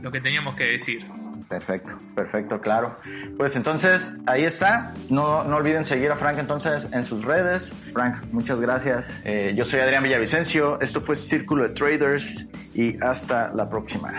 lo 0.00 0.10
que 0.12 0.20
teníamos 0.20 0.54
que 0.54 0.64
decir. 0.64 1.04
Perfecto, 1.52 1.92
perfecto, 2.14 2.60
claro. 2.62 2.96
Pues 3.36 3.54
entonces, 3.56 4.00
ahí 4.24 4.44
está. 4.44 4.94
No, 5.10 5.44
no 5.44 5.56
olviden 5.56 5.84
seguir 5.84 6.10
a 6.10 6.16
Frank 6.16 6.38
entonces 6.38 6.88
en 6.92 7.04
sus 7.04 7.26
redes. 7.26 7.70
Frank, 7.92 8.24
muchas 8.32 8.58
gracias. 8.58 9.12
Eh, 9.22 9.52
yo 9.54 9.66
soy 9.66 9.80
Adrián 9.80 10.02
Villavicencio. 10.02 10.80
Esto 10.80 11.02
fue 11.02 11.14
Círculo 11.14 11.68
de 11.68 11.74
Traders 11.74 12.46
y 12.72 12.96
hasta 13.04 13.52
la 13.52 13.68
próxima. 13.68 14.14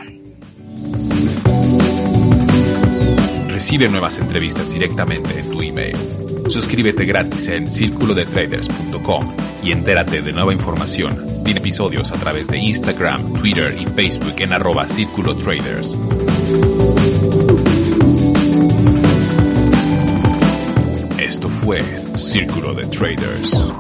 Recibe 3.48 3.90
nuevas 3.90 4.20
entrevistas 4.20 4.72
directamente 4.72 5.40
en 5.40 5.50
tu 5.50 5.64
email 5.64 5.98
Suscríbete 6.48 7.06
gratis 7.06 7.48
en 7.48 7.68
circulodetraders.com 7.68 9.36
y 9.64 9.72
entérate 9.72 10.22
de 10.22 10.34
nueva 10.34 10.54
información 10.54 11.26
y 11.46 11.52
episodios 11.52 12.12
a 12.12 12.18
través 12.18 12.48
de 12.48 12.58
Instagram, 12.58 13.34
Twitter 13.34 13.76
y 13.80 13.86
Facebook 13.86 14.36
en 14.40 14.54
arroba 14.54 14.88
Círculo 14.88 15.36
Traders. 15.36 15.98
Fue 21.64 21.82
Círculo 22.18 22.74
de 22.74 22.86
Traders. 22.88 23.72